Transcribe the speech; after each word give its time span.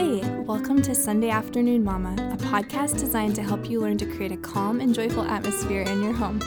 Hey, 0.00 0.22
welcome 0.46 0.80
to 0.80 0.94
Sunday 0.94 1.28
Afternoon 1.28 1.84
Mama, 1.84 2.14
a 2.32 2.36
podcast 2.44 2.98
designed 2.98 3.34
to 3.34 3.42
help 3.42 3.68
you 3.68 3.82
learn 3.82 3.98
to 3.98 4.06
create 4.06 4.32
a 4.32 4.36
calm 4.38 4.80
and 4.80 4.94
joyful 4.94 5.24
atmosphere 5.24 5.82
in 5.82 6.02
your 6.02 6.14
home. 6.14 6.40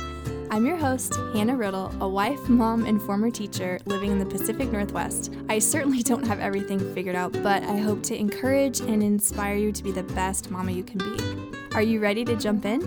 I'm 0.49 0.65
your 0.65 0.75
host, 0.75 1.13
Hannah 1.35 1.55
Riddle, 1.55 1.93
a 2.01 2.09
wife, 2.09 2.49
mom, 2.49 2.87
and 2.87 2.99
former 2.99 3.29
teacher 3.29 3.79
living 3.85 4.09
in 4.09 4.17
the 4.17 4.25
Pacific 4.25 4.71
Northwest. 4.71 5.31
I 5.49 5.59
certainly 5.59 6.01
don't 6.03 6.25
have 6.25 6.39
everything 6.39 6.79
figured 6.95 7.15
out, 7.15 7.31
but 7.43 7.61
I 7.61 7.77
hope 7.77 8.01
to 8.05 8.17
encourage 8.17 8.79
and 8.79 9.03
inspire 9.03 9.55
you 9.55 9.71
to 9.71 9.83
be 9.83 9.91
the 9.91 10.01
best 10.01 10.49
mama 10.49 10.71
you 10.71 10.83
can 10.83 10.97
be. 10.97 11.55
Are 11.75 11.83
you 11.83 11.99
ready 11.99 12.25
to 12.25 12.35
jump 12.35 12.65
in? 12.65 12.81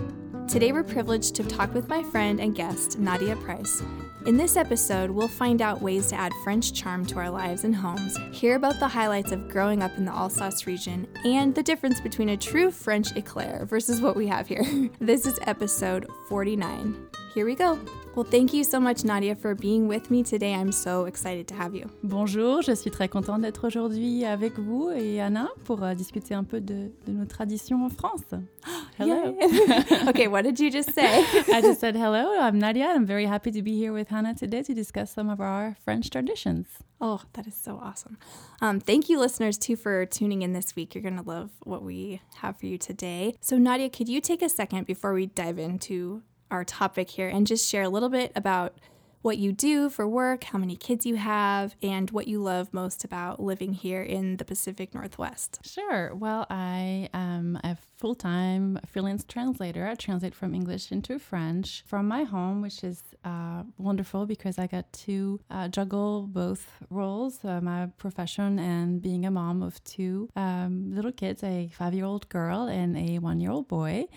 Today, 0.49 0.73
we're 0.73 0.83
privileged 0.83 1.33
to 1.35 1.45
talk 1.45 1.73
with 1.73 1.87
my 1.87 2.03
friend 2.03 2.41
and 2.41 2.53
guest, 2.53 2.99
Nadia 2.99 3.37
Price. 3.37 3.81
In 4.27 4.35
this 4.35 4.57
episode, 4.57 5.09
we'll 5.09 5.29
find 5.29 5.61
out 5.61 5.81
ways 5.81 6.07
to 6.07 6.15
add 6.17 6.33
French 6.43 6.73
charm 6.73 7.05
to 7.05 7.17
our 7.17 7.29
lives 7.29 7.63
and 7.63 7.73
homes, 7.73 8.17
hear 8.33 8.57
about 8.57 8.77
the 8.77 8.87
highlights 8.89 9.31
of 9.31 9.47
growing 9.47 9.81
up 9.81 9.97
in 9.97 10.03
the 10.03 10.11
Alsace 10.11 10.67
region, 10.67 11.07
and 11.23 11.55
the 11.55 11.63
difference 11.63 12.01
between 12.01 12.27
a 12.27 12.35
true 12.35 12.69
French 12.69 13.15
eclair 13.15 13.65
versus 13.69 14.01
what 14.01 14.17
we 14.17 14.27
have 14.27 14.45
here. 14.45 14.65
This 14.99 15.25
is 15.25 15.39
episode 15.43 16.07
49. 16.27 17.06
Here 17.33 17.45
we 17.45 17.55
go. 17.55 17.79
Well, 18.15 18.25
thank 18.25 18.51
you 18.51 18.63
so 18.63 18.79
much, 18.79 19.03
Nadia, 19.03 19.35
for 19.35 19.53
being 19.53 19.87
with 19.87 20.09
me 20.09 20.23
today. 20.23 20.55
I'm 20.55 20.71
so 20.71 21.05
excited 21.05 21.47
to 21.49 21.53
have 21.53 21.75
you. 21.75 21.87
Bonjour, 22.03 22.63
je 22.63 22.73
suis 22.73 22.89
très 22.89 23.07
contente 23.07 23.41
d'être 23.41 23.67
aujourd'hui 23.67 24.25
avec 24.25 24.57
vous 24.57 24.89
et 24.89 25.19
Anna 25.19 25.49
pour 25.65 25.83
uh, 25.83 25.93
discuter 25.93 26.33
un 26.33 26.43
peu 26.43 26.59
de, 26.59 26.89
de, 27.05 27.11
nos 27.11 27.25
traditions 27.25 27.85
en 27.85 27.89
France. 27.89 28.23
Hello. 28.97 29.37
okay, 30.07 30.27
what 30.27 30.41
did 30.41 30.59
you 30.59 30.71
just 30.71 30.95
say? 30.95 31.05
I 31.53 31.61
just 31.61 31.79
said 31.79 31.95
hello. 31.95 32.39
I'm 32.39 32.57
Nadia. 32.57 32.87
I'm 32.87 33.05
very 33.05 33.27
happy 33.27 33.51
to 33.51 33.61
be 33.61 33.77
here 33.77 33.93
with 33.93 34.07
Hannah 34.07 34.33
today 34.33 34.63
to 34.63 34.73
discuss 34.73 35.11
some 35.11 35.29
of 35.29 35.39
our 35.39 35.75
French 35.85 36.09
traditions. 36.09 36.65
Oh, 36.99 37.21
that 37.33 37.45
is 37.45 37.53
so 37.53 37.79
awesome. 37.83 38.17
Um, 38.61 38.79
thank 38.79 39.09
you, 39.09 39.19
listeners, 39.19 39.59
too, 39.59 39.75
for 39.75 40.07
tuning 40.07 40.41
in 40.41 40.53
this 40.53 40.75
week. 40.75 40.95
You're 40.95 41.03
going 41.03 41.17
to 41.17 41.29
love 41.29 41.51
what 41.59 41.83
we 41.83 42.21
have 42.37 42.57
for 42.57 42.65
you 42.65 42.79
today. 42.79 43.35
So, 43.41 43.59
Nadia, 43.59 43.91
could 43.91 44.09
you 44.09 44.21
take 44.21 44.41
a 44.41 44.49
second 44.49 44.87
before 44.87 45.13
we 45.13 45.27
dive 45.27 45.59
into 45.59 46.23
our 46.51 46.63
topic 46.63 47.09
here 47.09 47.27
and 47.27 47.47
just 47.47 47.67
share 47.67 47.83
a 47.83 47.89
little 47.89 48.09
bit 48.09 48.31
about 48.35 48.77
what 49.21 49.37
you 49.37 49.51
do 49.51 49.89
for 49.89 50.07
work, 50.07 50.45
how 50.45 50.57
many 50.57 50.75
kids 50.75 51.05
you 51.05 51.17
have, 51.17 51.75
and 51.81 52.11
what 52.11 52.27
you 52.27 52.41
love 52.41 52.73
most 52.73 53.03
about 53.03 53.41
living 53.41 53.73
here 53.73 54.01
in 54.01 54.37
the 54.37 54.45
Pacific 54.45 54.93
Northwest. 54.93 55.59
Sure. 55.63 56.15
Well, 56.15 56.45
I 56.49 57.09
am 57.13 57.59
a 57.63 57.77
full 57.97 58.15
time 58.15 58.79
freelance 58.85 59.25
translator. 59.25 59.85
I 59.85 59.95
translate 59.95 60.35
from 60.35 60.53
English 60.53 60.91
into 60.91 61.19
French 61.19 61.83
from 61.87 62.07
my 62.07 62.23
home, 62.23 62.61
which 62.61 62.83
is 62.83 63.03
uh, 63.25 63.63
wonderful 63.77 64.25
because 64.25 64.57
I 64.57 64.67
get 64.67 64.93
to 65.07 65.41
uh, 65.49 65.67
juggle 65.67 66.27
both 66.27 66.65
roles 66.89 67.43
uh, 67.43 67.59
my 67.59 67.87
profession 67.97 68.59
and 68.59 69.01
being 69.01 69.25
a 69.25 69.31
mom 69.31 69.61
of 69.61 69.83
two 69.83 70.29
um, 70.35 70.95
little 70.95 71.11
kids 71.11 71.43
a 71.43 71.69
five 71.73 71.93
year 71.93 72.05
old 72.05 72.29
girl 72.29 72.67
and 72.67 72.95
a 72.95 73.19
one 73.19 73.41
year 73.41 73.51
old 73.51 73.67
boy. 73.67 74.07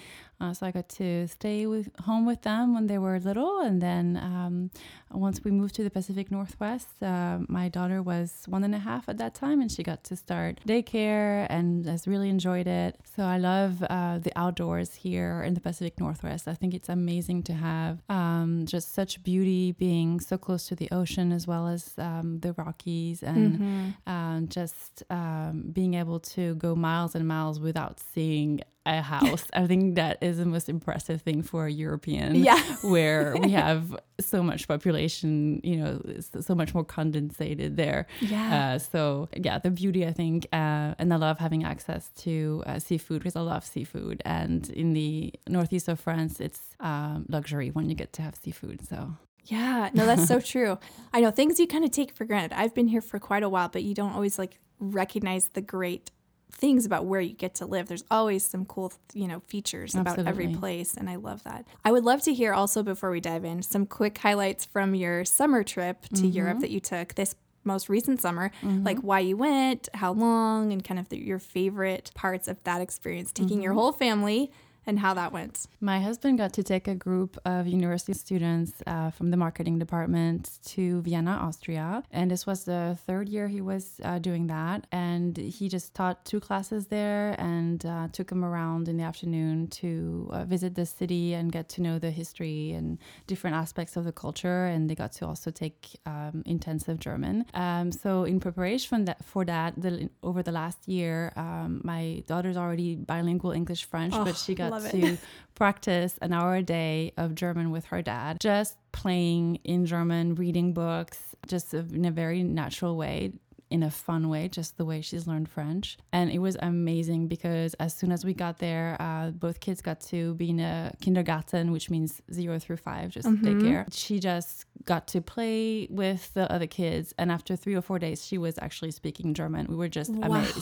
Uh, 0.41 0.55
so 0.55 0.67
I 0.67 0.71
got 0.71 0.89
to 0.91 1.29
stay 1.29 1.67
with 1.67 1.91
home 2.01 2.25
with 2.25 2.43
them 2.43 2.75
when 2.75 2.87
they 2.87 2.97
were 2.97 3.19
little, 3.21 3.61
and 3.61 3.83
then 3.83 4.17
um, 4.17 4.71
once 5.11 5.45
we 5.45 5.51
moved 5.51 5.75
to 5.75 5.85
the 5.85 5.91
Pacific 5.91 6.31
Northwest, 6.31 7.03
uh, 7.03 7.41
my 7.47 7.69
daughter 7.69 8.03
was 8.03 8.45
one 8.47 8.65
and 8.65 8.75
a 8.75 8.79
half 8.79 9.09
at 9.09 9.19
that 9.19 9.35
time, 9.35 9.61
and 9.61 9.71
she 9.71 9.83
got 9.83 10.03
to 10.05 10.17
start 10.17 10.61
daycare 10.67 11.47
and 11.51 11.85
has 11.85 12.09
really 12.09 12.31
enjoyed 12.31 12.67
it. 12.67 12.99
So 13.15 13.25
I 13.25 13.37
love 13.37 13.83
uh, 13.83 14.19
the 14.19 14.33
outdoors 14.35 14.95
here 14.95 15.43
in 15.43 15.53
the 15.53 15.61
Pacific 15.61 16.01
Northwest. 16.01 16.49
I 16.49 16.55
think 16.55 16.73
it's 16.73 16.89
amazing 16.89 17.43
to 17.45 17.53
have 17.53 17.99
um, 18.09 18.65
just 18.65 18.95
such 18.95 19.23
beauty, 19.23 19.73
being 19.73 20.21
so 20.21 20.39
close 20.39 20.67
to 20.69 20.75
the 20.75 20.89
ocean 20.91 21.33
as 21.33 21.47
well 21.47 21.69
as 21.69 21.93
um, 21.99 22.41
the 22.41 22.55
Rockies, 22.55 23.23
and 23.23 23.59
mm-hmm. 24.07 24.47
just 24.47 25.03
um, 25.11 25.65
being 25.71 25.95
able 25.95 26.21
to 26.21 26.55
go 26.55 26.75
miles 26.75 27.15
and 27.15 27.29
miles 27.29 27.61
without 27.61 28.01
seeing 28.01 28.61
a 28.87 29.03
house. 29.03 29.45
I 29.53 29.67
think 29.67 29.97
that 29.97 30.19
is 30.23 30.39
the 30.39 30.47
most 30.47 30.69
impressive 30.69 31.23
thing 31.23 31.43
for 31.43 31.67
a 31.67 31.71
European. 31.71 32.35
Yeah. 32.35 32.61
where 32.83 33.37
we 33.37 33.51
have 33.53 33.97
so 34.21 34.43
much 34.43 34.69
population, 34.69 35.61
you 35.63 35.77
know, 35.77 36.03
so 36.41 36.55
much 36.55 36.75
more 36.75 36.85
condensated 36.85 37.77
there. 37.77 38.07
Yeah. 38.21 38.75
Uh, 38.75 38.79
so, 38.79 39.29
yeah, 39.37 39.59
the 39.59 39.71
beauty, 39.71 40.07
I 40.07 40.13
think, 40.13 40.47
uh, 40.53 40.95
and 40.99 41.13
I 41.13 41.17
love 41.17 41.39
having 41.39 41.65
access 41.65 42.11
to 42.19 42.63
uh, 42.67 42.79
seafood 42.79 43.21
because 43.21 43.37
I 43.37 43.41
love 43.41 43.65
seafood. 43.65 44.23
And 44.25 44.69
in 44.71 44.93
the 44.95 45.33
northeast 45.49 45.89
of 45.89 46.01
France, 46.01 46.41
it's 46.41 46.75
um, 46.81 47.27
luxury 47.29 47.71
when 47.71 47.89
you 47.89 47.95
get 47.95 48.13
to 48.15 48.23
have 48.23 48.35
seafood. 48.35 48.87
So, 48.87 49.15
yeah, 49.45 49.91
no, 49.93 50.07
that's 50.07 50.27
so 50.27 50.41
true. 50.53 50.79
I 51.13 51.21
know 51.21 51.31
things 51.31 51.59
you 51.59 51.67
kind 51.67 51.85
of 51.85 51.91
take 51.91 52.15
for 52.15 52.25
granted. 52.25 52.53
I've 52.57 52.75
been 52.75 52.89
here 52.89 53.01
for 53.01 53.19
quite 53.19 53.43
a 53.43 53.49
while, 53.49 53.69
but 53.69 53.83
you 53.83 53.95
don't 53.95 54.13
always 54.13 54.39
like 54.39 54.59
recognize 54.79 55.49
the 55.49 55.61
great 55.61 56.11
things 56.53 56.87
about 56.87 57.07
where 57.07 57.21
you 57.21 57.35
get 57.35 57.55
to 57.57 57.67
live. 57.67 57.89
There's 57.89 58.05
always 58.11 58.47
some 58.47 58.65
cool, 58.65 58.93
you 59.15 59.29
know, 59.29 59.41
features 59.47 59.95
Absolutely. 59.95 60.23
about 60.23 60.29
every 60.29 60.49
place, 60.55 60.95
and 60.95 61.09
I 61.09 61.17
love 61.17 61.43
that. 61.45 61.67
I 61.85 61.93
would 61.93 62.05
love 62.05 62.23
to 62.23 62.35
hear 62.35 62.53
also 62.53 62.83
before 62.83 63.11
we 63.11 63.21
dive 63.21 63.45
in 63.45 63.63
some 63.63 63.87
quick 63.87 64.19
highlights 64.19 64.65
from 64.65 64.95
your 64.95 65.25
summer 65.25 65.63
trip 65.63 66.03
to 66.03 66.23
mm-hmm. 66.23 66.27
Europe 66.27 66.61
that 66.61 66.71
you 66.71 66.81
took 66.81 67.15
this 67.15 67.35
most 67.65 67.89
recent 67.89 68.21
summer, 68.21 68.51
mm-hmm. 68.63 68.85
like 68.85 68.99
why 69.01 69.21
you 69.21 69.37
went, 69.37 69.89
how 69.95 70.13
long, 70.13 70.73
and 70.73 70.83
kind 70.83 70.99
of 70.99 71.09
the, 71.11 71.19
your 71.19 71.39
favorite 71.39 72.11
parts 72.15 72.49
of 72.49 72.63
that 72.65 72.81
experience, 72.81 73.33
taking 73.33 73.57
mm-hmm. 73.57 73.63
your 73.63 73.73
whole 73.75 73.93
family 73.93 74.51
and 74.91 74.99
how 74.99 75.15
that 75.15 75.33
went. 75.33 75.69
My 75.81 76.01
husband 76.01 76.39
got 76.39 76.53
to 76.55 76.65
take 76.65 76.89
a 76.89 76.97
group 76.97 77.39
of 77.45 77.69
university 77.69 78.13
students 78.13 78.73
uh, 78.89 79.11
from 79.11 79.31
the 79.31 79.37
marketing 79.37 79.79
department 79.79 80.59
to 80.73 81.01
Vienna, 81.03 81.35
Austria. 81.47 82.03
And 82.11 82.29
this 82.29 82.45
was 82.45 82.65
the 82.65 82.99
third 83.07 83.29
year 83.29 83.47
he 83.47 83.61
was 83.61 84.01
uh, 84.03 84.19
doing 84.19 84.49
that. 84.49 84.89
And 84.91 85.37
he 85.37 85.69
just 85.69 85.95
taught 85.95 86.25
two 86.25 86.41
classes 86.41 86.89
there 86.89 87.37
and 87.39 87.87
uh, 87.87 88.09
took 88.11 88.29
them 88.31 88.45
around 88.45 88.89
in 88.89 88.97
the 88.97 89.05
afternoon 89.05 89.69
to 89.81 90.29
uh, 90.33 90.45
visit 90.45 90.75
the 90.75 90.87
city 90.87 91.35
and 91.35 91.53
get 91.53 91.69
to 91.75 91.83
know 91.83 92.01
the 92.01 92.11
history 92.11 92.73
and 92.73 92.99
different 93.29 93.55
aspects 93.55 93.97
of 93.97 94.03
the 94.05 94.13
culture. 94.25 94.65
And 94.67 94.91
they 94.91 94.97
got 94.97 95.13
to 95.19 95.27
also 95.27 95.53
take 95.53 96.01
um, 96.05 96.43
intensive 96.47 96.99
German. 96.99 97.47
Um, 97.55 97.93
so, 97.93 98.25
in 98.25 98.41
preparation 98.41 99.05
that, 99.05 99.25
for 99.25 99.45
that, 99.45 99.81
the, 99.81 100.11
over 100.25 100.43
the 100.43 100.53
last 100.53 100.89
year, 100.89 101.33
um, 101.37 101.81
my 101.85 102.25
daughter's 102.27 102.57
already 102.57 102.97
bilingual 102.97 103.53
English 103.53 103.85
French, 103.85 104.15
oh, 104.17 104.25
but 104.25 104.37
she 104.37 104.57
got 104.57 104.80
to 104.91 105.19
practice 105.55 106.19
an 106.23 106.33
hour 106.33 106.57
a 106.57 106.63
day 106.63 107.13
of 107.17 107.35
German 107.35 107.71
with 107.71 107.87
her 107.87 108.01
dad, 108.03 108.41
just 108.41 108.77
playing 108.93 109.57
in 109.65 109.87
German, 109.87 110.35
reading 110.35 110.73
books, 110.73 111.19
just 111.47 111.75
in 111.75 112.05
a 112.05 112.11
very 112.11 112.43
natural 112.43 112.97
way 112.97 113.33
in 113.71 113.85
a 113.85 113.91
fun 113.91 114.29
way, 114.29 114.49
just 114.49 114.77
the 114.77 114.85
way 114.85 115.01
she's 115.01 115.27
learned 115.27 115.49
French. 115.49 115.97
And 116.13 116.31
it 116.31 116.39
was 116.39 116.57
amazing 116.61 117.29
because 117.29 117.75
as 117.75 117.95
soon 117.95 118.11
as 118.11 118.25
we 118.25 118.35
got 118.35 118.59
there, 118.59 118.97
uh, 118.99 119.31
both 119.31 119.61
kids 119.61 119.81
got 119.81 120.01
to 120.03 120.35
be 120.35 120.51
in 120.51 120.61
a 120.61 120.93
kindergarten, 121.01 121.71
which 121.71 121.89
means 121.89 122.21
zero 122.33 122.59
through 122.59 122.79
five, 122.79 123.11
just 123.11 123.29
mm-hmm. 123.29 123.47
daycare. 123.47 123.87
She 123.93 124.19
just 124.19 124.65
got 124.85 125.07
to 125.09 125.21
play 125.21 125.87
with 125.91 126.35
the 126.35 126.51
other 126.51 126.67
kids. 126.67 127.15
And 127.17 127.31
after 127.31 127.55
three 127.55 127.75
or 127.75 127.83
four 127.83 127.99
days, 127.99 128.27
she 128.27 128.39
was 128.39 128.59
actually 128.61 128.91
speaking 128.91 129.35
German. 129.35 129.67
We 129.69 129.77
were 129.77 129.89
just 129.89 130.11
wow. 130.11 130.29
amazed. 130.29 130.59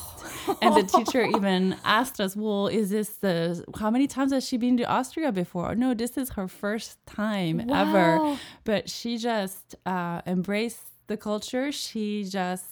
and 0.60 0.76
the 0.76 0.82
teacher 0.82 1.22
even 1.36 1.76
asked 1.84 2.20
us, 2.20 2.36
Well, 2.36 2.66
is 2.68 2.90
this 2.90 3.08
the, 3.16 3.64
how 3.78 3.90
many 3.90 4.06
times 4.06 4.32
has 4.32 4.46
she 4.46 4.58
been 4.58 4.76
to 4.76 4.84
Austria 4.84 5.32
before? 5.32 5.74
No, 5.74 5.94
this 5.94 6.18
is 6.18 6.30
her 6.30 6.46
first 6.46 6.98
time 7.06 7.64
wow. 7.66 7.80
ever. 7.80 8.38
But 8.64 8.90
she 8.90 9.16
just 9.16 9.76
uh, 9.86 10.20
embraced 10.26 10.87
the 11.08 11.16
culture. 11.16 11.72
She 11.72 12.24
just 12.24 12.64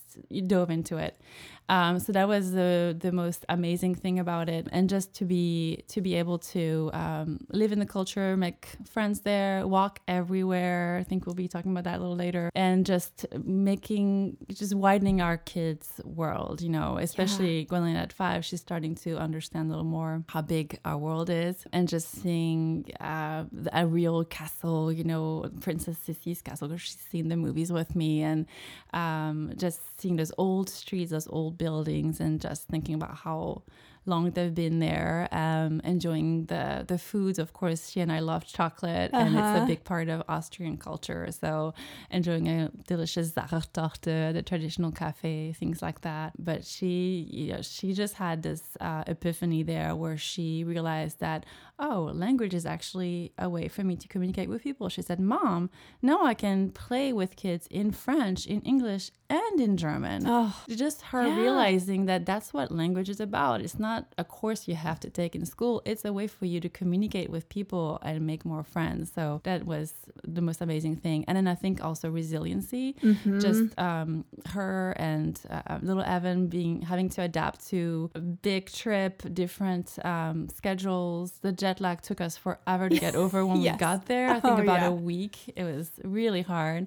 dove 0.46 0.70
into 0.70 0.96
it. 0.96 1.20
Um, 1.68 1.98
so 1.98 2.12
that 2.12 2.28
was 2.28 2.52
the 2.52 2.96
the 2.98 3.10
most 3.10 3.44
amazing 3.48 3.96
thing 3.96 4.18
about 4.18 4.48
it, 4.48 4.68
and 4.70 4.88
just 4.88 5.14
to 5.14 5.24
be 5.24 5.84
to 5.88 6.00
be 6.00 6.14
able 6.14 6.38
to 6.38 6.90
um, 6.92 7.40
live 7.50 7.72
in 7.72 7.80
the 7.80 7.86
culture, 7.86 8.36
make 8.36 8.68
friends 8.88 9.20
there, 9.20 9.66
walk 9.66 10.00
everywhere. 10.06 10.96
I 11.00 11.04
think 11.04 11.26
we'll 11.26 11.34
be 11.34 11.48
talking 11.48 11.72
about 11.72 11.84
that 11.84 11.98
a 11.98 12.00
little 12.00 12.16
later, 12.16 12.50
and 12.54 12.86
just 12.86 13.26
making 13.42 14.36
just 14.52 14.74
widening 14.74 15.20
our 15.20 15.38
kids' 15.38 16.00
world. 16.04 16.60
You 16.60 16.68
know, 16.68 16.98
especially 16.98 17.60
yeah. 17.60 17.64
Gwendolyn 17.64 17.96
at 17.96 18.12
five, 18.12 18.44
she's 18.44 18.60
starting 18.60 18.94
to 18.96 19.18
understand 19.18 19.66
a 19.66 19.70
little 19.70 19.84
more 19.84 20.22
how 20.28 20.42
big 20.42 20.78
our 20.84 20.96
world 20.96 21.30
is, 21.30 21.66
and 21.72 21.88
just 21.88 22.10
seeing 22.22 22.84
uh, 23.00 23.44
a 23.72 23.86
real 23.86 24.24
castle. 24.24 24.92
You 24.92 25.04
know, 25.04 25.50
Princess 25.60 25.96
Sissy's 26.06 26.42
castle 26.42 26.68
because 26.68 26.82
she's 26.82 26.96
seen 27.10 27.28
the 27.28 27.36
movies 27.36 27.72
with 27.72 27.96
me, 27.96 28.22
and 28.22 28.46
um, 28.92 29.52
just 29.56 29.80
seeing 30.00 30.14
those 30.16 30.32
old 30.38 30.70
streets, 30.70 31.10
those 31.10 31.26
old 31.26 31.55
buildings 31.58 32.20
and 32.20 32.40
just 32.40 32.68
thinking 32.68 32.94
about 32.94 33.16
how 33.16 33.62
long 34.06 34.30
they've 34.30 34.54
been 34.54 34.78
there, 34.78 35.28
um, 35.32 35.80
enjoying 35.84 36.46
the 36.46 36.84
the 36.86 36.98
foods. 36.98 37.38
Of 37.38 37.52
course, 37.52 37.90
she 37.90 38.00
and 38.00 38.10
I 38.12 38.20
love 38.20 38.46
chocolate, 38.46 39.10
uh-huh. 39.12 39.24
and 39.24 39.34
it's 39.34 39.42
a 39.42 39.44
uh-huh. 39.44 39.66
big 39.66 39.84
part 39.84 40.08
of 40.08 40.22
Austrian 40.28 40.76
culture. 40.76 41.28
So 41.32 41.74
enjoying 42.10 42.48
a 42.48 42.70
delicious 42.86 43.32
Sachertorte, 43.32 44.32
the 44.32 44.42
traditional 44.42 44.92
cafe, 44.92 45.52
things 45.52 45.82
like 45.82 46.02
that. 46.02 46.32
But 46.38 46.64
she, 46.64 47.28
you 47.30 47.52
know, 47.54 47.62
she 47.62 47.92
just 47.92 48.14
had 48.14 48.42
this 48.42 48.62
uh, 48.80 49.04
epiphany 49.06 49.62
there 49.62 49.94
where 49.94 50.16
she 50.16 50.64
realized 50.64 51.20
that 51.20 51.44
oh, 51.78 52.10
language 52.14 52.54
is 52.54 52.64
actually 52.64 53.32
a 53.38 53.48
way 53.48 53.68
for 53.68 53.84
me 53.84 53.96
to 53.96 54.08
communicate 54.08 54.48
with 54.48 54.62
people. 54.62 54.88
She 54.88 55.02
said, 55.02 55.20
Mom, 55.20 55.70
now 56.00 56.24
I 56.24 56.34
can 56.34 56.70
play 56.70 57.12
with 57.12 57.36
kids 57.36 57.66
in 57.70 57.92
French, 57.92 58.46
in 58.46 58.60
English, 58.62 59.10
and 59.28 59.60
in 59.60 59.76
German. 59.76 60.24
Oh, 60.26 60.56
Just 60.68 61.02
her 61.02 61.26
yeah. 61.26 61.36
realizing 61.36 62.06
that 62.06 62.24
that's 62.24 62.54
what 62.54 62.70
language 62.70 63.08
is 63.08 63.20
about. 63.20 63.60
It's 63.60 63.78
not 63.78 64.06
a 64.16 64.24
course 64.24 64.68
you 64.68 64.74
have 64.74 65.00
to 65.00 65.10
take 65.10 65.34
in 65.34 65.44
school, 65.44 65.82
it's 65.84 66.04
a 66.04 66.12
way 66.12 66.26
for 66.26 66.46
you 66.46 66.60
to 66.60 66.68
communicate 66.68 67.30
with 67.30 67.48
people 67.48 67.98
and 68.02 68.26
make 68.26 68.44
more 68.44 68.62
friends. 68.62 69.12
So 69.14 69.40
that 69.44 69.66
was 69.66 69.94
the 70.24 70.40
most 70.40 70.60
amazing 70.60 70.96
thing. 70.96 71.24
And 71.26 71.36
then 71.36 71.48
I 71.48 71.54
think 71.54 71.84
also 71.84 72.10
resiliency, 72.10 72.94
mm-hmm. 72.94 73.40
just 73.40 73.78
um, 73.78 74.24
her 74.46 74.94
and 74.96 75.40
uh, 75.50 75.78
little 75.82 76.02
Evan 76.02 76.46
being 76.46 76.82
having 76.82 77.08
to 77.10 77.22
adapt 77.22 77.66
to 77.68 78.10
a 78.14 78.20
big 78.20 78.70
trip, 78.70 79.22
different 79.34 79.98
um, 80.04 80.48
schedules, 80.48 81.32
the 81.42 81.52
jet 81.66 81.80
lag 81.80 82.00
took 82.00 82.20
us 82.20 82.36
forever 82.36 82.88
to 82.88 82.98
get 82.98 83.14
over 83.22 83.44
when 83.44 83.60
yes. 83.60 83.74
we 83.74 83.78
got 83.78 84.06
there. 84.06 84.28
I 84.30 84.40
think 84.40 84.58
oh, 84.58 84.62
about 84.62 84.82
yeah. 84.82 84.88
a 84.88 84.92
week. 84.92 85.36
It 85.56 85.64
was 85.64 85.90
really 86.04 86.42
hard. 86.42 86.86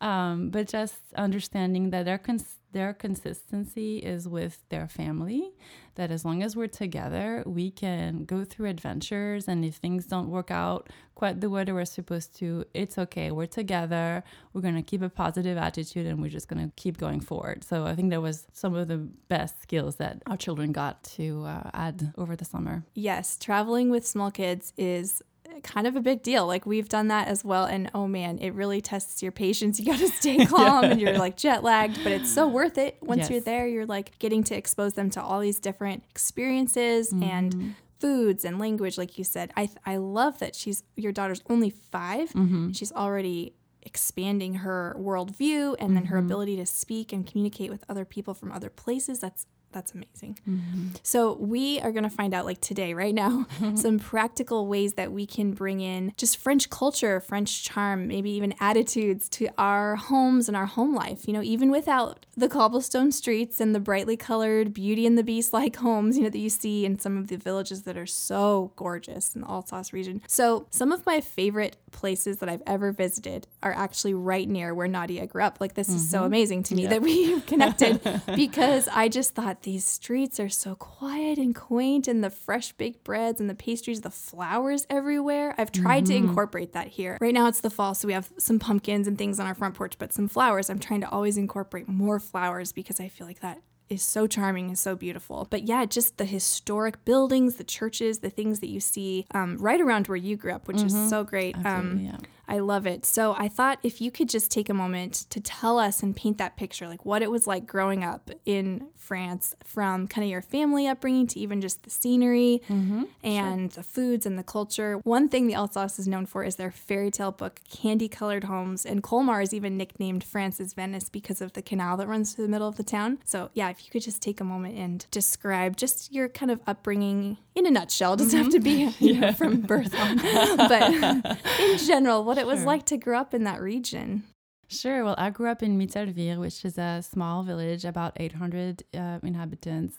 Um, 0.00 0.50
but 0.50 0.66
just 0.68 0.96
understanding 1.16 1.90
that 1.90 2.04
there 2.04 2.18
cons- 2.18 2.58
their 2.72 2.92
consistency 2.92 3.98
is 3.98 4.28
with 4.28 4.62
their 4.68 4.88
family. 4.88 5.52
That 5.94 6.10
as 6.10 6.24
long 6.24 6.42
as 6.42 6.54
we're 6.54 6.66
together, 6.66 7.42
we 7.46 7.70
can 7.70 8.24
go 8.24 8.44
through 8.44 8.68
adventures. 8.68 9.48
And 9.48 9.64
if 9.64 9.76
things 9.76 10.04
don't 10.04 10.28
work 10.28 10.50
out 10.50 10.90
quite 11.14 11.40
the 11.40 11.48
way 11.48 11.64
that 11.64 11.72
we're 11.72 11.86
supposed 11.86 12.36
to, 12.38 12.66
it's 12.74 12.98
okay. 12.98 13.30
We're 13.30 13.46
together. 13.46 14.22
We're 14.52 14.60
going 14.60 14.74
to 14.74 14.82
keep 14.82 15.00
a 15.00 15.08
positive 15.08 15.56
attitude 15.56 16.06
and 16.06 16.20
we're 16.20 16.28
just 16.28 16.48
going 16.48 16.62
to 16.66 16.70
keep 16.76 16.98
going 16.98 17.20
forward. 17.20 17.64
So 17.64 17.86
I 17.86 17.94
think 17.94 18.10
that 18.10 18.20
was 18.20 18.46
some 18.52 18.74
of 18.74 18.88
the 18.88 18.98
best 18.98 19.62
skills 19.62 19.96
that 19.96 20.22
our 20.26 20.36
children 20.36 20.72
got 20.72 21.02
to 21.16 21.44
uh, 21.46 21.70
add 21.72 22.12
over 22.18 22.36
the 22.36 22.44
summer. 22.44 22.84
Yes, 22.94 23.38
traveling 23.38 23.90
with 23.90 24.06
small 24.06 24.30
kids 24.30 24.74
is 24.76 25.22
kind 25.62 25.86
of 25.86 25.96
a 25.96 26.00
big 26.00 26.22
deal. 26.22 26.46
Like 26.46 26.66
we've 26.66 26.88
done 26.88 27.08
that 27.08 27.28
as 27.28 27.44
well. 27.44 27.64
And 27.64 27.90
oh 27.94 28.06
man, 28.06 28.38
it 28.38 28.50
really 28.54 28.80
tests 28.80 29.22
your 29.22 29.32
patience. 29.32 29.80
You 29.86 29.92
got 29.92 30.00
to 30.00 30.08
stay 30.08 30.44
calm 30.46 30.84
yeah. 30.84 30.90
and 30.90 31.00
you're 31.00 31.18
like 31.18 31.36
jet 31.36 31.62
lagged, 31.62 32.02
but 32.02 32.12
it's 32.12 32.32
so 32.32 32.48
worth 32.48 32.76
it. 32.78 32.96
Once 33.00 33.20
yes. 33.20 33.30
you're 33.30 33.40
there, 33.40 33.68
you're 33.68 33.86
like 33.86 34.18
getting 34.18 34.42
to 34.44 34.56
expose 34.56 34.94
them 34.94 35.10
to 35.10 35.22
all 35.22 35.40
these 35.40 35.60
different 35.60 36.02
experiences 36.10 37.12
mm. 37.12 37.22
and 37.22 37.74
foods 38.00 38.44
and 38.44 38.58
language. 38.58 38.98
Like 38.98 39.18
you 39.18 39.24
said, 39.24 39.52
I, 39.56 39.68
I 39.84 39.98
love 39.98 40.38
that 40.40 40.56
she's, 40.56 40.82
your 40.96 41.12
daughter's 41.12 41.42
only 41.48 41.70
5 41.70 42.30
mm-hmm. 42.30 42.72
She's 42.72 42.92
already 42.92 43.54
expanding 43.82 44.54
her 44.54 44.96
worldview 44.98 45.76
and 45.78 45.96
then 45.96 46.06
her 46.06 46.16
mm-hmm. 46.16 46.26
ability 46.26 46.56
to 46.56 46.66
speak 46.66 47.12
and 47.12 47.24
communicate 47.26 47.70
with 47.70 47.84
other 47.88 48.04
people 48.04 48.34
from 48.34 48.50
other 48.50 48.68
places. 48.68 49.20
That's 49.20 49.46
that's 49.76 49.92
amazing. 49.92 50.38
Mm-hmm. 50.48 50.88
So 51.02 51.34
we 51.34 51.78
are 51.80 51.92
going 51.92 52.04
to 52.04 52.10
find 52.10 52.32
out 52.32 52.46
like 52.46 52.62
today 52.62 52.94
right 52.94 53.14
now 53.14 53.46
some 53.74 53.98
practical 53.98 54.66
ways 54.66 54.94
that 54.94 55.12
we 55.12 55.26
can 55.26 55.52
bring 55.52 55.80
in 55.80 56.14
just 56.16 56.38
French 56.38 56.70
culture, 56.70 57.20
French 57.20 57.62
charm, 57.62 58.08
maybe 58.08 58.30
even 58.30 58.54
attitudes 58.58 59.28
to 59.28 59.48
our 59.58 59.96
homes 59.96 60.48
and 60.48 60.56
our 60.56 60.64
home 60.64 60.94
life. 60.94 61.28
You 61.28 61.34
know, 61.34 61.42
even 61.42 61.70
without 61.70 62.24
the 62.38 62.48
cobblestone 62.48 63.12
streets 63.12 63.60
and 63.60 63.74
the 63.74 63.80
brightly 63.80 64.16
colored 64.16 64.72
Beauty 64.72 65.06
and 65.06 65.18
the 65.18 65.22
Beast 65.22 65.52
like 65.52 65.76
homes, 65.76 66.16
you 66.16 66.24
know, 66.24 66.30
that 66.30 66.38
you 66.38 66.48
see 66.48 66.86
in 66.86 66.98
some 66.98 67.18
of 67.18 67.28
the 67.28 67.36
villages 67.36 67.82
that 67.82 67.98
are 67.98 68.06
so 68.06 68.72
gorgeous 68.76 69.34
in 69.34 69.42
the 69.42 69.46
Alsace 69.46 69.92
region. 69.92 70.22
So 70.26 70.68
some 70.70 70.90
of 70.90 71.04
my 71.04 71.20
favorite 71.20 71.76
places 71.92 72.38
that 72.38 72.48
I've 72.48 72.62
ever 72.66 72.92
visited 72.92 73.46
are 73.62 73.72
actually 73.74 74.14
right 74.14 74.48
near 74.48 74.74
where 74.74 74.88
Nadia 74.88 75.26
grew 75.26 75.42
up. 75.42 75.58
Like 75.60 75.74
this 75.74 75.88
mm-hmm. 75.88 75.96
is 75.96 76.10
so 76.10 76.18
mm-hmm. 76.18 76.26
amazing 76.26 76.62
to 76.64 76.74
me 76.74 76.84
yeah. 76.84 76.88
that 76.88 77.02
we 77.02 77.40
connected 77.42 78.00
because 78.34 78.88
I 78.88 79.08
just 79.08 79.34
thought 79.34 79.65
these 79.66 79.84
streets 79.84 80.38
are 80.38 80.48
so 80.48 80.76
quiet 80.76 81.38
and 81.38 81.52
quaint 81.52 82.06
and 82.06 82.22
the 82.22 82.30
fresh 82.30 82.72
baked 82.74 83.02
breads 83.02 83.40
and 83.40 83.50
the 83.50 83.54
pastries, 83.54 84.02
the 84.02 84.10
flowers 84.10 84.86
everywhere. 84.88 85.56
I've 85.58 85.72
tried 85.72 86.04
mm-hmm. 86.04 86.12
to 86.12 86.28
incorporate 86.28 86.72
that 86.74 86.86
here. 86.86 87.18
Right 87.20 87.34
now 87.34 87.48
it's 87.48 87.60
the 87.60 87.68
fall, 87.68 87.92
so 87.96 88.06
we 88.06 88.14
have 88.14 88.30
some 88.38 88.60
pumpkins 88.60 89.08
and 89.08 89.18
things 89.18 89.40
on 89.40 89.46
our 89.46 89.56
front 89.56 89.74
porch, 89.74 89.98
but 89.98 90.12
some 90.12 90.28
flowers. 90.28 90.70
I'm 90.70 90.78
trying 90.78 91.00
to 91.00 91.10
always 91.10 91.36
incorporate 91.36 91.88
more 91.88 92.20
flowers 92.20 92.70
because 92.70 93.00
I 93.00 93.08
feel 93.08 93.26
like 93.26 93.40
that 93.40 93.60
is 93.88 94.02
so 94.02 94.28
charming 94.28 94.68
and 94.68 94.78
so 94.78 94.94
beautiful. 94.94 95.48
But 95.50 95.66
yeah, 95.66 95.84
just 95.84 96.16
the 96.18 96.26
historic 96.26 97.04
buildings, 97.04 97.56
the 97.56 97.64
churches, 97.64 98.20
the 98.20 98.30
things 98.30 98.60
that 98.60 98.68
you 98.68 98.78
see 98.78 99.26
um, 99.32 99.58
right 99.58 99.80
around 99.80 100.06
where 100.06 100.16
you 100.16 100.36
grew 100.36 100.52
up, 100.52 100.68
which 100.68 100.76
mm-hmm. 100.76 100.96
is 100.96 101.10
so 101.10 101.24
great. 101.24 101.56
Um, 101.66 101.98
yeah. 102.04 102.18
I 102.48 102.58
love 102.58 102.86
it. 102.86 103.04
So 103.04 103.34
I 103.36 103.48
thought 103.48 103.78
if 103.82 104.00
you 104.00 104.10
could 104.10 104.28
just 104.28 104.50
take 104.50 104.68
a 104.68 104.74
moment 104.74 105.26
to 105.30 105.40
tell 105.40 105.78
us 105.78 106.02
and 106.02 106.14
paint 106.14 106.38
that 106.38 106.56
picture, 106.56 106.88
like 106.88 107.04
what 107.04 107.22
it 107.22 107.30
was 107.30 107.46
like 107.46 107.66
growing 107.66 108.04
up 108.04 108.30
in 108.44 108.88
France 108.96 109.54
from 109.64 110.08
kind 110.08 110.24
of 110.24 110.30
your 110.30 110.42
family 110.42 110.86
upbringing 110.86 111.26
to 111.28 111.38
even 111.38 111.60
just 111.60 111.82
the 111.84 111.90
scenery 111.90 112.60
mm-hmm, 112.68 113.04
and 113.22 113.72
sure. 113.72 113.82
the 113.82 113.88
foods 113.88 114.26
and 114.26 114.38
the 114.38 114.42
culture. 114.42 114.98
One 115.04 115.28
thing 115.28 115.46
the 115.46 115.54
Alsace 115.54 115.98
is 115.98 116.08
known 116.08 116.26
for 116.26 116.44
is 116.44 116.56
their 116.56 116.70
fairy 116.70 117.10
tale 117.10 117.32
book, 117.32 117.60
Candy 117.70 118.08
Colored 118.08 118.44
Homes. 118.44 118.84
And 118.84 119.02
Colmar 119.02 119.42
is 119.42 119.54
even 119.54 119.76
nicknamed 119.76 120.24
France's 120.24 120.74
Venice 120.74 121.08
because 121.08 121.40
of 121.40 121.52
the 121.52 121.62
canal 121.62 121.96
that 121.96 122.08
runs 122.08 122.34
through 122.34 122.46
the 122.46 122.50
middle 122.50 122.68
of 122.68 122.76
the 122.76 122.84
town. 122.84 123.18
So, 123.24 123.50
yeah, 123.54 123.70
if 123.70 123.84
you 123.84 123.90
could 123.90 124.02
just 124.02 124.22
take 124.22 124.40
a 124.40 124.44
moment 124.44 124.76
and 124.76 125.06
describe 125.10 125.76
just 125.76 126.12
your 126.12 126.28
kind 126.28 126.50
of 126.50 126.60
upbringing 126.66 127.38
in 127.56 127.66
a 127.66 127.70
nutshell. 127.70 128.14
It 128.14 128.18
doesn't 128.18 128.38
have 128.38 128.52
to 128.52 128.60
be 128.60 128.86
mm-hmm. 128.86 129.04
yeah. 129.04 129.20
know, 129.20 129.32
from 129.32 129.62
birth 129.62 129.94
on, 129.98 130.16
but 130.56 131.38
in 131.60 131.78
general, 131.78 132.22
what 132.22 132.35
it 132.36 132.46
was 132.46 132.60
sure. 132.60 132.66
like 132.66 132.86
to 132.86 132.96
grow 132.96 133.18
up 133.18 133.34
in 133.34 133.44
that 133.44 133.60
region. 133.60 134.24
Sure. 134.68 135.04
Well, 135.04 135.14
I 135.16 135.30
grew 135.30 135.48
up 135.48 135.62
in 135.62 135.78
Mittelwihr, 135.78 136.38
which 136.38 136.64
is 136.64 136.76
a 136.76 137.02
small 137.02 137.44
village, 137.44 137.84
about 137.84 138.16
800 138.16 138.82
uh, 138.94 139.20
inhabitants, 139.22 139.96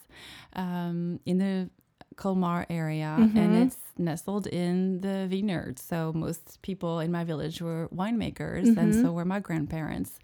um, 0.53 1.19
in 1.25 1.37
the 1.37 1.69
Colmar 2.17 2.65
area, 2.69 3.15
mm-hmm. 3.17 3.37
and 3.37 3.63
it's 3.63 3.77
nestled 3.97 4.47
in 4.47 5.01
the 5.01 5.27
vineyards. 5.29 5.81
So 5.81 6.11
most 6.13 6.61
people 6.63 6.99
in 6.99 7.11
my 7.11 7.23
village 7.23 7.61
were 7.61 7.87
winemakers, 7.95 8.65
mm-hmm. 8.65 8.79
and 8.79 8.93
so 8.93 9.11
were 9.11 9.23
my 9.23 9.39
grandparents. 9.39 10.19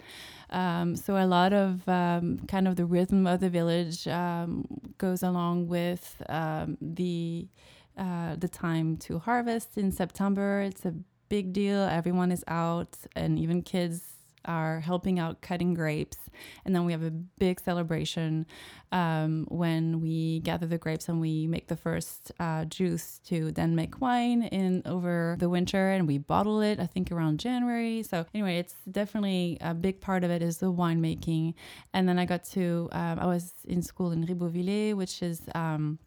Um, 0.50 0.96
so 0.96 1.16
a 1.16 1.26
lot 1.26 1.54
of 1.54 1.88
um, 1.88 2.40
kind 2.48 2.68
of 2.68 2.76
the 2.76 2.86
rhythm 2.86 3.26
of 3.28 3.40
the 3.40 3.50
village 3.50 4.08
um, 4.08 4.66
goes 4.98 5.24
along 5.24 5.68
with 5.68 6.22
um, 6.30 6.78
the 6.82 7.48
uh, 7.96 8.36
the 8.38 8.48
time 8.48 8.98
to 8.98 9.20
harvest 9.20 9.78
in 9.78 9.92
September. 9.92 10.62
It's 10.62 10.84
a 10.84 10.96
big 11.34 11.52
deal. 11.52 11.82
Everyone 11.82 12.32
is 12.32 12.44
out, 12.48 12.96
and 13.16 13.40
even 13.40 13.64
kids 13.64 14.02
are 14.46 14.80
helping 14.82 15.18
out 15.18 15.42
cutting 15.42 15.74
grapes. 15.74 16.20
And 16.64 16.76
then 16.76 16.86
we 16.86 16.92
have 16.92 17.02
a 17.02 17.10
big 17.40 17.60
celebration 17.60 18.46
um, 18.92 19.48
when 19.50 20.00
we 20.00 20.42
gather 20.42 20.68
the 20.68 20.78
grapes 20.78 21.10
and 21.10 21.20
we 21.20 21.48
make 21.48 21.70
the 21.70 21.76
first 21.76 22.32
uh, 22.40 22.66
juice 22.66 23.20
to 23.30 23.52
then 23.52 23.74
make 23.74 24.00
wine 24.00 24.44
in 24.44 24.84
over 24.86 25.36
the 25.40 25.50
winter 25.50 25.90
and 25.90 26.08
we 26.08 26.20
bottle 26.20 26.62
it, 26.62 26.80
I 26.80 26.86
think 26.86 27.12
around 27.12 27.40
January. 27.40 28.04
So, 28.04 28.28
anyway, 28.36 28.60
it's 28.60 28.76
definitely 28.92 29.58
a 29.60 29.74
big 29.74 30.02
part 30.02 30.24
of 30.24 30.30
it 30.30 30.44
is 30.44 30.60
the 30.60 30.72
winemaking. 30.72 31.56
And 31.96 32.08
then 32.08 32.20
I 32.20 32.26
got 32.26 32.44
to, 32.52 32.90
um, 32.92 33.18
I 33.18 33.26
was 33.26 33.54
in 33.68 33.82
school 33.82 34.12
in 34.12 34.24
Ribeauvillé, 34.24 34.94
which 34.94 35.24
is. 35.24 35.42
Um, 35.56 35.98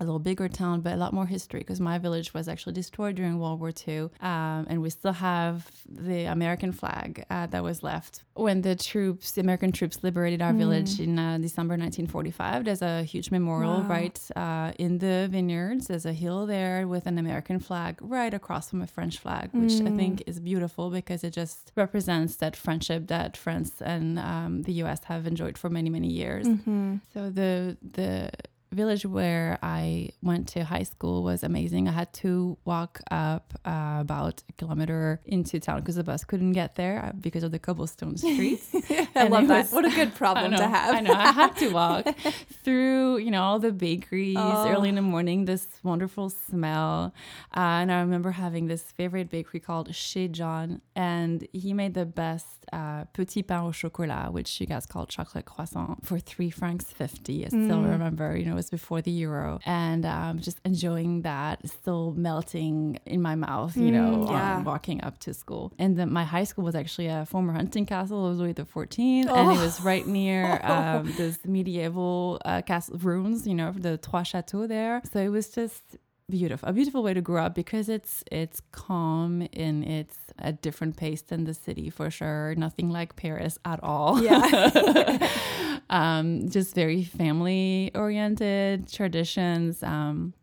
a 0.00 0.04
little 0.04 0.18
bigger 0.18 0.48
town, 0.48 0.80
but 0.80 0.92
a 0.92 0.96
lot 0.96 1.12
more 1.12 1.26
history 1.26 1.60
because 1.60 1.80
my 1.80 1.98
village 1.98 2.32
was 2.34 2.48
actually 2.48 2.72
destroyed 2.72 3.16
during 3.16 3.38
World 3.38 3.60
War 3.60 3.72
II. 3.86 4.10
Um, 4.20 4.66
and 4.68 4.82
we 4.82 4.90
still 4.90 5.12
have 5.12 5.70
the 5.88 6.24
American 6.24 6.72
flag 6.72 7.24
uh, 7.30 7.46
that 7.46 7.62
was 7.62 7.82
left 7.82 8.24
when 8.34 8.62
the 8.62 8.76
troops, 8.76 9.32
the 9.32 9.40
American 9.40 9.72
troops, 9.72 9.98
liberated 10.02 10.40
our 10.40 10.52
mm. 10.52 10.58
village 10.58 11.00
in 11.00 11.18
uh, 11.18 11.38
December 11.38 11.72
1945. 11.72 12.64
There's 12.64 12.82
a 12.82 13.02
huge 13.02 13.30
memorial 13.30 13.80
wow. 13.80 13.88
right 13.88 14.30
uh, 14.36 14.72
in 14.78 14.98
the 14.98 15.28
vineyards. 15.30 15.88
There's 15.88 16.06
a 16.06 16.12
hill 16.12 16.46
there 16.46 16.86
with 16.86 17.06
an 17.06 17.18
American 17.18 17.58
flag 17.58 17.98
right 18.00 18.32
across 18.32 18.70
from 18.70 18.82
a 18.82 18.86
French 18.86 19.18
flag, 19.18 19.50
which 19.52 19.72
mm. 19.72 19.92
I 19.92 19.96
think 19.96 20.22
is 20.26 20.38
beautiful 20.38 20.90
because 20.90 21.24
it 21.24 21.30
just 21.30 21.72
represents 21.76 22.36
that 22.36 22.54
friendship 22.56 23.08
that 23.08 23.36
France 23.36 23.72
and 23.80 24.18
um, 24.18 24.62
the 24.62 24.72
U.S. 24.84 25.04
have 25.04 25.26
enjoyed 25.26 25.58
for 25.58 25.70
many, 25.70 25.90
many 25.90 26.08
years. 26.08 26.46
Mm-hmm. 26.46 26.96
So 27.12 27.30
the 27.30 27.76
the 27.82 28.30
village 28.72 29.06
where 29.06 29.58
I 29.62 30.10
went 30.22 30.48
to 30.48 30.64
high 30.64 30.82
school 30.82 31.22
was 31.22 31.42
amazing. 31.42 31.88
I 31.88 31.92
had 31.92 32.12
to 32.14 32.58
walk 32.64 33.00
up 33.10 33.54
uh, 33.64 33.98
about 34.00 34.42
a 34.48 34.52
kilometer 34.52 35.20
into 35.24 35.58
town 35.60 35.80
because 35.80 35.96
the 35.96 36.04
bus 36.04 36.24
couldn't 36.24 36.52
get 36.52 36.74
there 36.74 37.04
uh, 37.04 37.12
because 37.12 37.42
of 37.42 37.52
the 37.52 37.58
cobblestone 37.58 38.16
streets. 38.24 38.74
I 39.14 39.28
love 39.28 39.48
that. 39.48 39.64
Was, 39.64 39.72
what 39.72 39.84
a 39.84 39.90
good 39.90 40.14
problem 40.22 40.52
know, 40.52 40.58
to 40.58 40.68
have. 40.68 40.94
I 40.94 41.00
know. 41.00 41.12
I 41.12 41.32
had 41.32 41.56
to 41.56 41.70
walk 41.70 42.06
through, 42.64 43.18
you 43.18 43.30
know, 43.30 43.42
all 43.42 43.58
the 43.58 43.72
bakeries 43.72 44.36
oh. 44.38 44.68
early 44.68 44.88
in 44.88 44.94
the 44.94 45.02
morning, 45.02 45.44
this 45.44 45.66
wonderful 45.82 46.30
smell. 46.30 47.14
Uh, 47.56 47.80
and 47.80 47.92
I 47.92 48.00
remember 48.00 48.32
having 48.32 48.66
this 48.66 48.82
favorite 48.82 49.30
bakery 49.30 49.60
called 49.60 49.94
Chez 49.94 50.28
John, 50.28 50.80
and 50.94 51.46
he 51.52 51.72
made 51.72 51.94
the 51.94 52.06
best 52.06 52.46
uh, 52.72 53.04
petit 53.12 53.42
pain 53.42 53.60
au 53.60 53.72
chocolat, 53.72 54.32
which 54.32 54.60
you 54.60 54.66
guys 54.66 54.86
call 54.86 55.06
chocolate 55.06 55.46
croissant, 55.46 56.04
for 56.04 56.18
three 56.18 56.50
francs 56.50 56.86
50. 56.86 57.44
I 57.44 57.48
still 57.48 57.60
mm. 57.60 57.90
remember, 57.90 58.36
you 58.36 58.44
know, 58.44 58.57
was 58.58 58.68
before 58.78 59.00
the 59.08 59.14
euro, 59.26 59.50
and 59.64 60.02
um, 60.16 60.34
just 60.48 60.58
enjoying 60.70 61.12
that, 61.30 61.54
still 61.78 62.06
melting 62.28 62.76
in 63.14 63.20
my 63.28 63.36
mouth, 63.46 63.72
you 63.84 63.90
know, 63.98 64.10
Mm, 64.18 64.30
yeah. 64.30 64.56
um, 64.56 64.64
walking 64.72 64.98
up 65.08 65.16
to 65.24 65.30
school. 65.42 65.64
And 65.82 65.90
then 65.98 66.08
my 66.20 66.24
high 66.34 66.44
school 66.50 66.64
was 66.70 66.74
actually 66.82 67.08
a 67.18 67.20
former 67.32 67.52
hunting 67.60 67.86
castle. 67.92 68.18
It 68.26 68.30
was 68.32 68.38
Louis 68.42 68.56
the 68.62 68.64
14th, 68.76 69.28
and 69.38 69.46
it 69.56 69.60
was 69.66 69.74
right 69.90 70.06
near 70.20 70.42
um, 70.74 71.02
this 71.20 71.36
medieval 71.56 72.40
uh, 72.44 72.62
castle 72.70 72.98
ruins, 73.08 73.46
you 73.50 73.54
know, 73.60 73.70
the 73.86 73.94
Trois 74.06 74.24
Chateaux 74.30 74.66
there. 74.66 74.96
So 75.12 75.16
it 75.28 75.32
was 75.38 75.46
just 75.60 75.82
beautiful 76.30 76.68
a 76.68 76.72
beautiful 76.72 77.02
way 77.02 77.14
to 77.14 77.20
grow 77.22 77.44
up 77.44 77.54
because 77.54 77.88
it's 77.88 78.22
it's 78.30 78.60
calm 78.72 79.46
and 79.54 79.84
it's 79.84 80.18
a 80.38 80.52
different 80.52 80.96
pace 80.96 81.22
than 81.22 81.44
the 81.44 81.54
city 81.54 81.88
for 81.90 82.10
sure. 82.10 82.54
Nothing 82.56 82.90
like 82.90 83.16
paris 83.16 83.58
at 83.64 83.82
all. 83.82 84.22
Yeah. 84.22 85.28
um 85.90 86.48
just 86.48 86.74
very 86.74 87.02
family 87.02 87.90
oriented 87.94 88.92
traditions. 88.92 89.82
Um 89.82 90.34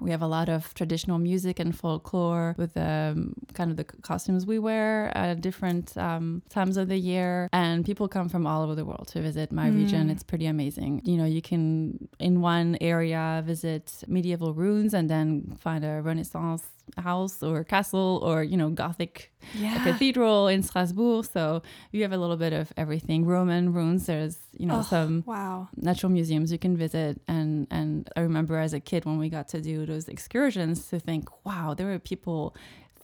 we 0.00 0.10
have 0.10 0.22
a 0.22 0.26
lot 0.26 0.48
of 0.48 0.72
traditional 0.74 1.18
music 1.18 1.58
and 1.58 1.76
folklore 1.76 2.54
with 2.56 2.76
um, 2.76 3.34
kind 3.54 3.70
of 3.70 3.76
the 3.76 3.84
costumes 3.84 4.46
we 4.46 4.58
wear 4.58 5.16
at 5.16 5.40
different 5.40 5.96
um, 5.96 6.42
times 6.48 6.76
of 6.76 6.88
the 6.88 6.96
year. 6.96 7.48
And 7.52 7.84
people 7.84 8.08
come 8.08 8.28
from 8.28 8.46
all 8.46 8.62
over 8.62 8.74
the 8.74 8.84
world 8.84 9.08
to 9.08 9.20
visit 9.20 9.52
my 9.52 9.68
region. 9.68 10.10
It's 10.10 10.22
pretty 10.22 10.46
amazing. 10.46 11.02
You 11.04 11.16
know, 11.16 11.24
you 11.24 11.42
can, 11.42 12.08
in 12.18 12.40
one 12.40 12.78
area, 12.80 13.42
visit 13.44 14.02
medieval 14.06 14.54
ruins 14.54 14.94
and 14.94 15.08
then 15.08 15.56
find 15.60 15.84
a 15.84 16.00
Renaissance 16.02 16.62
house 16.98 17.42
or 17.42 17.64
castle 17.64 18.20
or, 18.22 18.42
you 18.42 18.56
know, 18.56 18.70
Gothic 18.70 19.32
Yeah. 19.54 19.82
cathedral 19.82 20.48
in 20.48 20.62
Strasbourg. 20.62 21.24
So 21.24 21.62
you 21.92 22.02
have 22.02 22.12
a 22.12 22.18
little 22.18 22.36
bit 22.36 22.52
of 22.52 22.72
everything. 22.76 23.24
Roman 23.24 23.72
ruins, 23.72 24.06
there's, 24.06 24.38
you 24.56 24.66
know, 24.66 24.78
Oh, 24.78 24.82
some 24.82 25.24
wow. 25.26 25.68
natural 25.76 26.10
museums 26.12 26.50
you 26.52 26.58
can 26.58 26.76
visit 26.76 27.20
and 27.28 27.66
and 27.70 28.08
I 28.16 28.20
remember 28.20 28.58
as 28.58 28.72
a 28.74 28.80
kid 28.80 29.04
when 29.04 29.18
we 29.18 29.28
got 29.28 29.48
to 29.48 29.60
do 29.60 29.86
those 29.86 30.08
excursions 30.08 30.88
to 30.88 30.98
think 30.98 31.28
wow 31.44 31.74
there 31.74 31.86
were 31.86 31.98
people 31.98 32.54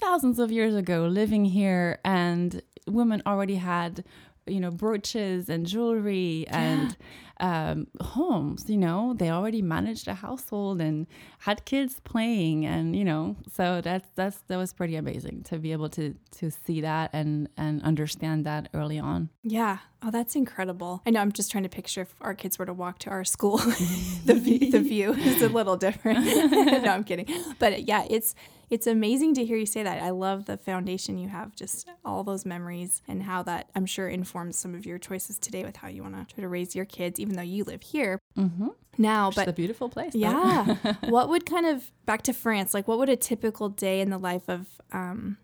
thousands 0.01 0.39
of 0.39 0.51
years 0.53 0.75
ago 0.75 1.07
living 1.07 1.45
here 1.45 1.99
and 2.05 2.61
women 2.87 3.23
already 3.27 3.57
had 3.57 4.05
you 4.47 4.61
know 4.61 4.71
brooches 4.71 5.49
and 5.49 5.67
jewelry 5.67 6.47
and 6.49 6.97
um, 7.41 7.87
homes 8.01 8.69
you 8.69 8.77
know 8.77 9.15
they 9.17 9.31
already 9.31 9.63
managed 9.63 10.09
a 10.09 10.15
household 10.15 10.81
and 10.81 11.07
had 11.41 11.65
kids 11.65 12.01
playing 12.01 12.65
and 12.65 12.97
you 12.97 13.05
know 13.05 13.37
so 13.53 13.81
that's 13.81 14.09
that's 14.15 14.39
that 14.49 14.57
was 14.57 14.73
pretty 14.73 14.97
amazing 14.97 15.43
to 15.43 15.59
be 15.59 15.73
able 15.73 15.89
to 15.89 16.15
to 16.31 16.51
see 16.51 16.81
that 16.81 17.11
and 17.13 17.49
and 17.57 17.83
understand 17.83 18.45
that 18.47 18.69
early 18.75 18.99
on 18.99 19.29
Yeah. 19.43 19.79
Oh, 20.03 20.11
that's 20.11 20.37
incredible. 20.37 21.03
I 21.07 21.11
know. 21.11 21.21
I'm 21.21 21.33
just 21.33 21.51
trying 21.51 21.65
to 21.65 21.69
picture 21.71 22.03
if 22.03 22.15
our 22.21 22.35
kids 22.35 22.59
were 22.59 22.67
to 22.67 22.73
walk 22.73 22.99
to 23.01 23.11
our 23.11 23.25
school, 23.25 23.57
the 24.25 24.35
view, 24.35 24.71
the 24.71 24.79
view 24.81 25.13
is 25.33 25.43
a 25.43 25.49
little 25.49 25.77
different. 25.77 26.25
no, 26.85 26.91
I'm 26.93 27.03
kidding. 27.03 27.27
But 27.59 27.85
yeah, 27.89 28.07
it's 28.09 28.35
it's 28.69 28.87
amazing 28.87 29.35
to 29.35 29.45
hear 29.45 29.57
you 29.57 29.67
say 29.67 29.83
that. 29.83 30.03
I 30.03 30.11
love 30.11 30.45
the 30.47 30.59
foundation 30.59 31.19
you 31.19 31.29
have, 31.29 31.57
just 31.57 31.89
all 32.05 32.23
those 32.25 32.45
memories 32.45 33.01
and 33.09 33.23
how 33.23 33.43
that 33.45 33.71
I'm 33.75 33.87
sure 33.87 34.09
informs 34.09 34.59
some 34.59 34.75
of 34.75 34.85
your 34.87 34.99
choices 34.99 35.39
today 35.39 35.65
with 35.65 35.77
how 35.77 35.89
you 35.89 36.03
want 36.03 36.15
to 36.29 36.35
try 36.35 36.43
to 36.43 36.49
raise 36.49 36.77
your 36.77 36.85
kids, 36.85 37.19
even 37.27 37.37
though 37.37 37.43
you 37.43 37.65
live 37.65 37.83
here 37.83 38.21
mm-hmm. 38.39 38.69
now. 38.97 39.31
But 39.31 39.43
it's 39.43 39.47
But 39.47 39.49
a 39.49 39.53
beautiful 39.53 39.89
place 39.89 40.15
yeah. 40.15 40.77
what 41.09 41.29
would 41.29 41.45
kind 41.45 41.67
of 41.67 41.91
back 42.07 42.23
to 42.23 42.33
France, 42.33 42.73
like 42.73 42.87
what 42.89 42.99
would 42.99 43.09
a 43.09 43.17
typical 43.17 43.69
day 43.69 44.01
in 44.01 44.11
the 44.11 44.19
life 44.19 44.49
of 44.49 44.67
um 44.93 45.39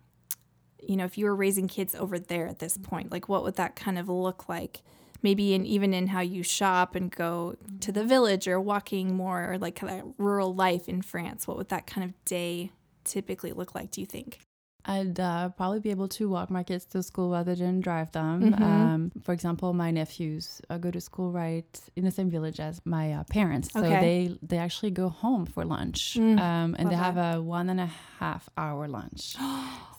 you 0.84 0.96
know, 0.96 1.04
if 1.04 1.16
you 1.16 1.26
were 1.26 1.36
raising 1.36 1.68
kids 1.68 1.94
over 1.94 2.18
there 2.18 2.48
at 2.48 2.58
this 2.58 2.76
point, 2.76 3.12
like 3.12 3.28
what 3.28 3.44
would 3.44 3.56
that 3.56 3.76
kind 3.76 3.98
of 3.98 4.08
look 4.08 4.48
like? 4.48 4.82
Maybe 5.22 5.54
in 5.54 5.64
even 5.64 5.94
in 5.94 6.08
how 6.08 6.20
you 6.20 6.42
shop 6.42 6.94
and 6.96 7.10
go 7.10 7.56
to 7.80 7.92
the 7.92 8.04
village 8.04 8.48
or 8.48 8.60
walking 8.60 9.14
more 9.14 9.52
or 9.52 9.58
like 9.58 9.76
kind 9.76 10.00
of 10.00 10.14
rural 10.18 10.54
life 10.54 10.88
in 10.88 11.02
France, 11.02 11.46
what 11.46 11.56
would 11.56 11.68
that 11.68 11.86
kind 11.86 12.04
of 12.04 12.24
day 12.24 12.72
typically 13.04 13.52
look 13.52 13.74
like, 13.74 13.90
do 13.90 14.00
you 14.00 14.06
think? 14.06 14.40
I'd 14.84 15.18
uh, 15.20 15.50
probably 15.50 15.80
be 15.80 15.90
able 15.90 16.08
to 16.08 16.28
walk 16.28 16.50
my 16.50 16.62
kids 16.64 16.84
to 16.86 17.02
school 17.02 17.30
rather 17.30 17.54
than 17.54 17.80
drive 17.80 18.10
them. 18.12 18.52
Mhm. 18.52 18.62
Um, 18.62 19.12
for 19.22 19.32
example, 19.32 19.72
my 19.72 19.90
nephews 19.90 20.60
uh, 20.70 20.78
go 20.78 20.90
to 20.90 21.00
school 21.00 21.30
right 21.30 21.80
in 21.96 22.04
the 22.04 22.10
same 22.10 22.30
village 22.30 22.58
as 22.60 22.80
my 22.84 23.12
uh, 23.12 23.24
parents, 23.24 23.70
so 23.72 23.80
Okay. 23.80 24.00
they 24.00 24.38
they 24.42 24.58
actually 24.58 24.90
go 24.90 25.08
home 25.08 25.46
for 25.46 25.64
lunch, 25.64 26.16
Mm, 26.18 26.38
um, 26.40 26.76
and 26.78 26.90
they 26.90 26.96
love 26.96 27.14
have 27.14 27.36
a 27.36 27.40
one 27.40 27.70
and 27.70 27.80
a 27.80 27.90
half 28.18 28.48
hour 28.56 28.88
lunch. 28.88 29.36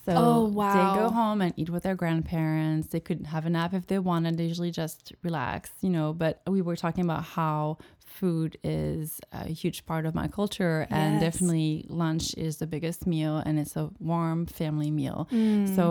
So 0.06 0.12
Oh, 0.18 0.46
they 0.74 0.84
go 1.00 1.08
home 1.08 1.40
and 1.40 1.54
eat 1.56 1.70
with 1.70 1.82
their 1.84 1.94
grandparents. 1.94 2.88
They 2.88 3.00
could 3.00 3.24
have 3.24 3.46
a 3.46 3.48
nap 3.48 3.72
if 3.72 3.86
they 3.86 3.98
wanted. 3.98 4.36
They 4.36 4.44
usually 4.44 4.70
just 4.70 5.14
relax, 5.22 5.70
you 5.80 5.88
know. 5.88 6.12
But 6.12 6.42
we 6.46 6.60
were 6.60 6.76
talking 6.76 7.04
about 7.04 7.24
how 7.24 7.78
food 8.20 8.56
is 8.62 9.20
a 9.32 9.46
huge 9.62 9.80
part 9.90 10.04
of 10.08 10.12
my 10.14 10.28
culture, 10.38 10.78
and 10.90 11.10
Yes. 11.14 11.20
definitely 11.26 11.70
lunch 12.02 12.26
is 12.46 12.52
the 12.62 12.66
biggest 12.74 13.00
meal, 13.14 13.34
and 13.46 13.54
it's 13.62 13.76
a 13.76 13.86
warm 13.98 14.40
family 14.60 14.90
meal. 15.00 15.18
Mm. 15.32 15.68
So 15.76 15.86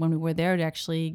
when 0.00 0.10
we 0.14 0.16
were 0.24 0.34
there, 0.42 0.56
they 0.56 0.64
actually 0.72 1.06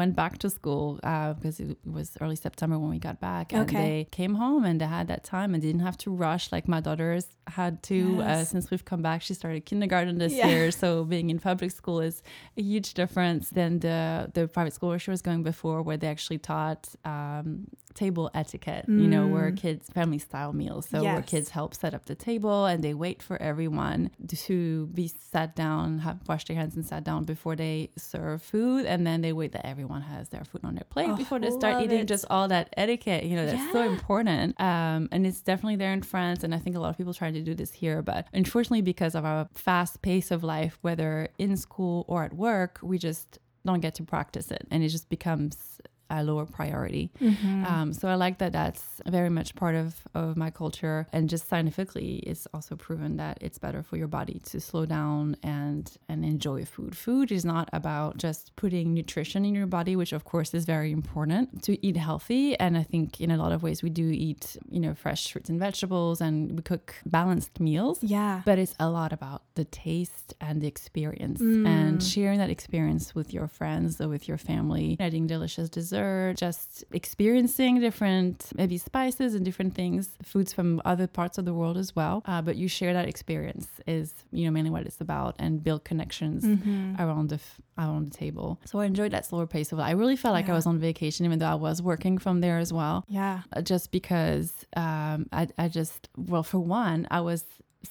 went 0.00 0.12
back 0.22 0.34
to 0.42 0.48
school 0.58 0.84
uh, 1.02 1.30
because 1.34 1.56
it 1.60 1.78
was 1.98 2.06
early 2.22 2.36
September 2.46 2.76
when 2.82 2.90
we 2.96 3.00
got 3.08 3.18
back, 3.30 3.46
and 3.52 3.62
Okay. 3.62 3.82
they 3.84 3.98
came 4.20 4.34
home 4.44 4.62
and 4.68 4.76
they 4.80 4.86
had 4.98 5.06
that 5.08 5.22
time 5.34 5.50
and 5.54 5.60
didn't 5.68 5.84
have 5.88 5.98
to 6.04 6.08
rush 6.26 6.44
like 6.56 6.66
my 6.76 6.80
daughters 6.88 7.24
had 7.58 7.82
to. 7.90 8.22
Uh, 8.30 8.44
since 8.52 8.64
we've 8.70 8.84
come 8.92 9.02
back, 9.08 9.18
she 9.26 9.34
started 9.34 9.60
kindergarten 9.70 10.14
this 10.24 10.34
Yeah. 10.34 10.48
year, 10.50 10.70
so 10.82 10.88
being 11.14 11.28
in 11.34 11.38
public 11.50 11.70
school 11.80 11.98
is 12.08 12.16
a 12.56 12.62
huge 12.62 12.94
difference 13.00 13.44
than 13.58 13.70
the 13.86 13.98
the 14.36 14.42
private 14.56 14.74
school 14.76 14.90
where 14.92 15.02
she 15.06 15.10
was 15.16 15.22
going 15.28 15.42
before, 15.52 15.78
where 15.86 15.98
they 16.02 16.10
actually 16.16 16.38
taught 16.52 16.82
um, 17.14 17.48
table 17.94 18.30
etiquette. 18.34 18.84
You 18.88 19.08
know, 19.08 19.28
where 19.28 19.50
Mm. 19.52 19.56
kids 19.56 19.88
family 19.90 20.18
style 20.18 20.52
meals, 20.52 20.88
so 20.88 21.02
where 21.04 21.14
Yes. 21.16 21.28
kids 21.28 21.48
help 21.50 21.74
set 21.74 21.94
up 21.94 22.06
the 22.06 22.14
table 22.14 22.66
and 22.66 22.82
they 22.82 22.94
wait 22.94 23.22
for 23.22 23.40
everyone 23.40 24.10
to 24.28 24.86
be 24.88 25.08
sat 25.32 25.54
down, 25.54 26.00
have 26.00 26.18
washed 26.28 26.48
their 26.48 26.56
hands 26.56 26.74
and 26.76 26.84
sat 26.84 27.04
down 27.04 27.24
before 27.24 27.56
they 27.56 27.90
serve 27.96 28.42
food, 28.42 28.84
and 28.86 29.06
then 29.06 29.20
they 29.20 29.32
wait 29.32 29.52
that 29.52 29.66
everyone 29.66 30.02
has 30.02 30.28
their 30.30 30.44
food 30.44 30.62
on 30.64 30.74
their 30.74 30.84
plate 30.90 31.10
Oh, 31.10 31.16
before 31.16 31.38
they 31.38 31.50
start 31.50 31.80
eating. 31.80 32.00
it. 32.00 32.08
Just 32.08 32.24
all 32.30 32.48
that 32.48 32.68
etiquette, 32.76 33.24
you 33.24 33.36
know, 33.36 33.46
that's 33.46 33.72
so 33.72 33.82
important. 33.82 34.60
Um, 34.60 35.08
and 35.12 35.26
it's 35.26 35.40
definitely 35.40 35.76
there 35.76 35.92
in 35.92 36.02
France, 36.02 36.42
and 36.44 36.54
I 36.54 36.58
think 36.58 36.76
a 36.76 36.80
lot 36.80 36.90
of 36.90 36.96
people 36.96 37.14
try 37.14 37.30
to 37.30 37.42
do 37.42 37.54
this 37.54 37.72
here, 37.72 38.02
but 38.02 38.26
unfortunately, 38.32 38.82
because 38.82 39.14
of 39.14 39.24
our 39.24 39.48
fast 39.54 40.02
pace 40.02 40.30
of 40.30 40.42
life, 40.42 40.78
whether 40.82 41.28
in 41.38 41.56
school 41.56 42.04
or 42.08 42.24
at 42.24 42.32
work, 42.34 42.78
we 42.82 42.98
just 42.98 43.38
don't 43.64 43.80
get 43.80 43.94
to 43.96 44.02
practice 44.02 44.50
it, 44.50 44.66
and 44.70 44.82
it 44.82 44.88
just 44.88 45.08
becomes 45.08 45.80
a 46.10 46.22
lower 46.22 46.46
priority. 46.46 47.10
Mhm. 47.20 47.70
Um, 47.70 47.92
so 47.92 48.08
I 48.08 48.14
like 48.14 48.38
that 48.38 48.52
that's 48.52 49.00
very 49.06 49.30
much 49.30 49.54
part 49.54 49.74
of, 49.74 49.94
of 50.14 50.36
my 50.36 50.50
culture. 50.50 51.06
And 51.12 51.28
just 51.28 51.48
scientifically, 51.48 52.16
it's 52.26 52.46
also 52.54 52.76
proven 52.76 53.16
that 53.16 53.38
it's 53.40 53.58
better 53.58 53.82
for 53.82 53.96
your 53.96 54.06
body 54.08 54.40
to 54.50 54.60
slow 54.60 54.86
down 54.86 55.36
and, 55.42 55.90
and 56.08 56.24
enjoy 56.24 56.64
food. 56.64 56.96
Food 56.96 57.32
is 57.32 57.44
not 57.44 57.68
about 57.72 58.16
just 58.18 58.54
putting 58.56 58.92
nutrition 58.94 59.44
in 59.44 59.54
your 59.54 59.66
body, 59.66 59.96
which 59.96 60.12
of 60.12 60.24
course 60.24 60.54
is 60.54 60.64
very 60.64 60.92
important 60.92 61.62
to 61.64 61.84
eat 61.86 61.96
healthy. 61.96 62.58
And 62.58 62.76
I 62.76 62.82
think 62.82 63.20
in 63.20 63.30
a 63.30 63.36
lot 63.36 63.52
of 63.52 63.62
ways 63.62 63.82
we 63.82 63.90
do 63.90 64.08
eat, 64.10 64.56
you 64.70 64.80
know, 64.80 64.94
fresh 64.94 65.32
fruits 65.32 65.48
and 65.50 65.58
vegetables 65.58 66.20
and 66.20 66.52
we 66.56 66.62
cook 66.62 66.94
balanced 67.06 67.60
meals. 67.60 67.98
yeah. 68.02 68.42
But 68.44 68.58
it's 68.58 68.74
a 68.78 68.88
lot 68.90 69.12
about 69.12 69.42
the 69.54 69.64
taste 69.64 70.34
and 70.40 70.60
the 70.60 70.66
experience 70.66 71.40
Mm. 71.40 71.66
and 71.66 72.02
sharing 72.02 72.38
that 72.38 72.50
experience 72.50 73.14
with 73.14 73.32
your 73.32 73.48
friends 73.48 74.00
or 74.00 74.08
with 74.08 74.28
your 74.28 74.38
family, 74.38 74.96
eating 75.00 75.26
delicious 75.26 75.68
dessert, 75.98 76.36
just 76.36 76.84
experiencing 76.92 77.80
different 77.80 78.50
maybe 78.56 78.78
spices 78.78 79.34
and 79.34 79.44
different 79.44 79.74
things, 79.74 80.10
foods 80.22 80.52
from 80.52 80.80
other 80.84 81.06
parts 81.06 81.38
of 81.38 81.44
the 81.44 81.54
world 81.54 81.76
as 81.76 81.94
well. 81.96 82.22
Uh, 82.26 82.42
but 82.42 82.56
you 82.56 82.68
share 82.68 82.92
that 82.92 83.08
experience 83.08 83.68
is, 83.86 84.14
you 84.32 84.44
know, 84.44 84.50
mainly 84.50 84.70
what 84.70 84.82
it's 84.86 85.00
about 85.00 85.34
and 85.38 85.62
build 85.62 85.84
connections 85.84 86.44
Mhm. 86.44 86.98
around 86.98 87.28
the 87.30 87.36
f- 87.36 87.60
around 87.78 88.04
the 88.06 88.16
table. 88.16 88.58
So 88.64 88.78
I 88.80 88.84
enjoyed 88.86 89.12
that 89.12 89.26
slower 89.26 89.46
pace 89.46 89.72
of 89.72 89.78
life. 89.78 89.88
I 89.88 89.92
really 89.92 90.16
felt 90.16 90.32
like 90.34 90.46
Yeah. 90.46 90.52
I 90.52 90.56
was 90.56 90.66
on 90.66 90.78
vacation, 90.78 91.26
even 91.26 91.38
though 91.40 91.46
I 91.56 91.60
was 91.68 91.82
working 91.82 92.18
from 92.18 92.40
there 92.40 92.58
as 92.58 92.72
well 92.72 93.04
Yeah. 93.08 93.40
uh, 93.52 93.62
just 93.62 93.90
because 93.90 94.64
um, 94.76 95.26
I, 95.32 95.48
I 95.58 95.68
just 95.68 96.08
well 96.16 96.42
for 96.42 96.58
one 96.60 97.06
i 97.10 97.20
was 97.20 97.44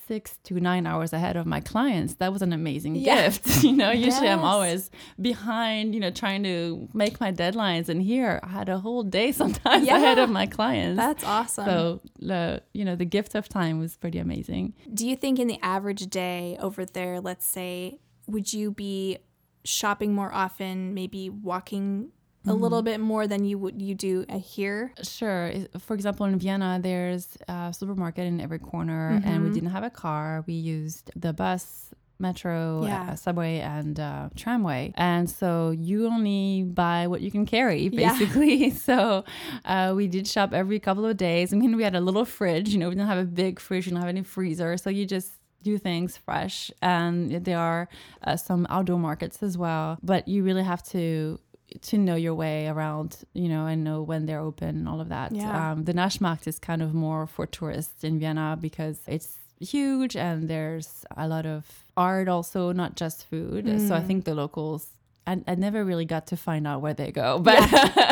six 0.08 0.38
to 0.44 0.60
nine 0.60 0.86
hours 0.88 1.14
ahead 1.14 1.36
of 1.38 1.46
my 1.46 1.60
clients 1.60 2.16
that 2.16 2.32
was 2.34 2.42
an 2.42 2.52
amazing 2.54 2.96
Yeah. 2.96 3.26
gift 3.30 3.64
you 3.64 3.72
know? 3.74 3.92
Usually 4.10 4.28
i'm 4.30 4.40
always 4.44 4.90
behind 5.22 5.94
you 5.94 6.00
know 6.02 6.12
trying 6.12 6.44
to 6.44 6.88
make 6.94 7.20
my 7.20 7.32
deadlines 7.32 7.90
and 7.90 8.02
here 8.02 8.40
i 8.44 8.48
had 8.48 8.70
a 8.70 8.80
whole 8.80 9.04
day 9.04 9.32
sometimes 9.42 9.88
ahead 9.88 10.18
of 10.20 10.30
my 10.30 10.46
clients. 10.46 10.98
That's 10.98 11.24
awesome. 11.24 11.66
so 11.66 12.02
the 12.20 12.62
you 12.74 12.84
know 12.86 12.96
the 12.96 13.06
gift 13.06 13.36
of 13.36 13.48
time 13.50 13.80
was 13.80 13.96
pretty 13.98 14.20
amazing. 14.20 14.74
Do 14.94 15.08
you 15.08 15.16
think 15.16 15.40
in 15.40 15.48
the 15.48 15.60
average 15.62 16.08
day 16.08 16.58
over 16.60 16.86
there, 16.86 17.20
let's 17.22 17.46
say, 17.46 18.00
would 18.28 18.52
you 18.54 18.72
be 18.72 19.18
shopping 19.66 20.14
more 20.14 20.34
often, 20.34 20.94
maybe 20.94 21.30
walking 21.30 22.12
a 22.46 22.54
little 22.54 22.82
bit 22.82 23.00
more 23.00 23.26
than 23.28 23.46
you 23.46 23.58
would 23.58 23.82
you 23.82 23.96
do 23.96 24.26
uh, 24.30 24.38
here? 24.40 24.94
Sure. 25.04 25.52
For 25.80 25.94
example, 25.94 26.26
in 26.26 26.38
Vienna, 26.40 26.80
there's 26.82 27.28
a 27.48 27.74
supermarket 27.78 28.26
in 28.26 28.42
every 28.42 28.60
corner, 28.60 29.22
and 29.24 29.44
we 29.44 29.50
Mhm. 29.50 29.54
didn't 29.54 29.70
have 29.72 29.84
a 29.84 29.90
car. 29.90 30.44
We 30.48 30.54
used 30.54 31.12
the 31.16 31.32
bus 31.34 31.90
metro, 32.20 32.86
Yeah. 32.86 33.12
uh, 33.12 33.16
subway, 33.16 33.60
and 33.60 34.00
uh, 34.00 34.30
tramway. 34.36 34.94
And 34.96 35.30
so 35.30 35.72
you 35.72 36.08
only 36.08 36.64
buy 36.64 37.08
what 37.08 37.22
you 37.22 37.32
can 37.32 37.46
carry, 37.46 37.84
Yeah. 37.88 38.10
basically. 38.12 38.70
so 38.90 39.26
uh, 39.66 39.94
we 39.96 40.08
did 40.08 40.28
shop 40.28 40.54
every 40.54 40.80
couple 40.80 41.06
of 41.06 41.18
days. 41.18 41.54
I 41.54 41.58
mean, 41.58 41.76
we 41.76 41.84
had 41.84 41.96
a 41.96 42.02
little 42.02 42.24
fridge, 42.26 42.70
you 42.70 42.80
know, 42.80 42.88
we 42.90 42.96
didn't 42.96 43.08
have 43.10 43.18
a 43.18 43.26
big 43.26 43.60
fridge, 43.60 43.86
we 43.88 43.90
didn't 43.92 44.02
have 44.02 44.10
any 44.10 44.24
freezer. 44.24 44.78
So 44.78 44.90
you 44.90 45.06
just 45.06 45.32
do 45.64 45.78
things 45.78 46.16
fresh. 46.18 46.72
And 46.82 47.32
there 47.46 47.58
are 47.60 47.90
uh, 48.24 48.36
some 48.38 48.68
outdoor 48.70 49.00
markets 49.00 49.42
as 49.44 49.58
well. 49.58 49.98
But 50.04 50.28
you 50.28 50.44
really 50.44 50.64
have 50.64 50.84
to 50.92 51.40
to 51.82 51.98
know 51.98 52.16
your 52.16 52.34
way 52.36 52.68
around, 52.68 53.18
you 53.34 53.50
know, 53.50 53.66
and 53.66 53.84
know 53.84 54.02
when 54.02 54.26
they're 54.26 54.40
open 54.40 54.70
and 54.70 54.88
all 54.90 55.02
of 55.02 55.10
that. 55.10 55.32
Yeah. 55.34 55.72
Um, 55.72 55.86
the 55.86 55.94
Naschmarkt 55.94 56.48
is 56.48 56.60
kind 56.60 56.82
of 56.82 56.94
more 56.94 57.26
for 57.28 57.46
tourists 57.46 58.04
in 58.04 58.20
Vienna 58.20 58.58
because 58.60 59.00
it's 59.08 59.38
huge 59.60 60.16
and 60.16 60.48
there's 60.50 61.06
a 61.16 61.28
lot 61.28 61.46
of 61.46 61.66
art 61.96 62.28
also, 62.28 62.72
not 62.74 62.96
just 62.96 63.26
food. 63.28 63.66
So 63.88 63.96
I 63.96 64.02
Mm. 64.02 64.08
think 64.08 64.26
the 64.26 64.36
locals. 64.36 64.88
I, 65.26 65.42
I 65.48 65.56
never 65.56 65.86
really 65.86 66.06
got 66.06 66.28
to 66.28 66.38
find 66.38 66.68
out 66.68 66.82
where 66.82 66.94
they 66.94 67.12
go, 67.12 67.40
but 67.40 67.56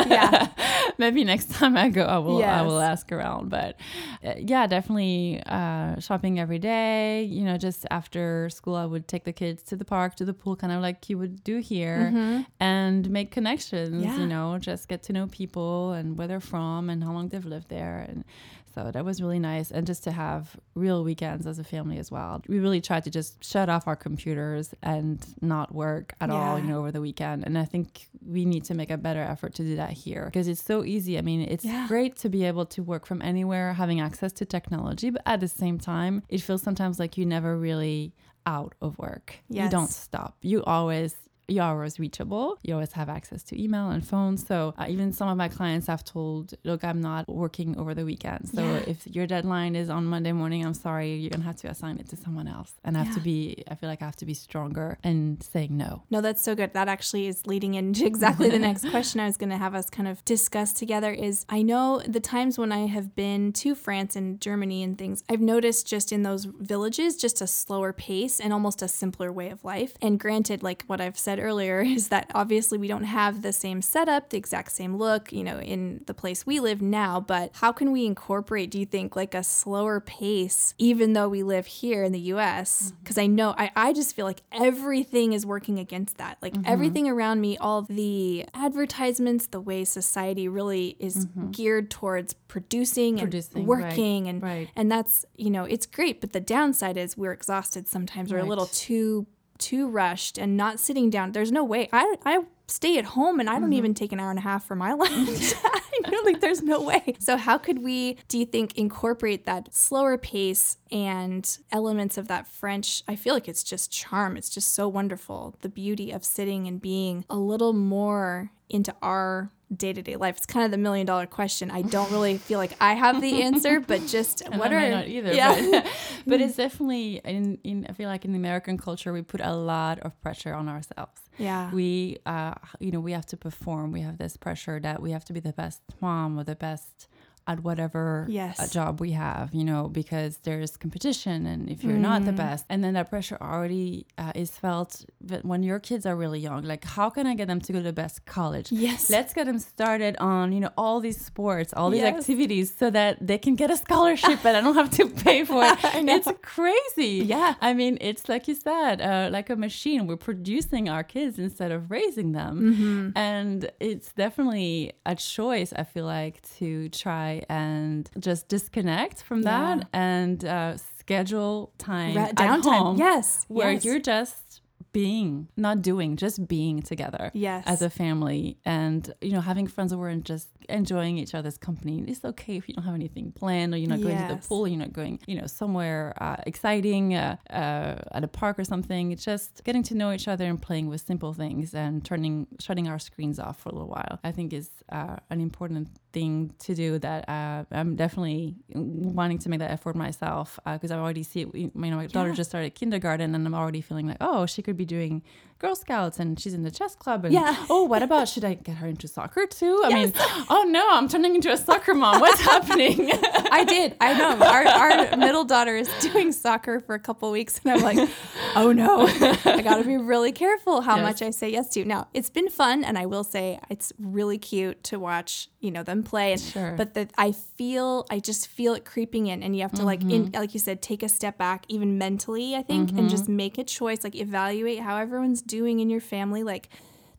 Yeah. 0.06 0.48
maybe 0.98 1.24
next 1.24 1.50
time 1.50 1.76
I 1.76 1.88
go, 1.90 2.04
I 2.04 2.18
will 2.18 2.38
I 2.42 2.62
will 2.62 2.80
ask 2.80 3.10
around. 3.12 3.50
But 3.50 3.76
uh, 4.24 4.34
yeah, 4.38 4.66
definitely 4.66 5.42
uh, 5.46 6.00
shopping 6.00 6.40
every 6.40 6.58
day. 6.58 7.22
You 7.24 7.44
know, 7.44 7.56
just 7.58 7.84
after 7.90 8.48
school, 8.50 8.76
I 8.76 8.86
would 8.86 9.08
take 9.08 9.24
the 9.24 9.32
kids 9.32 9.62
to 9.64 9.76
the 9.76 9.84
park, 9.84 10.14
to 10.16 10.24
the 10.24 10.32
pool, 10.32 10.56
kind 10.56 10.72
of 10.72 10.80
like 10.80 11.08
you 11.10 11.18
would 11.18 11.44
do 11.44 11.58
here, 11.58 12.44
and 12.60 13.10
make 13.10 13.30
connections. 13.30 14.02
Yeah. 14.04 14.18
You 14.18 14.26
know, 14.26 14.58
just 14.58 14.88
get 14.88 15.02
to 15.04 15.12
know 15.12 15.26
people 15.26 15.92
and 15.92 16.16
where 16.16 16.26
they're 16.28 16.40
from 16.40 16.88
and 16.90 17.02
how 17.04 17.12
long 17.12 17.28
they've 17.28 17.44
lived 17.44 17.68
there, 17.68 18.06
and 18.08 18.24
so 18.74 18.90
that 18.90 19.04
was 19.04 19.20
really 19.20 19.38
nice. 19.38 19.70
And 19.70 19.86
just 19.86 20.04
to 20.04 20.12
have 20.12 20.56
real 20.74 21.04
weekends 21.04 21.46
as 21.46 21.58
a 21.58 21.64
family 21.64 21.98
as 21.98 22.10
well. 22.10 22.42
We 22.48 22.58
really 22.58 22.80
tried 22.80 23.04
to 23.04 23.10
just 23.10 23.44
shut 23.44 23.68
off 23.68 23.86
our 23.86 23.96
computers 23.96 24.74
and 24.82 25.24
not 25.40 25.74
work 25.74 26.14
at 26.20 26.30
all. 26.30 26.58
You 26.58 26.66
know, 26.66 26.78
over 26.78 26.92
the 26.92 27.00
weekend, 27.00 27.44
and 27.44 27.56
I 27.58 27.64
think 27.64 28.08
we 28.26 28.44
need 28.44 28.64
to 28.64 28.74
make 28.74 28.90
a 28.90 28.96
better 28.96 29.20
effort 29.22 29.54
to 29.54 29.62
do 29.62 29.76
that 29.76 29.90
here 29.92 30.24
because 30.26 30.48
it's 30.48 30.62
so 30.62 30.84
easy. 30.84 31.18
I 31.18 31.22
mean, 31.22 31.40
it's 31.42 31.64
Yeah. 31.64 31.86
great 31.88 32.16
to 32.18 32.28
be 32.28 32.44
able 32.44 32.66
to 32.66 32.82
work 32.82 33.06
from 33.06 33.20
anywhere, 33.22 33.74
having 33.74 34.00
access 34.00 34.32
to 34.34 34.44
technology, 34.44 35.10
but 35.10 35.22
at 35.26 35.40
the 35.40 35.48
same 35.48 35.78
time, 35.78 36.22
it 36.28 36.40
feels 36.40 36.62
sometimes 36.62 36.98
like 36.98 37.16
you 37.18 37.26
never 37.26 37.56
really 37.58 38.14
out 38.46 38.74
of 38.80 38.98
work. 38.98 39.36
You 39.48 39.68
don't 39.68 39.90
stop. 39.90 40.36
You 40.42 40.64
always 40.64 41.16
you're 41.48 41.64
always 41.64 41.98
reachable. 41.98 42.58
You 42.62 42.74
always 42.74 42.92
have 42.92 43.08
access 43.08 43.42
to 43.44 43.62
email 43.62 43.90
and 43.90 44.06
phone. 44.06 44.36
So 44.36 44.74
uh, 44.78 44.86
even 44.88 45.12
some 45.12 45.28
of 45.28 45.36
my 45.36 45.48
clients 45.48 45.86
have 45.88 46.04
told, 46.04 46.54
look, 46.64 46.84
I'm 46.84 47.00
not 47.00 47.28
working 47.28 47.76
over 47.78 47.94
the 47.94 48.04
weekend. 48.04 48.48
So 48.48 48.62
Yeah. 48.62 48.84
if 48.86 49.06
your 49.06 49.26
deadline 49.26 49.74
is 49.76 49.90
on 49.90 50.06
Monday 50.06 50.32
morning, 50.32 50.64
I'm 50.64 50.74
sorry, 50.74 51.14
you're 51.16 51.30
gonna 51.30 51.44
have 51.44 51.56
to 51.56 51.68
assign 51.68 51.98
it 51.98 52.08
to 52.10 52.16
someone 52.16 52.48
else. 52.48 52.72
And 52.84 52.96
I 52.96 53.04
have 53.04 53.14
to 53.14 53.20
be. 53.20 53.64
I 53.70 53.74
feel 53.74 53.88
like 53.88 54.02
I 54.02 54.04
have 54.06 54.16
to 54.16 54.26
be 54.26 54.34
stronger 54.34 54.98
and 55.02 55.42
saying 55.42 55.76
no. 55.76 56.02
No, 56.10 56.20
that's 56.20 56.42
so 56.42 56.54
good. 56.54 56.72
That 56.74 56.88
actually 56.88 57.26
is 57.26 57.46
leading 57.46 57.74
into 57.74 58.06
exactly 58.12 58.48
the 58.50 58.58
next 58.58 58.88
question 58.94 59.20
I 59.20 59.26
was 59.26 59.36
going 59.36 59.50
to 59.50 59.56
have 59.58 59.74
us 59.74 59.90
kind 59.90 60.08
of 60.08 60.24
discuss 60.24 60.72
together 60.72 61.12
is 61.12 61.44
I 61.48 61.62
know 61.62 62.00
the 62.06 62.20
times 62.20 62.58
when 62.58 62.72
I 62.72 62.86
have 62.86 63.14
been 63.14 63.52
to 63.54 63.74
France 63.74 64.16
and 64.16 64.40
Germany 64.40 64.82
and 64.82 64.96
things, 64.96 65.22
I've 65.28 65.40
noticed 65.40 65.86
just 65.86 66.12
in 66.12 66.22
those 66.22 66.44
villages 66.44 67.16
just 67.16 67.40
a 67.40 67.46
slower 67.46 67.92
pace 67.92 68.38
and 68.40 68.52
almost 68.52 68.82
a 68.82 68.88
simpler 68.88 69.32
way 69.32 69.50
of 69.50 69.64
life. 69.64 69.94
And 70.00 70.18
granted, 70.20 70.62
like 70.62 70.84
what 70.86 71.00
I've 71.00 71.18
said 71.18 71.31
earlier 71.38 71.80
is 71.86 72.08
that 72.08 72.30
obviously 72.34 72.78
we 72.78 72.88
don't 72.88 73.04
have 73.04 73.42
the 73.42 73.52
same 73.52 73.82
setup, 73.82 74.30
the 74.30 74.38
exact 74.38 74.72
same 74.72 74.96
look, 74.96 75.32
you 75.32 75.44
know, 75.44 75.58
in 75.58 76.02
the 76.06 76.14
place 76.14 76.46
we 76.46 76.60
live 76.60 76.82
now, 76.82 77.20
but 77.20 77.50
how 77.54 77.72
can 77.72 77.92
we 77.92 78.06
incorporate, 78.06 78.70
do 78.70 78.78
you 78.78 78.86
think, 78.86 79.16
like 79.16 79.34
a 79.34 79.42
slower 79.42 80.00
pace 80.00 80.74
even 80.78 81.12
though 81.12 81.28
we 81.28 81.42
live 81.42 81.66
here 81.66 82.02
in 82.02 82.12
the 82.12 82.20
US? 82.20 82.92
Because 83.02 83.16
mm-hmm. 83.16 83.32
I 83.32 83.34
know 83.34 83.54
I, 83.56 83.70
I 83.76 83.92
just 83.92 84.14
feel 84.14 84.26
like 84.26 84.42
everything 84.52 85.32
is 85.32 85.46
working 85.46 85.78
against 85.78 86.18
that. 86.18 86.38
Like 86.42 86.54
mm-hmm. 86.54 86.66
everything 86.66 87.08
around 87.08 87.40
me, 87.40 87.56
all 87.58 87.82
the 87.82 88.46
advertisements, 88.54 89.46
the 89.46 89.60
way 89.60 89.84
society 89.84 90.48
really 90.48 90.96
is 90.98 91.26
mm-hmm. 91.26 91.50
geared 91.50 91.90
towards 91.90 92.34
producing, 92.34 93.18
Producing, 93.18 93.60
and 93.60 93.68
right, 93.68 93.84
working 93.84 94.28
and 94.28 94.42
right. 94.42 94.68
and 94.76 94.90
that's, 94.90 95.24
you 95.36 95.50
know, 95.50 95.64
it's 95.64 95.86
great, 95.86 96.20
but 96.20 96.32
the 96.32 96.40
downside 96.40 96.96
is 96.96 97.16
we're 97.16 97.32
exhausted 97.32 97.88
sometimes. 97.88 98.32
We're 98.32 98.38
a 98.38 98.44
little 98.44 98.66
too 98.66 99.26
too 99.62 99.88
rushed 99.88 100.38
and 100.38 100.56
not 100.56 100.80
sitting 100.80 101.10
down. 101.10 101.32
There's 101.32 101.52
no 101.52 101.64
way. 101.64 101.88
I 101.92 102.16
I 102.24 102.44
stay 102.72 102.98
at 102.98 103.04
home 103.04 103.38
and 103.40 103.48
I 103.48 103.54
Mm-hmm. 103.54 103.62
don't 103.62 103.72
even 103.74 103.94
take 103.94 104.12
an 104.12 104.20
hour 104.20 104.30
and 104.30 104.38
a 104.38 104.42
half 104.42 104.64
for 104.66 104.74
my 104.74 104.92
lunch. 105.02 105.52
I 106.04 106.10
know, 106.10 106.20
like 106.24 106.40
there's 106.40 106.62
no 106.62 106.80
way. 106.80 107.14
So 107.20 107.36
how 107.36 107.58
could 107.58 107.82
we, 107.82 108.16
do 108.28 108.38
you 108.38 108.46
think, 108.46 108.76
incorporate 108.76 109.44
that 109.46 109.72
slower 109.74 110.18
pace 110.18 110.78
and 110.90 111.46
elements 111.70 112.18
of 112.18 112.28
that 112.28 112.46
French? 112.48 113.02
I 113.06 113.14
feel 113.16 113.34
like 113.34 113.46
it's 113.48 113.62
just 113.62 113.92
charm. 113.92 114.36
It's 114.36 114.48
just 114.50 114.72
so 114.72 114.88
wonderful. 114.88 115.54
The 115.60 115.68
beauty 115.68 116.10
of 116.10 116.24
sitting 116.24 116.66
and 116.66 116.80
being 116.80 117.24
a 117.30 117.36
little 117.36 117.72
more 117.72 118.50
into 118.68 118.94
our 119.02 119.50
day 119.74 119.92
to 119.92 120.02
day 120.02 120.16
life. 120.16 120.36
It's 120.36 120.46
kind 120.46 120.64
of 120.64 120.70
the 120.70 120.76
million 120.78 121.06
dollar 121.06 121.26
question. 121.26 121.70
I 121.70 121.82
don't 121.82 122.10
really 122.10 122.36
feel 122.48 122.58
like 122.58 122.72
I 122.80 122.94
have 122.94 123.20
the 123.20 123.42
answer, 123.42 123.80
but 123.80 124.06
just 124.06 124.40
And 124.42 124.58
what 124.58 124.72
I 124.72 124.86
are 124.86 124.90
not 124.90 125.08
either. 125.08 125.32
Yeah. 125.32 125.54
But, 125.70 125.86
but 126.26 126.40
it's 126.40 126.56
definitely 126.56 127.20
in, 127.24 127.58
in 127.64 127.86
I 127.88 127.92
feel 127.92 128.08
like 128.08 128.24
in 128.24 128.32
the 128.32 128.38
American 128.38 128.76
culture 128.76 129.12
we 129.12 129.22
put 129.22 129.40
a 129.40 129.54
lot 129.54 129.98
of 130.00 130.20
pressure 130.20 130.52
on 130.52 130.68
ourselves. 130.68 131.20
Yeah. 131.38 131.70
We 131.72 132.18
uh 132.26 132.54
you 132.80 132.90
know, 132.90 133.00
we 133.00 133.12
have 133.12 133.26
to 133.26 133.36
perform. 133.36 133.92
We 133.92 134.00
have 134.02 134.18
this 134.18 134.36
pressure 134.36 134.80
that 134.80 135.00
we 135.00 135.10
have 135.12 135.24
to 135.26 135.32
be 135.32 135.40
the 135.40 135.52
best 135.52 135.80
mom 136.00 136.38
or 136.38 136.44
the 136.44 136.56
best 136.56 137.08
at 137.46 137.60
whatever 137.64 138.26
Yes. 138.28 138.60
uh, 138.60 138.66
job 138.68 139.00
we 139.00 139.12
have, 139.12 139.52
you 139.52 139.64
know, 139.64 139.88
because 139.88 140.38
there's 140.44 140.76
competition 140.76 141.46
and 141.46 141.68
if 141.68 141.82
you're 141.84 141.96
not 142.10 142.22
Mm. 142.22 142.26
the 142.26 142.32
best 142.32 142.64
and 142.70 142.82
then 142.84 142.94
that 142.94 143.10
pressure 143.10 143.38
already 143.40 144.06
uh, 144.18 144.32
is 144.34 144.50
felt 144.50 145.04
but 145.20 145.44
when 145.44 145.62
your 145.62 145.78
kids 145.80 146.06
are 146.06 146.14
really 146.16 146.38
young. 146.40 146.62
Like 146.62 146.84
how 146.84 147.10
can 147.10 147.26
I 147.26 147.34
get 147.34 147.48
them 147.48 147.60
to 147.60 147.72
go 147.72 147.78
to 147.80 147.82
the 147.84 147.92
best 147.92 148.24
college? 148.26 148.70
Yes. 148.70 149.10
Let's 149.10 149.32
get 149.34 149.46
them 149.46 149.58
started 149.58 150.16
on, 150.18 150.52
you 150.52 150.60
know, 150.60 150.70
all 150.76 151.00
these 151.00 151.20
sports, 151.24 151.72
all 151.76 151.90
these 151.90 152.02
Yes. 152.02 152.18
activities 152.18 152.72
so 152.76 152.90
that 152.90 153.18
they 153.26 153.38
can 153.38 153.54
get 153.56 153.70
a 153.70 153.76
scholarship 153.76 154.44
and 154.44 154.56
I 154.56 154.60
don't 154.60 154.74
have 154.74 154.90
to 154.98 155.08
pay 155.08 155.44
for 155.50 155.62
it. 155.64 155.78
It's 156.16 156.28
crazy. 156.42 157.24
Yeah. 157.26 157.54
I 157.60 157.74
mean, 157.74 157.98
it's 158.00 158.28
like 158.28 158.46
you 158.48 158.54
said, 158.54 159.00
uh, 159.00 159.28
like 159.32 159.50
a 159.50 159.56
machine. 159.56 160.06
We're 160.06 160.16
producing 160.16 160.88
our 160.88 161.02
kids 161.02 161.38
instead 161.38 161.72
of 161.72 161.90
raising 161.90 162.32
them. 162.32 162.54
Mm-hmm. 162.60 163.18
And 163.18 163.70
it's 163.80 164.12
definitely 164.12 164.92
a 165.06 165.14
choice, 165.14 165.72
I 165.74 165.84
feel 165.84 166.04
like, 166.04 166.40
to 166.58 166.88
try 166.90 167.31
and 167.48 168.08
just 168.18 168.48
disconnect 168.48 169.22
from 169.22 169.42
that 169.42 169.88
and 169.92 170.44
uh, 170.44 170.76
schedule 170.98 171.72
time 171.78 172.16
at 172.16 172.34
downtime. 172.36 172.98
Yes. 172.98 173.44
where 173.48 173.72
yes. 173.72 173.84
you're 173.84 173.98
just 174.14 174.60
being, 174.92 175.48
not 175.56 175.80
doing, 175.80 176.16
just 176.16 176.46
being 176.46 176.82
together 176.82 177.30
Yes. 177.32 177.64
as 177.66 177.80
a 177.80 177.88
family 177.88 178.58
and, 178.66 179.00
you 179.22 179.32
know, 179.32 179.40
having 179.40 179.66
friends 179.66 179.90
over 179.90 180.06
and 180.08 180.22
just 180.22 180.48
enjoying 180.68 181.16
each 181.16 181.34
other's 181.34 181.56
company. 181.56 182.04
It's 182.06 182.22
okay 182.32 182.56
if 182.58 182.68
you 182.68 182.74
don't 182.74 182.84
have 182.84 182.94
anything 182.94 183.32
planned 183.32 183.72
or 183.72 183.78
you're 183.78 183.88
not 183.88 184.02
going 184.02 184.18
to 184.18 184.28
the 184.28 184.34
Yes. 184.34 184.46
pool, 184.46 184.68
you're 184.68 184.78
not 184.86 184.92
going, 184.92 185.18
you 185.26 185.36
know, 185.40 185.46
somewhere 185.46 186.12
uh, 186.20 186.36
exciting 186.46 187.14
uh, 187.14 187.36
uh, 187.48 187.94
at 188.16 188.22
a 188.22 188.28
park 188.28 188.58
or 188.58 188.64
something. 188.64 189.12
It's 189.12 189.24
just 189.24 189.64
getting 189.64 189.82
to 189.84 189.94
know 189.94 190.12
each 190.12 190.28
other 190.28 190.44
and 190.44 190.60
playing 190.60 190.88
with 190.92 191.00
simple 191.00 191.32
things 191.32 191.74
and 191.74 192.04
turning, 192.04 192.46
shutting 192.60 192.86
our 192.86 192.98
screens 192.98 193.38
off 193.38 193.56
for 193.62 193.70
a 193.70 193.72
little 193.72 193.88
while. 193.88 194.18
I 194.22 194.30
think 194.30 194.52
is 194.52 194.68
uh, 194.90 195.16
an 195.30 195.40
important 195.40 195.88
thing 196.12 196.52
to 196.60 196.74
do 196.74 196.98
that 196.98 197.28
uh, 197.28 197.64
I'm 197.70 197.96
definitely 197.96 198.56
wanting 198.74 199.38
to 199.38 199.48
make 199.48 199.60
that 199.60 199.70
effort 199.70 199.96
myself 199.96 200.58
because 200.64 200.90
I 200.90 200.98
already 200.98 201.22
see 201.22 201.42
it. 201.42 201.54
You 201.54 201.70
know, 201.74 201.96
my 201.96 202.06
daughter 202.06 202.30
Yeah. 202.30 202.34
just 202.34 202.50
started 202.50 202.74
kindergarten 202.74 203.34
and 203.34 203.46
I'm 203.46 203.54
already 203.54 203.80
feeling 203.80 204.06
like, 204.08 204.18
oh, 204.20 204.46
she 204.46 204.62
could 204.62 204.76
be 204.76 204.84
doing 204.84 205.22
Girl 205.62 205.76
Scouts 205.76 206.18
and 206.18 206.38
she's 206.40 206.54
in 206.54 206.64
the 206.64 206.70
chess 206.72 206.94
club. 206.96 207.24
And 207.24 207.32
Yeah. 207.32 207.54
oh, 207.70 207.84
what 207.84 208.02
about 208.02 208.28
should 208.28 208.44
I 208.44 208.54
get 208.54 208.76
her 208.78 208.88
into 208.88 209.06
soccer 209.06 209.46
too? 209.46 209.80
I 209.84 209.94
mean, 209.94 210.12
oh 210.50 210.64
no, 210.68 210.84
I'm 210.90 211.08
turning 211.08 211.36
into 211.36 211.52
a 211.52 211.56
soccer 211.56 211.94
mom. 211.94 212.20
What's 212.20 212.40
happening? 212.52 213.10
I 213.50 213.64
did. 213.64 213.94
I 214.00 214.12
know. 214.18 214.44
Our, 214.44 214.66
our 214.66 215.16
middle 215.16 215.44
daughter 215.44 215.76
is 215.76 215.88
doing 216.00 216.32
soccer 216.32 216.80
for 216.80 216.94
a 216.96 216.98
couple 216.98 217.30
weeks, 217.30 217.60
and 217.64 217.72
I'm 217.74 217.80
like, 217.82 218.08
oh 218.56 218.72
no, 218.72 219.06
I 219.06 219.62
got 219.62 219.76
to 219.76 219.84
be 219.84 219.96
really 219.96 220.32
careful 220.32 220.80
how 220.82 220.96
Yes. 220.96 221.04
much 221.20 221.22
I 221.22 221.30
say 221.30 221.50
yes 221.50 221.68
to. 221.70 221.84
Now, 221.84 222.08
it's 222.12 222.28
been 222.30 222.48
fun, 222.48 222.82
and 222.84 222.98
I 222.98 223.06
will 223.06 223.24
say 223.24 223.60
it's 223.70 223.92
really 224.00 224.38
cute 224.38 224.82
to 224.84 224.98
watch, 224.98 225.48
you 225.60 225.70
know, 225.70 225.84
them 225.84 226.02
play. 226.02 226.32
And, 226.32 226.40
Sure. 226.40 226.74
But 226.76 226.94
that 226.94 227.12
I 227.16 227.30
feel, 227.32 228.04
I 228.10 228.18
just 228.18 228.48
feel 228.48 228.74
it 228.74 228.84
creeping 228.84 229.28
in, 229.28 229.42
and 229.44 229.54
you 229.54 229.62
have 229.62 229.72
to 229.74 229.84
like, 229.84 230.00
Mm-hmm. 230.00 230.34
like 230.34 230.54
you 230.54 230.60
said, 230.60 230.82
take 230.82 231.04
a 231.04 231.08
step 231.08 231.38
back, 231.38 231.64
even 231.68 231.98
mentally, 231.98 232.56
I 232.56 232.62
think, 232.62 232.90
and 232.90 233.08
just 233.08 233.28
make 233.28 233.58
a 233.58 233.64
choice. 233.64 234.02
Like 234.02 234.16
evaluate 234.16 234.80
how 234.80 234.96
everyone's 234.96 235.40
doing 235.56 235.80
in 235.80 235.88
your 235.90 236.00
family. 236.00 236.42
Like 236.42 236.68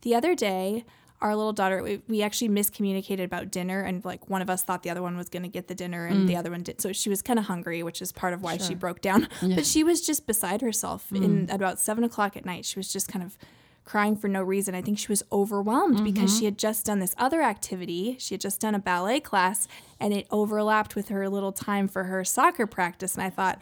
the 0.02 0.16
other 0.16 0.34
day. 0.36 0.84
Our 1.22 1.38
little 1.38 1.54
daughter, 1.54 1.82
we, 1.82 2.02
we 2.10 2.22
actually 2.22 2.50
miscommunicated 2.50 3.24
about 3.24 3.50
dinner, 3.50 3.80
and 3.82 4.04
like 4.04 4.30
one 4.30 4.42
of 4.42 4.50
us 4.50 4.62
thought 4.62 4.84
the 4.84 4.90
other 4.90 5.02
one 5.02 5.16
was 5.16 5.30
going 5.30 5.44
to 5.44 5.48
get 5.48 5.70
the 5.70 5.74
dinner, 5.84 6.06
and 6.06 6.28
the 6.28 6.36
other 6.36 6.52
one 6.52 6.64
did. 6.64 6.82
So 6.82 6.92
she 6.92 7.08
was 7.10 7.22
kind 7.22 7.40
of 7.40 7.46
hungry, 7.46 7.82
which 7.82 8.02
is 8.02 8.12
part 8.12 8.34
of 8.34 8.42
why 8.42 8.58
she 8.58 8.76
Mm. 8.76 8.80
Broke 8.80 9.00
down. 9.00 9.22
Yeah. 9.42 9.48
Mm. 9.52 9.56
But 9.56 9.66
she 9.66 9.86
was 9.86 10.06
just 10.06 10.28
beside 10.28 10.60
herself 10.60 11.10
in 11.14 11.50
at 11.50 11.56
about 11.56 11.80
seven 11.80 12.04
o'clock 12.04 12.36
at 12.36 12.44
night. 12.44 12.66
She 12.66 12.78
was 12.78 12.92
just 12.92 13.08
kind 13.08 13.24
of 13.24 13.38
crying 13.86 14.18
for 14.18 14.28
no 14.28 14.44
reason. 14.44 14.76
I 14.76 14.82
think 14.82 15.00
she 15.00 15.08
was 15.08 15.24
overwhelmed 15.32 16.04
because 16.04 16.30
Mm-hmm. 16.32 16.40
she 16.40 16.46
had 16.46 16.58
just 16.58 16.86
done 16.88 17.00
this 17.00 17.16
other 17.18 17.42
activity. 17.42 18.18
She 18.20 18.34
had 18.34 18.42
just 18.42 18.60
done 18.60 18.76
a 18.76 18.80
ballet 18.80 19.22
class, 19.22 19.66
and 20.02 20.14
it 20.14 20.28
overlapped 20.30 20.94
with 20.94 21.08
her 21.08 21.30
little 21.30 21.54
time 21.54 21.88
for 21.88 22.04
her 22.06 22.26
soccer 22.26 22.68
practice. 22.68 23.14
And 23.16 23.24
I 23.24 23.30
thought, 23.30 23.60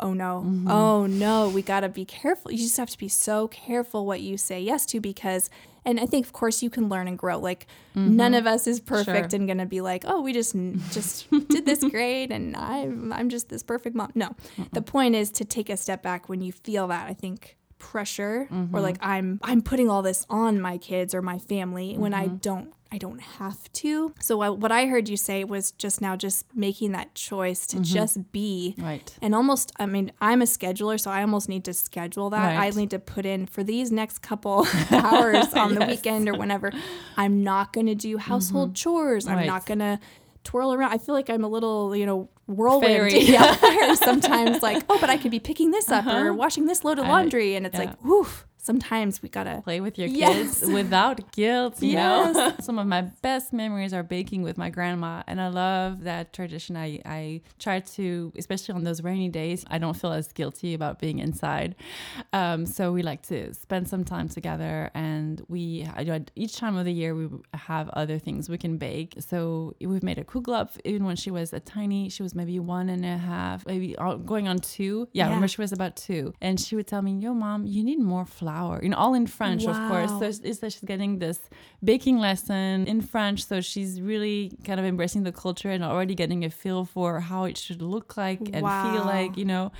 oh 0.00 0.12
no, 0.12 0.44
mm-hmm. 0.46 0.70
oh 0.70 1.06
no, 1.06 1.48
we 1.48 1.62
got 1.62 1.80
to 1.80 1.88
be 1.88 2.04
careful. 2.04 2.50
You 2.50 2.58
just 2.58 2.76
have 2.76 2.90
to 2.90 2.98
be 2.98 3.08
so 3.08 3.48
careful 3.48 4.06
what 4.06 4.20
you 4.20 4.36
say 4.36 4.60
yes 4.60 4.86
to 4.86 5.00
because, 5.00 5.50
and 5.84 5.98
I 5.98 6.06
think 6.06 6.26
of 6.26 6.32
course 6.32 6.62
you 6.62 6.70
can 6.70 6.88
learn 6.88 7.08
and 7.08 7.18
grow. 7.18 7.38
Like 7.38 7.66
mm-hmm. 7.94 8.16
none 8.16 8.34
of 8.34 8.46
us 8.46 8.66
is 8.66 8.80
perfect 8.80 9.30
sure. 9.30 9.38
and 9.38 9.48
gonna 9.48 9.66
be 9.66 9.80
like, 9.80 10.04
oh, 10.06 10.20
we 10.20 10.32
just 10.32 10.54
just 10.90 11.30
did 11.48 11.66
this 11.66 11.82
great 11.82 12.30
and 12.30 12.56
I'm 12.56 13.12
I'm 13.12 13.28
just 13.28 13.48
this 13.48 13.62
perfect 13.62 13.96
mom. 13.96 14.12
No, 14.14 14.34
Mm-mm. 14.56 14.70
the 14.72 14.82
point 14.82 15.14
is 15.14 15.30
to 15.32 15.44
take 15.44 15.70
a 15.70 15.76
step 15.76 16.02
back 16.02 16.28
when 16.28 16.40
you 16.40 16.52
feel 16.52 16.88
that. 16.88 17.08
I 17.08 17.14
think 17.14 17.56
pressure 17.78 18.48
mm-hmm. 18.50 18.74
or 18.74 18.80
like 18.80 18.96
I'm 19.00 19.40
I'm 19.42 19.62
putting 19.62 19.88
all 19.88 20.02
this 20.02 20.26
on 20.28 20.60
my 20.60 20.78
kids 20.78 21.14
or 21.14 21.22
my 21.22 21.38
family 21.38 21.92
mm-hmm. 21.92 22.00
when 22.00 22.14
I 22.14 22.26
mm-hmm. 22.26 22.36
don't 22.36 22.72
I 22.90 22.98
don't 22.98 23.20
have 23.20 23.70
to. 23.74 24.14
So 24.20 24.52
what 24.52 24.70
I 24.70 24.86
heard 24.86 25.08
you 25.08 25.16
say 25.16 25.42
was 25.42 25.72
just 25.72 26.00
now 26.00 26.14
just 26.14 26.46
making 26.54 26.92
that 26.92 27.14
choice 27.14 27.66
to 27.68 27.76
mm-hmm. 27.76 27.82
just 27.82 28.30
be. 28.30 28.76
Right. 28.78 29.12
And 29.20 29.34
almost 29.34 29.72
I 29.76 29.86
mean, 29.86 30.12
I'm 30.20 30.40
a 30.40 30.44
scheduler, 30.44 30.98
so 30.98 31.10
I 31.10 31.22
almost 31.22 31.48
need 31.48 31.64
to 31.64 31.74
schedule 31.74 32.30
that. 32.30 32.56
Right. 32.56 32.66
I 32.66 32.70
need 32.70 32.90
to 32.90 33.00
put 33.00 33.26
in 33.26 33.46
for 33.46 33.64
these 33.64 33.90
next 33.90 34.20
couple 34.20 34.66
hours 34.90 35.52
on 35.54 35.70
yes. 35.74 35.78
the 35.78 35.86
weekend 35.86 36.28
or 36.28 36.34
whenever 36.34 36.72
I'm 37.16 37.42
not 37.42 37.72
going 37.72 37.86
to 37.86 37.96
do 37.96 38.18
household 38.18 38.70
mm-hmm. 38.70 38.74
chores. 38.74 39.26
I'm 39.26 39.46
not 39.46 39.66
going 39.66 39.80
to 39.80 39.98
twirl 40.44 40.72
around. 40.72 40.92
I 40.92 40.98
feel 40.98 41.14
like 41.14 41.28
I'm 41.28 41.44
a 41.44 41.48
little, 41.48 41.94
you 41.94 42.06
know, 42.06 42.30
whirlwind 42.46 43.12
yeah, 43.12 43.94
sometimes 43.94 44.62
like, 44.62 44.84
oh, 44.88 44.98
but 45.00 45.10
I 45.10 45.16
could 45.16 45.30
be 45.30 45.40
picking 45.40 45.70
this 45.70 45.90
up 45.90 46.06
uh-huh. 46.06 46.18
or 46.18 46.32
washing 46.32 46.66
this 46.66 46.84
load 46.84 46.98
of 46.98 47.06
laundry. 47.06 47.54
And 47.54 47.66
it's 47.66 47.78
like, 47.78 48.02
woof, 48.04 48.46
sometimes 48.66 49.22
we 49.22 49.28
gotta 49.28 49.60
play 49.62 49.80
with 49.80 49.96
your 49.96 50.08
kids 50.08 50.60
yes. 50.60 50.66
without 50.66 51.32
guilt. 51.32 51.80
You 51.80 51.92
yes. 51.92 52.34
know, 52.34 52.52
some 52.60 52.78
of 52.78 52.86
my 52.86 53.02
best 53.02 53.52
memories 53.52 53.94
are 53.94 54.02
baking 54.02 54.42
with 54.42 54.58
my 54.58 54.70
grandma, 54.70 55.22
and 55.28 55.40
I 55.40 55.48
love 55.48 56.02
that 56.02 56.32
tradition. 56.32 56.76
I 56.76 57.00
I 57.06 57.42
try 57.60 57.80
to, 57.96 58.32
especially 58.36 58.74
on 58.74 58.82
those 58.82 59.02
rainy 59.02 59.28
days, 59.28 59.64
I 59.70 59.78
don't 59.78 59.94
feel 59.94 60.12
as 60.12 60.26
guilty 60.32 60.74
about 60.74 60.98
being 60.98 61.20
inside. 61.20 61.76
Um, 62.32 62.66
so 62.66 62.92
we 62.92 63.02
like 63.02 63.22
to 63.28 63.54
spend 63.54 63.88
some 63.88 64.04
time 64.04 64.28
together, 64.28 64.90
and 64.94 65.40
we 65.48 65.88
each 66.34 66.56
time 66.56 66.76
of 66.76 66.84
the 66.84 66.92
year 66.92 67.14
we 67.14 67.28
have 67.54 67.88
other 67.90 68.18
things 68.18 68.48
we 68.48 68.58
can 68.58 68.76
bake. 68.78 69.14
So 69.20 69.74
we've 69.80 70.02
made 70.02 70.18
a 70.18 70.24
kugelhupf 70.24 70.72
even 70.84 71.04
when 71.04 71.16
she 71.16 71.30
was 71.30 71.52
a 71.52 71.60
tiny. 71.60 72.08
She 72.08 72.24
was 72.24 72.34
maybe 72.34 72.58
one 72.58 72.88
and 72.88 73.04
a 73.04 73.16
half, 73.16 73.64
maybe 73.64 73.94
going 74.24 74.48
on 74.48 74.58
two. 74.58 75.08
Yeah, 75.12 75.24
yeah. 75.24 75.28
remember 75.28 75.46
she 75.46 75.60
was 75.60 75.72
about 75.72 75.94
two, 75.96 76.34
and 76.40 76.58
she 76.58 76.74
would 76.74 76.88
tell 76.88 77.02
me, 77.02 77.12
"Yo, 77.24 77.32
mom, 77.32 77.64
you 77.64 77.84
need 77.84 78.00
more 78.00 78.26
flour." 78.26 78.55
Flour, 78.56 78.80
you 78.82 78.88
know, 78.88 78.96
all 78.96 79.14
in 79.14 79.26
French, 79.26 79.64
wow. 79.64 79.72
of 79.72 79.90
course. 79.90 80.10
So 80.18 80.48
it's 80.48 80.60
that 80.60 80.72
she's 80.72 80.82
getting 80.82 81.18
this 81.18 81.38
baking 81.82 82.18
lesson 82.18 82.86
in 82.86 83.00
French. 83.00 83.44
So 83.44 83.60
she's 83.60 84.00
really 84.00 84.52
kind 84.64 84.80
of 84.80 84.86
embracing 84.86 85.22
the 85.24 85.32
culture 85.32 85.70
and 85.70 85.84
already 85.84 86.14
getting 86.14 86.44
a 86.44 86.50
feel 86.50 86.84
for 86.84 87.20
how 87.20 87.44
it 87.44 87.56
should 87.56 87.82
look 87.82 88.16
like 88.16 88.40
and 88.52 88.62
wow. 88.62 88.92
feel 88.92 89.04
like, 89.04 89.36
you 89.36 89.44
know. 89.44 89.72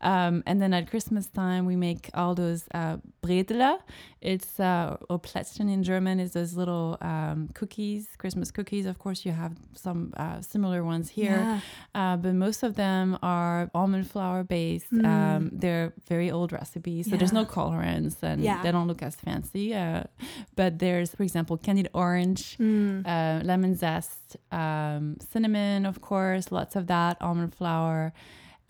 Um, 0.00 0.42
and 0.46 0.60
then 0.62 0.72
at 0.72 0.90
Christmas 0.90 1.26
time, 1.26 1.66
we 1.66 1.76
make 1.76 2.10
all 2.14 2.34
those 2.34 2.64
uh, 2.74 2.98
Bredele. 3.22 3.78
It's, 4.20 4.58
uh, 4.58 4.96
or 5.08 5.20
Plätzchen 5.20 5.72
in 5.72 5.82
German, 5.84 6.18
is 6.18 6.32
those 6.32 6.54
little 6.54 6.98
um, 7.00 7.50
cookies, 7.54 8.08
Christmas 8.18 8.50
cookies. 8.50 8.86
Of 8.86 8.98
course, 8.98 9.24
you 9.24 9.32
have 9.32 9.52
some 9.74 10.12
uh, 10.16 10.40
similar 10.40 10.82
ones 10.82 11.08
here, 11.08 11.36
yeah. 11.36 11.60
uh, 11.94 12.16
but 12.16 12.34
most 12.34 12.64
of 12.64 12.74
them 12.74 13.16
are 13.22 13.70
almond 13.74 14.10
flour 14.10 14.42
based. 14.42 14.92
Mm. 14.92 15.06
Um, 15.06 15.50
they're 15.52 15.92
very 16.08 16.30
old 16.30 16.52
recipes, 16.52 17.06
so 17.06 17.12
yeah. 17.12 17.18
there's 17.18 17.32
no 17.32 17.44
colorants 17.44 18.16
and 18.22 18.42
yeah. 18.42 18.62
they 18.62 18.72
don't 18.72 18.88
look 18.88 19.02
as 19.02 19.14
fancy. 19.14 19.74
Uh, 19.74 20.04
but 20.56 20.80
there's, 20.80 21.14
for 21.14 21.22
example, 21.22 21.56
candied 21.56 21.88
orange, 21.94 22.56
mm. 22.58 23.06
Uh, 23.06 23.44
lemon 23.44 23.76
zest, 23.76 24.36
um, 24.50 25.16
cinnamon, 25.32 25.86
of 25.86 26.00
course, 26.00 26.50
lots 26.50 26.74
of 26.74 26.88
that, 26.88 27.16
almond 27.20 27.54
flour. 27.54 28.12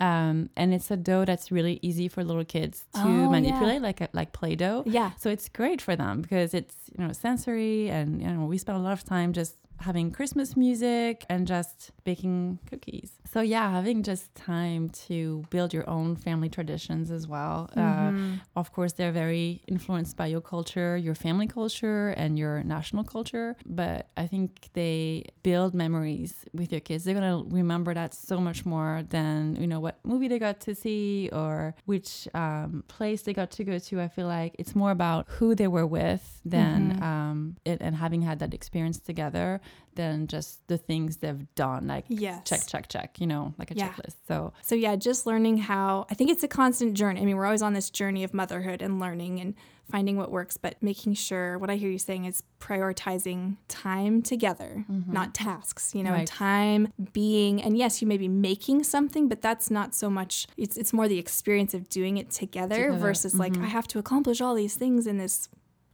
Um, 0.01 0.51
and 0.57 0.73
it's 0.73 0.91
a 0.91 0.97
dough 0.97 1.25
that's 1.25 1.51
really 1.51 1.81
easy 1.83 2.07
for 2.07 2.23
little 2.23 2.45
kids 2.45 2.85
to 2.95 3.01
oh, 3.01 3.31
manipulate, 3.31 3.77
yeah. 3.77 3.81
like 3.81 4.01
a, 4.01 4.09
like 4.13 4.33
Play-Doh. 4.33 4.85
Yeah. 4.87 5.11
So 5.19 5.29
it's 5.29 5.49
great 5.49 5.83
for 5.83 5.97
them 5.97 6.23
because 6.23 6.55
it's 6.55 6.75
you 6.97 7.05
know 7.05 7.13
sensory, 7.13 7.91
and 7.91 8.23
you 8.23 8.29
know 8.29 8.45
we 8.45 8.59
spend 8.59 8.79
a 8.79 8.81
lot 8.81 8.93
of 8.93 9.05
time 9.05 9.33
just 9.33 9.57
having 9.81 10.11
Christmas 10.11 10.57
music 10.57 11.25
and 11.29 11.47
just 11.47 11.91
baking 12.05 12.59
cookies. 12.67 13.13
So, 13.31 13.43
yeah, 13.43 13.71
having 13.71 14.03
just 14.03 14.35
time 14.35 14.88
to 15.07 15.45
build 15.51 15.75
your 15.75 15.88
own 15.88 16.17
family 16.17 16.49
traditions 16.49 17.11
as 17.11 17.27
well. 17.27 17.69
Uh, 17.77 17.81
mm-hmm. 17.81 18.35
Uh, 18.35 18.61
of 18.61 18.73
course, 18.73 18.95
they're 18.95 19.12
very 19.12 19.62
influenced 19.69 20.17
by 20.17 20.27
your 20.27 20.41
culture, 20.41 20.97
your 20.97 21.14
family 21.14 21.47
culture, 21.47 22.09
and 22.11 22.38
your 22.38 22.62
national 22.62 23.05
culture. 23.05 23.55
But 23.67 24.09
I 24.17 24.27
think 24.27 24.71
they 24.73 25.27
build 25.43 25.75
memories 25.75 26.47
with 26.55 26.73
your 26.73 26.81
kids. 26.81 27.05
They're 27.05 27.14
going 27.14 27.45
to 27.45 27.55
remember 27.55 27.93
that 27.93 28.14
so 28.14 28.41
much 28.41 28.64
more 28.64 29.05
than, 29.11 29.57
you 29.57 29.67
know, 29.67 29.81
what 29.81 29.99
movie 30.05 30.29
they 30.29 30.38
got 30.38 30.61
to 30.61 30.75
see 30.75 31.29
or 31.31 31.75
which 31.85 32.29
um, 32.33 32.83
place 32.88 33.23
they 33.23 33.35
got 33.35 33.51
to 33.53 33.64
go 33.64 33.79
to. 33.79 34.01
I 34.01 34.09
feel 34.09 34.27
like 34.27 34.57
it's 34.59 34.75
more 34.75 34.91
about 34.91 35.27
who 35.29 35.55
they 35.55 35.69
were 35.69 35.87
with 35.87 36.41
than 36.47 36.93
mm-hmm. 36.93 37.03
um, 37.03 37.57
it 37.67 37.79
and 37.83 37.95
having 37.95 38.23
had 38.23 38.38
that 38.38 38.55
experience 38.55 38.99
together 38.99 39.61
than 39.99 40.29
just 40.29 40.65
the 40.69 40.79
things 40.79 41.17
they've 41.17 41.53
done 41.57 41.89
like 41.89 42.05
yes. 42.07 42.49
check 42.49 42.61
check 42.69 42.89
check 42.89 43.21
you 43.21 43.27
know 43.27 43.53
like 43.59 43.73
a 43.73 43.75
yeah. 43.75 43.89
checklist 43.89 44.15
so 44.29 44.53
so 44.63 44.77
yeah 44.77 44.95
just 44.95 45.27
learning 45.27 45.59
how 45.59 46.07
i 46.09 46.15
think 46.15 46.31
it's 46.31 46.45
a 46.45 46.49
constant 46.49 46.95
journey 46.95 47.21
i 47.21 47.25
mean 47.25 47.37
we're 47.37 47.45
always 47.45 47.63
on 47.63 47.73
this 47.73 47.91
journey 47.91 48.23
of 48.23 48.33
motherhood 48.33 48.81
and 48.81 49.01
learning 49.01 49.41
and 49.41 49.55
finding 49.91 50.17
what 50.17 50.31
works 50.31 50.57
but 50.57 50.81
making 50.81 51.15
sure 51.15 51.59
what 51.59 51.69
i 51.69 51.75
hear 51.75 51.91
you 51.91 51.99
saying 51.99 52.27
is 52.27 52.45
prioritizing 52.61 53.57
time 53.67 54.23
together 54.23 54.85
mm-hmm. 54.89 55.13
not 55.13 55.35
tasks 55.35 55.93
you 55.97 56.05
know 56.05 56.13
right. 56.13 56.29
time 56.29 56.93
being 57.13 57.61
and 57.61 57.77
yes 57.77 58.01
you 58.01 58.07
may 58.07 58.19
be 58.19 58.29
making 58.29 58.85
something 58.85 59.27
but 59.29 59.43
that's 59.43 59.69
not 59.69 59.97
so 59.97 60.09
much 60.09 60.47
it's 60.57 60.77
it's 60.77 60.93
more 60.93 61.09
the 61.09 61.19
experience 61.19 61.75
of 61.75 61.89
doing 61.89 62.19
it 62.19 62.31
together, 62.31 62.77
together. 62.77 62.99
versus 62.99 63.33
mm-hmm. 63.33 63.41
like 63.41 63.59
i 63.59 63.67
have 63.67 63.89
to 63.89 63.99
accomplish 63.99 64.41
all 64.41 64.55
these 64.55 64.77
things 64.77 65.09
in 65.09 65.19
this 65.19 65.49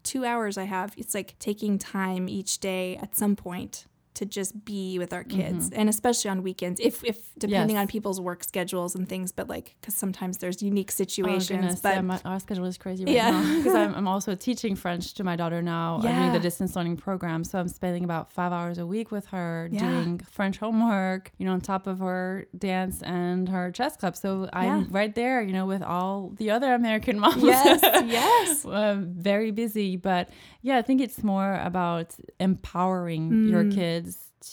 two 0.04 0.24
hours 0.24 0.56
I 0.56 0.64
have, 0.64 0.94
it's 0.96 1.14
like 1.14 1.36
taking 1.40 1.78
time 1.78 2.28
each 2.28 2.58
day 2.58 2.96
at 2.98 3.16
some 3.16 3.34
point 3.34 3.86
to 4.14 4.24
just 4.24 4.64
be 4.64 4.98
with 4.98 5.12
our 5.12 5.24
kids 5.24 5.70
mm-hmm. 5.70 5.80
and 5.80 5.88
especially 5.88 6.30
on 6.30 6.42
weekends 6.42 6.80
if 6.80 7.02
if 7.04 7.34
depending 7.36 7.76
yes. 7.76 7.82
on 7.82 7.86
people's 7.88 8.20
work 8.20 8.44
schedules 8.44 8.94
and 8.94 9.08
things 9.08 9.32
but 9.32 9.48
like 9.48 9.74
because 9.80 9.94
sometimes 9.94 10.38
there's 10.38 10.62
unique 10.62 10.90
oh, 10.92 10.94
situations 10.94 11.74
oh, 11.76 11.80
but 11.82 11.94
yeah, 11.96 12.00
my, 12.00 12.20
our 12.24 12.38
schedule 12.38 12.64
is 12.64 12.78
crazy 12.78 13.04
right 13.04 13.14
yeah. 13.14 13.30
now 13.30 13.56
because 13.56 13.74
I'm, 13.74 13.94
I'm, 13.96 14.08
also 14.08 14.34
teaching 14.34 14.76
french 14.76 15.14
to 15.14 15.24
my 15.24 15.34
daughter 15.34 15.60
now 15.62 16.00
yeah. 16.02 16.10
i'm 16.10 16.18
doing 16.20 16.32
the 16.32 16.38
distance 16.38 16.76
learning 16.76 16.96
program 16.96 17.42
so 17.42 17.58
i'm 17.58 17.68
spending 17.68 18.04
about 18.04 18.30
five 18.30 18.52
hours 18.52 18.78
a 18.78 18.86
week 18.86 19.10
with 19.10 19.26
her 19.26 19.68
yeah. 19.72 19.80
doing 19.80 20.18
french 20.30 20.58
homework 20.58 21.32
you 21.38 21.46
know 21.46 21.52
on 21.52 21.60
top 21.60 21.86
of 21.88 21.98
her 21.98 22.46
dance 22.56 23.02
and 23.02 23.48
her 23.48 23.72
chess 23.72 23.96
club 23.96 24.16
so 24.16 24.48
i'm 24.52 24.88
right 24.90 25.16
there 25.16 25.42
you 25.42 25.52
know 25.52 25.66
with 25.66 25.82
all 25.82 26.32
the 26.36 26.50
other 26.50 26.72
american 26.74 27.18
moms 27.18 27.42
yes 27.42 27.80
yes 28.06 28.64
uh, 28.64 28.96
very 29.00 29.50
busy 29.50 29.96
but 29.96 30.28
yeah 30.62 30.78
i 30.78 30.82
think 30.82 31.00
it's 31.00 31.24
more 31.24 31.60
about 31.64 32.14
empowering 32.38 33.30
mm. 33.30 33.50
your 33.50 33.64
kids 33.72 34.03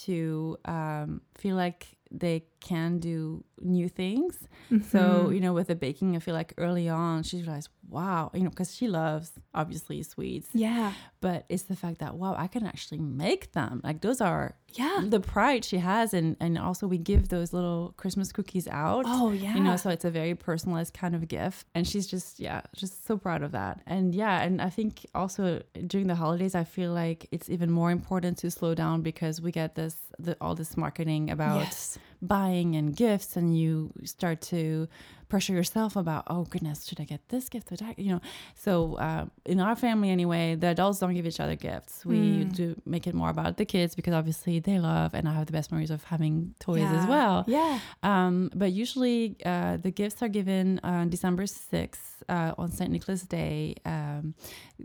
to 0.05 0.57
um, 0.65 1.21
feel 1.35 1.55
like 1.55 1.87
they 2.09 2.43
can 2.61 2.99
do 2.99 3.43
new 3.59 3.89
things. 3.89 4.37
Mm-hmm. 4.71 4.87
So, 4.89 5.29
you 5.29 5.41
know, 5.41 5.53
with 5.53 5.67
the 5.67 5.75
baking, 5.75 6.15
I 6.15 6.19
feel 6.19 6.33
like 6.33 6.53
early 6.57 6.87
on 6.87 7.23
she 7.23 7.37
realized, 7.37 7.69
wow, 7.89 8.31
you 8.33 8.41
know, 8.41 8.49
because 8.49 8.75
she 8.75 8.87
loves 8.87 9.31
obviously 9.53 10.01
sweets. 10.03 10.47
Yeah. 10.53 10.93
But 11.19 11.45
it's 11.49 11.63
the 11.63 11.75
fact 11.75 11.99
that, 11.99 12.15
wow, 12.15 12.35
I 12.37 12.47
can 12.47 12.65
actually 12.65 12.99
make 12.99 13.51
them. 13.51 13.81
Like 13.83 14.01
those 14.01 14.21
are 14.21 14.55
yeah 14.73 15.01
the 15.03 15.19
pride 15.19 15.65
she 15.65 15.77
has 15.77 16.13
and 16.13 16.35
and 16.39 16.57
also 16.57 16.87
we 16.87 16.97
give 16.97 17.29
those 17.29 17.53
little 17.53 17.93
christmas 17.97 18.31
cookies 18.31 18.67
out 18.67 19.03
oh 19.07 19.31
yeah 19.31 19.53
you 19.53 19.59
know 19.59 19.75
so 19.75 19.89
it's 19.89 20.05
a 20.05 20.11
very 20.11 20.35
personalized 20.35 20.93
kind 20.93 21.15
of 21.15 21.27
gift 21.27 21.67
and 21.75 21.87
she's 21.87 22.07
just 22.07 22.39
yeah 22.39 22.61
just 22.75 23.05
so 23.05 23.17
proud 23.17 23.43
of 23.43 23.51
that 23.51 23.81
and 23.85 24.15
yeah 24.15 24.41
and 24.41 24.61
i 24.61 24.69
think 24.69 25.05
also 25.13 25.61
during 25.87 26.07
the 26.07 26.15
holidays 26.15 26.55
i 26.55 26.63
feel 26.63 26.93
like 26.93 27.27
it's 27.31 27.49
even 27.49 27.69
more 27.69 27.91
important 27.91 28.37
to 28.37 28.49
slow 28.49 28.73
down 28.73 29.01
because 29.01 29.41
we 29.41 29.51
get 29.51 29.75
this 29.75 29.97
the, 30.19 30.35
all 30.39 30.55
this 30.55 30.77
marketing 30.77 31.29
about 31.29 31.59
yes. 31.59 31.97
Buying 32.21 32.75
and 32.75 32.95
gifts 32.95 33.35
and 33.35 33.57
you 33.57 33.91
start 34.03 34.41
to 34.41 34.87
pressure 35.31 35.53
yourself 35.53 35.95
about 35.95 36.23
oh 36.27 36.43
goodness 36.53 36.85
should 36.87 36.99
i 36.99 37.07
get 37.13 37.21
this 37.29 37.45
gift 37.53 37.71
would 37.71 37.81
i 37.81 37.91
you 37.97 38.11
know 38.13 38.21
so 38.55 38.71
uh, 39.07 39.25
in 39.45 39.59
our 39.59 39.75
family 39.75 40.09
anyway 40.17 40.55
the 40.55 40.67
adults 40.67 40.99
don't 40.99 41.13
give 41.13 41.25
each 41.25 41.39
other 41.39 41.55
gifts. 41.55 42.05
We 42.05 42.17
mm. 42.17 42.55
do 42.55 42.81
make 42.85 43.07
it 43.07 43.15
more 43.15 43.29
about 43.29 43.57
the 43.57 43.65
kids 43.65 43.95
because 43.95 44.13
obviously 44.13 44.59
they 44.59 44.79
love 44.79 45.13
and 45.13 45.27
i 45.27 45.33
have 45.33 45.45
the 45.45 45.51
best 45.51 45.71
memories 45.71 45.91
of 45.91 46.03
having 46.05 46.55
toys 46.59 46.81
yeah. 46.81 47.01
as 47.01 47.07
well. 47.07 47.43
Yeah. 47.47 47.79
Um, 48.03 48.51
but 48.55 48.71
usually 48.71 49.37
uh, 49.45 49.77
the 49.77 49.91
gifts 49.91 50.21
are 50.21 50.27
given 50.27 50.79
on 50.83 51.09
december 51.09 51.43
6th 51.43 52.23
uh, 52.29 52.53
on 52.57 52.71
st 52.71 52.91
nicholas 52.91 53.23
day. 53.23 53.75
Um, 53.85 54.35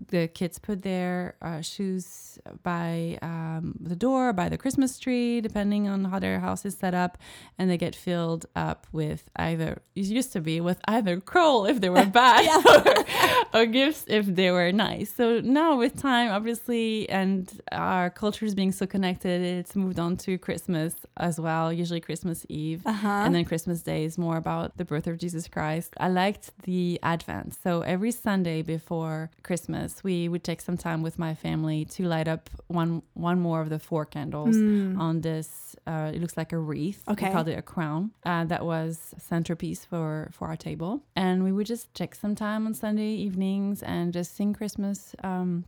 the 0.09 0.29
kids 0.29 0.59
put 0.59 0.83
their 0.83 1.37
uh, 1.43 1.61
shoes 1.61 2.39
by 2.63 3.19
um, 3.23 3.75
the 3.81 3.97
door 3.97 4.33
by 4.33 4.49
the 4.49 4.59
christmas 4.59 4.99
tree 4.99 5.41
depending 5.41 5.89
on 5.89 6.05
how 6.05 6.19
their 6.19 6.41
house 6.41 6.65
is 6.65 6.77
set 6.77 6.95
up 6.95 7.19
and 7.59 7.71
they 7.71 7.79
get 7.79 7.95
filled 7.95 8.47
up 8.55 8.87
with 8.93 9.31
either 9.37 9.83
you 9.95 10.05
used 10.05 10.33
to 10.33 10.36
be 10.41 10.61
was 10.61 10.77
either 10.87 11.21
cruel 11.21 11.67
if 11.67 11.81
they 11.81 11.89
were 11.91 12.05
bad 12.23 12.47
or, 13.55 13.61
or 13.61 13.67
gifts 13.67 14.05
if 14.09 14.27
they 14.27 14.51
were 14.51 14.73
nice. 14.73 15.13
So 15.15 15.41
now 15.41 15.77
with 15.77 16.01
time, 16.01 16.31
obviously, 16.31 17.09
and 17.09 17.51
our 17.73 18.11
cultures 18.11 18.55
being 18.55 18.73
so 18.73 18.87
connected, 18.87 19.43
it's 19.43 19.75
moved 19.77 19.99
on 19.99 20.17
to 20.19 20.39
Christmas 20.39 20.95
as 21.17 21.41
well. 21.41 21.73
Usually 21.73 22.01
Christmas 22.01 22.45
Eve, 22.49 22.83
Uh-huh. 22.87 23.09
and 23.25 23.35
then 23.35 23.45
Christmas 23.45 23.83
Day 23.83 24.05
is 24.05 24.17
more 24.19 24.37
about 24.37 24.77
the 24.77 24.85
birth 24.85 25.07
of 25.07 25.19
Jesus 25.19 25.49
Christ. 25.49 25.95
I 25.99 26.09
liked 26.09 26.51
the 26.63 26.99
Advent. 27.03 27.57
So 27.63 27.81
every 27.83 28.11
Sunday 28.13 28.63
before 28.63 29.31
Christmas, 29.43 30.03
we 30.05 30.29
would 30.29 30.45
take 30.45 30.61
some 30.61 30.77
time 30.77 31.03
with 31.03 31.19
my 31.19 31.35
family 31.35 31.85
to 31.87 32.05
light 32.05 32.29
up 32.29 32.49
one 32.69 33.03
one 33.15 33.41
more 33.41 33.61
of 33.61 33.69
the 33.71 33.79
four 33.79 34.05
candles 34.05 34.57
on 34.57 35.21
this. 35.23 35.77
Uh, 35.87 36.11
it 36.15 36.21
looks 36.21 36.37
like 36.37 36.53
a 36.53 36.59
wreath. 36.59 37.03
Okay. 37.09 37.27
We 37.27 37.33
called 37.33 37.49
it 37.49 37.59
a 37.59 37.63
crown. 37.63 38.11
Uh, 38.25 38.45
that 38.45 38.65
was 38.65 39.15
centerpiece 39.19 39.85
for 39.85 40.26
for 40.35 40.49
our 40.49 40.57
table, 40.57 41.03
and 41.15 41.45
we 41.45 41.53
would 41.53 41.67
just 41.67 41.93
take 41.95 42.15
some 42.15 42.35
time 42.35 42.67
on 42.67 42.75
Sunday 42.75 43.11
evenings 43.11 43.83
and 43.83 44.13
just 44.13 44.35
sing 44.37 44.53
Christmas. 44.55 45.15
Um, 45.23 45.65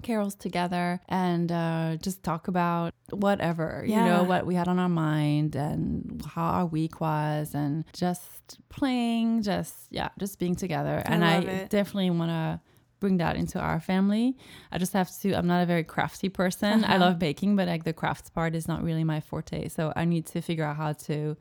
carols 0.00 0.36
together 0.36 1.00
and 1.08 1.50
uh, 1.50 1.96
just 2.00 2.22
talk 2.22 2.46
about 2.46 2.94
whatever 3.10 3.82
you 3.84 3.96
know 3.96 4.22
what 4.22 4.46
we 4.46 4.54
had 4.54 4.68
on 4.68 4.78
our 4.78 4.88
mind 4.88 5.56
and 5.56 6.22
how 6.24 6.44
our 6.44 6.66
week 6.66 7.00
was 7.00 7.52
and 7.52 7.84
just 7.92 8.60
playing 8.68 9.42
just 9.42 9.74
yeah 9.90 10.08
just 10.16 10.38
being 10.38 10.54
together 10.54 11.02
and 11.04 11.24
i 11.24 11.38
it. 11.38 11.68
definitely 11.70 12.10
want 12.10 12.30
to 12.30 12.60
bring 13.00 13.16
that 13.16 13.34
into 13.34 13.58
our 13.58 13.80
family 13.80 14.36
i 14.70 14.78
just 14.78 14.92
have 14.92 15.10
to 15.20 15.34
i'm 15.34 15.48
not 15.48 15.64
a 15.64 15.66
very 15.66 15.82
crafty 15.82 16.28
person 16.28 16.84
i 16.84 16.90
Uh-huh. 16.94 16.98
love 17.06 17.18
baking 17.18 17.56
but 17.56 17.66
like 17.66 17.82
the 17.82 17.92
crafts 17.92 18.30
part 18.30 18.54
is 18.54 18.68
not 18.68 18.84
really 18.84 19.02
my 19.02 19.18
forte 19.18 19.66
so 19.66 19.92
i 19.96 20.04
need 20.04 20.26
to 20.26 20.40
figure 20.40 20.64
out 20.64 20.76
how 20.76 20.92
to 20.92 21.36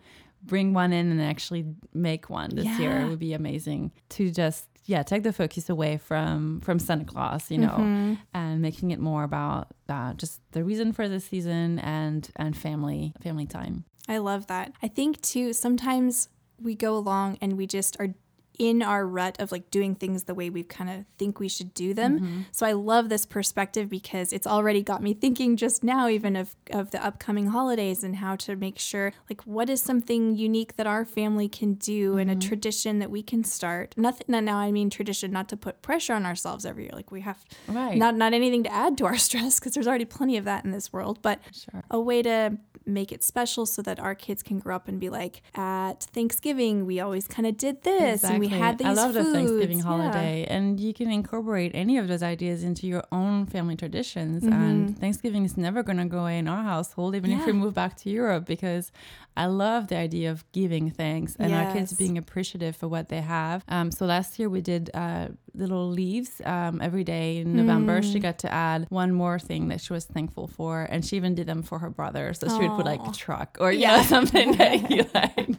bring 0.47 0.73
one 0.73 0.91
in 0.93 1.11
and 1.11 1.21
actually 1.21 1.65
make 1.93 2.29
one 2.29 2.49
this 2.55 2.65
year 2.79 3.01
it 3.01 3.09
would 3.09 3.19
be 3.19 3.33
amazing 3.33 3.91
to 4.09 4.31
just 4.31 4.65
yeah 4.85 5.03
take 5.03 5.23
the 5.23 5.33
focus 5.33 5.69
away 5.69 5.97
from 5.97 6.59
from 6.61 6.79
santa 6.79 7.05
claus 7.05 7.51
you 7.51 7.57
know 7.57 7.77
Mm-hmm. 7.77 8.13
and 8.33 8.61
making 8.61 8.91
it 8.91 8.99
more 8.99 9.23
about 9.23 9.67
uh, 9.89 10.13
just 10.13 10.39
the 10.51 10.63
reason 10.63 10.93
for 10.93 11.07
the 11.09 11.19
season 11.19 11.79
and 11.79 12.29
and 12.37 12.55
family 12.57 13.13
family 13.21 13.45
time 13.45 13.83
I 14.09 14.19
love 14.19 14.47
that. 14.47 14.71
I 14.81 14.87
think 14.87 15.19
too, 15.21 15.51
sometimes 15.51 16.29
we 16.61 16.75
go 16.75 16.95
along 16.95 17.37
and 17.41 17.57
we 17.57 17.67
just 17.67 17.97
are 17.99 18.15
in 18.59 18.81
our 18.81 19.05
rut 19.05 19.39
of 19.39 19.51
like 19.51 19.69
doing 19.69 19.95
things 19.95 20.23
the 20.23 20.33
way 20.33 20.49
we 20.49 20.63
kind 20.63 20.89
of 20.89 21.05
think 21.17 21.39
we 21.39 21.47
should 21.47 21.73
do 21.73 21.93
them. 21.93 22.19
Mm-hmm. 22.19 22.41
So 22.51 22.65
I 22.65 22.71
love 22.71 23.09
this 23.09 23.25
perspective 23.25 23.89
because 23.89 24.33
it's 24.33 24.47
already 24.47 24.81
got 24.81 25.01
me 25.03 25.13
thinking 25.13 25.57
just 25.57 25.83
now 25.83 26.07
even 26.07 26.35
of 26.35 26.55
of 26.71 26.91
the 26.91 27.03
upcoming 27.05 27.47
holidays 27.47 28.03
and 28.03 28.17
how 28.17 28.35
to 28.37 28.55
make 28.55 28.79
sure 28.79 29.13
like 29.29 29.41
what 29.41 29.69
is 29.69 29.81
something 29.81 30.35
unique 30.35 30.75
that 30.77 30.87
our 30.87 31.05
family 31.05 31.47
can 31.47 31.75
do 31.75 32.17
and 32.17 32.29
a 32.31 32.35
mm-hmm. 32.35 32.47
tradition 32.47 32.99
that 32.99 33.11
we 33.11 33.21
can 33.21 33.43
start. 33.43 33.93
Nothing 33.97 34.25
now, 34.27 34.39
now 34.39 34.57
I 34.57 34.71
mean 34.71 34.89
tradition 34.89 35.31
not 35.31 35.49
to 35.49 35.57
put 35.57 35.81
pressure 35.81 36.13
on 36.13 36.25
ourselves 36.25 36.65
every 36.65 36.83
year 36.83 36.93
like 36.93 37.11
we 37.11 37.21
have 37.21 37.43
Right. 37.67 37.97
not 37.97 38.15
not 38.15 38.33
anything 38.33 38.63
to 38.63 38.73
add 38.73 38.97
to 38.99 39.05
our 39.05 39.17
stress 39.27 39.59
because 39.59 39.73
there's 39.73 39.87
already 39.87 40.05
plenty 40.05 40.37
of 40.37 40.45
that 40.45 40.65
in 40.65 40.71
this 40.71 40.91
world, 40.91 41.19
but 41.21 41.39
Sure. 41.51 41.83
a 41.91 41.99
way 41.99 42.21
to 42.23 42.57
make 42.87 43.11
it 43.11 43.23
special 43.23 43.65
so 43.65 43.81
that 43.81 43.99
our 43.99 44.15
kids 44.15 44.41
can 44.41 44.59
grow 44.59 44.75
up 44.75 44.87
and 44.87 44.99
be 44.99 45.09
like, 45.09 45.41
at 45.55 46.03
Thanksgiving, 46.13 46.85
we 46.85 46.99
always 46.99 47.27
kind 47.27 47.45
of 47.45 47.57
did 47.57 47.83
this 47.83 48.23
and 48.23 48.39
we 48.39 48.47
had 48.47 48.77
these 48.77 48.87
I 48.87 48.93
love 48.93 49.13
foods. 49.13 49.27
the 49.27 49.33
Thanksgiving 49.33 49.79
Yeah. 49.79 49.83
holiday, 49.83 50.45
and 50.49 50.79
you 50.79 50.93
can 50.93 51.11
incorporate 51.11 51.71
any 51.75 51.97
of 51.97 52.07
those 52.07 52.23
ideas 52.23 52.63
into 52.63 52.87
your 52.87 53.03
own 53.11 53.45
family 53.45 53.75
traditions. 53.75 54.43
And 54.43 54.97
Thanksgiving 54.99 55.43
is 55.45 55.57
never 55.57 55.83
going 55.83 55.97
to 55.97 56.05
go 56.05 56.19
away 56.19 56.37
in 56.39 56.47
our 56.47 56.63
household, 56.63 57.15
even 57.15 57.31
if 57.31 57.45
we 57.45 57.51
Mm-hmm. 57.51 57.57
Move 57.57 57.73
back 57.73 57.97
to 57.97 58.09
Europe, 58.09 58.45
because 58.45 58.91
I 59.35 59.45
love 59.47 59.87
the 59.87 59.97
idea 59.97 60.31
of 60.31 60.43
giving 60.51 60.89
thanks 60.91 61.35
and 61.37 61.53
our 61.53 61.71
kids 61.71 61.93
being 61.93 62.17
appreciative 62.17 62.75
for 62.75 62.87
what 62.87 63.09
they 63.09 63.21
have. 63.21 63.63
Um, 63.67 63.91
so 63.91 64.05
last 64.05 64.37
year 64.39 64.49
we 64.49 64.61
did 64.61 64.89
uh, 64.93 65.27
little 65.57 65.89
leaves 65.89 66.41
um, 66.45 66.81
every 66.81 67.03
day 67.03 67.37
in 67.39 67.55
November. 67.55 68.01
Mm. 68.01 68.11
She 68.11 68.19
got 68.19 68.37
to 68.39 68.53
add 68.53 68.85
one 68.89 69.11
more 69.13 69.39
thing 69.39 69.67
that 69.69 69.81
she 69.81 69.91
was 69.93 70.05
thankful 70.05 70.47
for, 70.47 70.83
and 70.89 71.03
she 71.05 71.15
even 71.15 71.35
did 71.35 71.47
them 71.47 71.63
for 71.63 71.79
her 71.79 71.89
brother. 71.89 72.33
So 72.33 72.47
she 72.47 72.61
would 72.67 72.75
put 72.77 72.85
like 72.85 73.05
a 73.07 73.11
truck 73.11 73.57
or 73.59 73.71
you 73.71 73.79
Yeah. 73.81 73.97
know 73.97 74.03
something 74.15 74.51
that 74.57 74.91
you 74.95 75.05
like. 75.13 75.49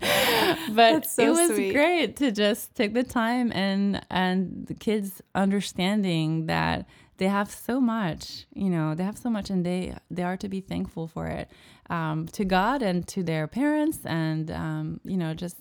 But 0.75 1.07
so 1.07 1.23
it 1.25 1.31
was 1.31 1.51
sweet. 1.55 1.73
great 1.73 2.17
to 2.17 2.31
just 2.33 2.75
take 2.75 2.95
the 2.95 3.05
time 3.05 3.53
and 3.53 4.01
and 4.11 4.67
the 4.67 4.75
kids 4.75 5.21
understanding 5.35 6.47
that 6.47 6.87
they 7.19 7.27
have 7.27 7.51
so 7.51 7.81
much 7.81 8.47
you 8.55 8.71
know 8.71 8.95
they 8.95 9.03
have 9.03 9.19
so 9.19 9.29
much 9.29 9.51
and 9.51 9.67
they 9.67 9.93
they 10.11 10.23
are 10.23 10.37
to 10.37 10.49
be 10.49 10.61
thankful 10.61 11.09
for 11.09 11.27
it 11.27 11.51
um, 11.91 12.27
to 12.29 12.45
god 12.45 12.81
and 12.83 13.09
to 13.09 13.23
their 13.25 13.47
parents 13.49 13.99
and 14.05 14.51
um, 14.53 15.01
you 15.05 15.17
know 15.17 15.35
just 15.35 15.57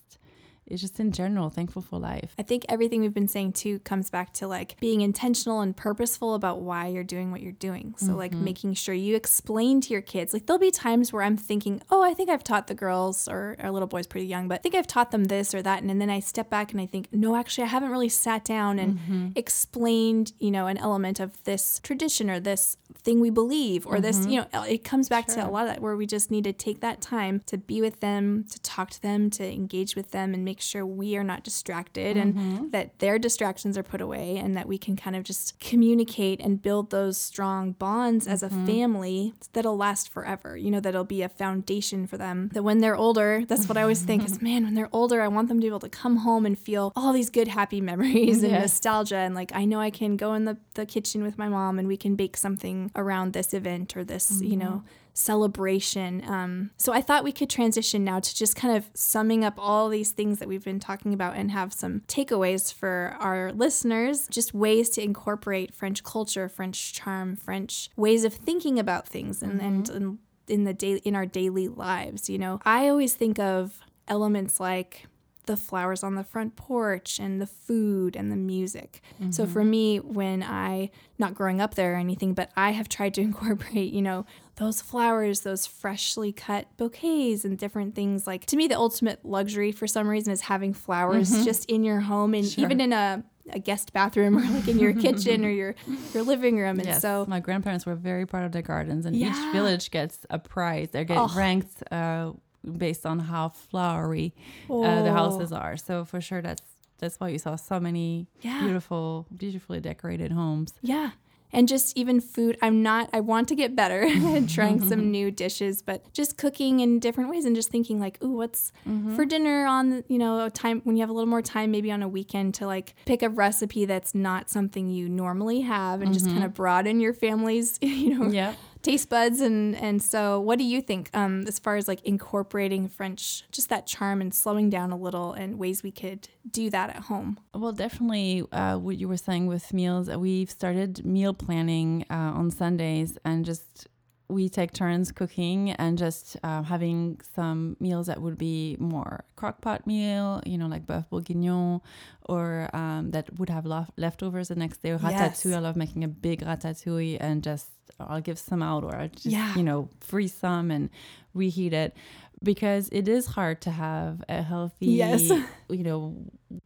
it's 0.68 0.82
just 0.82 1.00
in 1.00 1.12
general 1.12 1.50
thankful 1.50 1.82
for 1.82 1.98
life 2.00 2.34
I 2.38 2.44
think 2.44 2.66
everything 2.70 3.02
we've 3.02 3.14
been 3.14 3.28
saying 3.28 3.54
too 3.54 3.80
comes 3.80 4.10
back 4.10 4.34
to 4.34 4.48
like 4.48 4.80
being 4.80 5.02
intentional 5.02 5.62
and 5.62 5.76
purposeful 5.76 6.36
about 6.36 6.62
why 6.62 6.88
you're 6.88 7.04
doing 7.04 7.32
what 7.32 7.42
you're 7.42 7.52
doing. 7.54 7.96
So, 7.98 8.14
like 8.16 8.32
Mm-hmm. 8.32 8.44
making 8.44 8.74
sure 8.74 8.94
you 8.96 9.16
explain 9.16 9.82
to 9.82 9.94
your 9.94 10.02
kids. 10.02 10.34
Like, 10.34 10.46
there'll 10.46 10.60
be 10.60 10.72
times 10.72 11.12
where 11.14 11.24
I'm 11.24 11.38
thinking, 11.38 11.82
oh, 11.90 12.04
I 12.04 12.14
think 12.14 12.30
I've 12.30 12.44
taught 12.44 12.68
the 12.68 12.76
girls, 12.76 13.28
or 13.28 13.56
our 13.60 13.72
little 13.72 13.88
boy's 13.88 14.06
pretty 14.08 14.28
young, 14.28 14.48
but 14.48 14.56
I 14.56 14.58
think 14.62 14.76
I've 14.76 14.88
taught 14.88 15.12
them 15.12 15.26
this 15.26 15.54
or 15.56 15.62
that. 15.62 15.82
And, 15.82 15.90
and 15.90 16.00
then 16.02 16.10
I 16.10 16.20
step 16.20 16.50
back 16.50 16.72
and 16.74 16.82
I 16.82 16.86
think, 16.86 17.08
no, 17.12 17.36
actually, 17.36 17.64
I 17.66 17.68
haven't 17.68 17.92
really 17.92 18.10
sat 18.10 18.44
down 18.44 18.80
and 18.80 18.98
Mm-hmm. 19.00 19.28
explained, 19.36 20.34
you 20.40 20.52
know, 20.52 20.68
an 20.68 20.78
element 20.78 21.20
of 21.20 21.44
this 21.44 21.80
tradition 21.84 22.30
or 22.30 22.40
this 22.40 22.78
thing 23.04 23.20
we 23.20 23.30
believe 23.30 23.86
or 23.88 24.00
this, 24.02 24.26
you 24.28 24.38
know, 24.54 24.64
it 24.64 24.84
comes 24.84 25.08
back 25.10 25.28
to 25.28 25.40
a 25.48 25.50
lot 25.50 25.64
of 25.64 25.70
that 25.70 25.82
where 25.82 25.96
we 25.96 26.06
just 26.06 26.30
need 26.32 26.44
to 26.44 26.54
take 26.54 26.80
that 26.82 27.02
time 27.02 27.42
to 27.46 27.58
be 27.58 27.82
with 27.82 28.00
them, 28.02 28.46
to 28.52 28.60
talk 28.62 28.90
to 28.92 29.02
them, 29.02 29.30
to 29.32 29.44
engage 29.46 29.96
with 29.96 30.12
them 30.12 30.34
and 30.34 30.44
make 30.46 30.57
sure 30.62 30.86
we 30.86 31.16
are 31.18 31.24
not 31.24 31.44
distracted 31.44 32.18
and 32.18 32.36
mm-hmm. 32.36 32.70
that 32.70 33.00
their 33.00 33.18
distractions 33.20 33.78
are 33.78 33.84
put 33.84 34.02
away 34.02 34.38
and 34.38 34.56
that 34.56 34.68
we 34.68 34.78
can 34.78 34.96
kind 34.96 35.16
of 35.16 35.24
just 35.24 35.60
communicate 35.60 36.40
and 36.40 36.62
build 36.62 36.90
those 36.92 37.18
strong 37.18 37.74
bonds 37.74 38.28
as 38.28 38.44
a 38.44 38.50
mm-hmm. 38.50 38.66
family 38.66 39.34
that'll 39.54 39.78
last 39.78 40.10
forever. 40.10 40.58
You 40.58 40.72
know, 40.72 40.80
that'll 40.80 41.04
be 41.04 41.22
a 41.22 41.30
foundation 41.30 42.08
for 42.08 42.18
them. 42.18 42.50
That 42.54 42.64
when 42.64 42.80
they're 42.80 42.96
older, 42.96 43.44
that's 43.48 43.68
what 43.68 43.78
I 43.78 43.82
always 43.82 44.02
think 44.02 44.26
is, 44.26 44.42
man, 44.42 44.64
when 44.64 44.74
they're 44.74 44.90
older, 44.92 45.22
I 45.22 45.28
want 45.28 45.48
them 45.48 45.58
to 45.58 45.62
be 45.62 45.68
able 45.68 45.80
to 45.80 45.90
come 45.90 46.18
home 46.18 46.46
and 46.46 46.58
feel 46.58 46.94
all 46.96 47.14
these 47.14 47.30
good, 47.30 47.48
happy 47.48 47.82
memories 47.82 48.44
and 48.44 48.54
nostalgia. 48.54 49.18
And 49.18 49.36
like, 49.36 49.52
I 49.54 49.66
know 49.66 49.80
I 49.80 49.90
can 49.90 50.18
go 50.18 50.34
in 50.34 50.46
the, 50.46 50.58
the 50.74 50.86
kitchen 50.86 51.24
with 51.24 51.38
my 51.38 51.50
mom 51.50 51.80
and 51.80 51.88
we 51.88 51.98
can 51.98 52.16
bake 52.16 52.38
something 52.38 52.92
around 52.96 53.34
this 53.34 53.54
event 53.54 53.96
or 53.96 54.04
this, 54.04 54.42
you 54.42 54.58
know, 54.58 54.66
mm-hmm. 54.66 54.88
Celebration. 55.18 56.24
Um, 56.28 56.70
so 56.78 56.94
I 56.94 57.02
thought 57.02 57.24
we 57.24 57.32
could 57.32 57.50
transition 57.50 58.04
now 58.04 58.20
to 58.20 58.36
just 58.36 58.56
kind 58.56 58.78
of 58.78 58.90
summing 58.94 59.44
up 59.44 59.56
all 59.58 59.90
these 59.90 60.12
things 60.12 60.38
that 60.38 60.48
we've 60.48 60.64
been 60.64 60.80
talking 60.80 61.12
about 61.12 61.36
and 61.36 61.50
have 61.50 61.74
some 61.74 62.02
takeaways 62.08 62.72
for 62.72 63.16
our 63.20 63.52
listeners, 63.52 64.28
just 64.28 64.54
ways 64.54 64.90
to 64.92 65.04
incorporate 65.04 65.74
French 65.74 66.04
culture, 66.04 66.48
French 66.48 66.94
charm, 66.94 67.36
French 67.36 67.90
ways 67.96 68.24
of 68.24 68.34
thinking 68.34 68.78
about 68.78 69.08
things 69.08 69.42
and, 69.42 69.60
and, 69.60 69.90
and 69.90 70.20
in 70.48 70.66
the 70.66 70.74
day 70.74 70.98
in 70.98 71.16
our 71.16 71.26
daily 71.26 71.68
lives. 71.68 72.30
You 72.30 72.38
know, 72.38 72.60
I 72.64 72.88
always 72.88 73.16
think 73.16 73.40
of 73.40 73.80
elements 74.08 74.60
like 74.60 75.08
the 75.48 75.58
flowers 75.58 76.04
on 76.04 76.16
the 76.16 76.24
front 76.24 76.56
porch 76.56 77.20
and 77.20 77.42
the 77.42 77.48
food 77.48 78.16
and 78.16 78.32
the 78.32 78.36
music. 78.36 79.02
So 79.32 79.46
for 79.48 79.64
me, 79.64 79.98
when 80.00 80.44
I, 80.44 80.92
not 81.18 81.34
growing 81.34 81.60
up 81.60 81.74
there 81.76 81.94
or 81.94 81.98
anything, 81.98 82.34
but 82.34 82.52
I 82.56 82.72
have 82.72 82.88
tried 82.88 83.14
to 83.16 83.22
incorporate, 83.30 83.92
you 83.92 84.02
know, 84.02 84.26
those 84.58 84.82
flowers, 84.82 85.42
those 85.42 85.66
freshly 85.66 86.32
cut 86.32 86.68
bouquets 86.78 87.44
and 87.46 87.58
different 87.58 87.96
things. 87.96 88.28
Like 88.28 88.46
to 88.48 88.56
me, 88.58 88.68
the 88.68 88.78
ultimate 88.78 89.26
luxury 89.26 89.72
for 89.72 89.88
some 89.88 90.08
reason 90.08 90.32
is 90.34 90.42
having 90.42 90.74
flowers 90.74 91.44
just 91.46 91.66
in 91.66 91.84
your 91.84 92.00
home 92.02 92.34
and 92.34 92.46
even 92.60 92.80
in 92.82 92.92
a, 92.94 93.24
a 93.52 93.60
guest 93.60 93.94
bathroom 93.94 94.38
or 94.38 94.42
like 94.42 94.68
in 94.68 94.78
your 94.80 94.94
kitchen 95.06 95.46
or 95.46 95.50
your, 95.50 95.76
your 96.14 96.24
living 96.24 96.58
room. 96.58 96.80
And 96.80 96.88
Yes, 96.88 97.02
so 97.02 97.26
my 97.28 97.40
grandparents 97.40 97.86
were 97.86 97.96
very 97.96 98.26
proud 98.26 98.46
of 98.46 98.52
their 98.52 98.62
gardens, 98.64 99.06
and 99.06 99.16
Yeah. 99.16 99.30
each 99.30 99.54
village 99.54 99.90
gets 99.92 100.26
a 100.30 100.40
prize. 100.40 100.90
They 100.92 101.06
get 101.06 101.18
Oh. 101.18 101.32
ranked 101.36 101.84
uh, 101.92 102.32
based 102.78 103.06
on 103.06 103.20
how 103.20 103.50
flowery 103.50 104.34
uh, 104.70 105.02
the 105.02 105.12
houses 105.14 105.52
are. 105.52 105.78
So 105.78 106.06
for 106.06 106.20
sure, 106.22 106.42
that's 106.42 106.62
that's 107.00 107.20
why 107.20 107.30
you 107.30 107.38
saw 107.38 107.56
so 107.56 107.80
many 107.80 108.28
Yeah. 108.42 108.60
beautiful, 108.60 109.28
beautifully 109.36 109.80
decorated 109.80 110.32
homes. 110.32 110.74
Yeah. 110.82 111.12
And 111.54 111.68
just 111.68 111.96
even 111.96 112.20
food, 112.20 112.58
I'm 112.62 112.82
not, 112.84 113.10
I 113.14 113.20
want 113.22 113.48
to 113.50 113.56
get 113.56 113.74
better 113.76 114.02
at 114.36 114.50
trying 114.50 114.82
some 114.82 115.12
new 115.18 115.30
dishes, 115.32 115.82
but 115.84 116.12
just 116.12 116.38
cooking 116.38 116.80
in 116.82 117.00
different 117.00 117.30
ways 117.30 117.46
and 117.46 117.56
just 117.56 117.70
thinking 117.70 118.00
like, 118.02 118.22
ooh, 118.24 118.32
what's 118.36 118.74
for 119.16 119.26
dinner 119.26 119.66
on, 119.68 120.04
you 120.10 120.18
know, 120.18 120.44
a 120.44 120.50
time 120.50 120.82
when 120.86 120.98
you 120.98 121.02
have 121.04 121.10
a 121.10 121.14
little 121.14 121.30
more 121.30 121.42
time, 121.44 121.70
maybe 121.72 121.90
on 121.92 122.02
a 122.04 122.08
weekend 122.08 122.56
to 122.56 122.66
like 122.66 122.96
pick 123.06 123.22
a 123.22 123.30
recipe 123.30 123.86
that's 123.86 124.14
not 124.16 124.50
something 124.50 124.90
you 124.90 125.08
normally 125.08 125.62
have 125.62 126.02
and 126.02 126.14
just 126.14 126.26
kind 126.26 126.44
of 126.44 126.54
broaden 126.54 127.00
your 127.00 127.14
family's, 127.14 127.78
you 127.82 128.18
know, 128.18 128.28
Yeah. 128.30 128.56
Taste 128.82 129.10
buds. 129.10 129.42
And, 129.42 129.76
and 129.76 130.02
so 130.02 130.40
what 130.40 130.58
do 130.58 130.64
you 130.64 130.82
think 130.82 131.10
um, 131.14 131.46
as 131.48 131.60
far 131.60 131.76
as 131.76 131.88
like 131.88 132.02
incorporating 132.04 132.88
French, 132.88 133.44
just 133.52 133.70
that 133.70 133.88
charm 133.88 134.22
and 134.22 134.34
slowing 134.34 134.70
down 134.70 134.92
a 134.92 134.98
little 134.98 135.34
and 135.34 135.58
ways 135.60 135.84
we 135.84 135.92
could 135.92 136.30
do 136.50 136.70
that 136.70 136.90
at 136.90 137.04
home? 137.04 137.40
Well, 137.54 137.72
definitely 137.72 138.44
uh, 138.52 138.78
what 138.78 138.98
you 138.98 139.08
were 139.08 139.18
saying 139.18 139.48
with 139.48 139.74
meals. 139.74 140.10
uh, 140.10 140.20
We've 140.20 140.50
started 140.50 141.06
meal 141.06 141.34
planning 141.34 142.06
uh, 142.10 142.14
on 142.14 142.52
Sundays 142.52 143.18
and 143.24 143.46
just 143.46 143.88
we 144.30 144.50
take 144.50 144.74
turns 144.74 145.12
cooking 145.14 145.72
and 145.72 145.98
just 145.98 146.36
uh, 146.44 146.62
having 146.64 147.20
some 147.36 147.78
meals 147.80 148.08
that 148.08 148.22
would 148.22 148.38
be 148.38 148.76
more 148.78 149.24
crock 149.38 149.62
pot 149.62 149.88
meal, 149.88 150.42
you 150.46 150.58
know, 150.58 150.68
like 150.68 150.86
boeuf 150.86 151.10
bourguignon, 151.10 151.80
or 152.28 152.70
um, 152.74 153.12
that 153.12 153.34
would 153.40 153.50
have 153.50 153.66
lof- 153.66 153.92
leftovers 153.96 154.50
the 154.50 154.56
next 154.56 154.80
day. 154.84 154.92
Or 154.92 154.98
ratatouille. 155.00 155.46
Yes. 155.46 155.56
I 155.56 155.60
love 155.60 155.76
making 155.78 156.04
a 156.04 156.10
big 156.10 156.42
ratatouille 156.42 157.18
and 157.22 157.42
just 157.42 157.68
I'll 158.02 158.20
give 158.22 158.38
some 158.38 158.62
out 158.62 158.84
or 158.84 158.96
I'll 158.96 159.08
just, 159.08 159.26
Yeah. 159.28 159.56
you 159.56 159.64
know, 159.64 159.88
freeze 160.02 160.34
some 160.34 160.72
and 160.72 160.90
reheat 161.34 161.72
it 161.74 161.96
because 162.44 162.90
it 162.92 163.08
is 163.08 163.26
hard 163.26 163.62
to 163.62 163.72
have 163.72 164.24
a 164.30 164.42
healthy, 164.44 164.88
Yes. 164.88 165.30
you 165.70 165.84
know, 165.84 166.16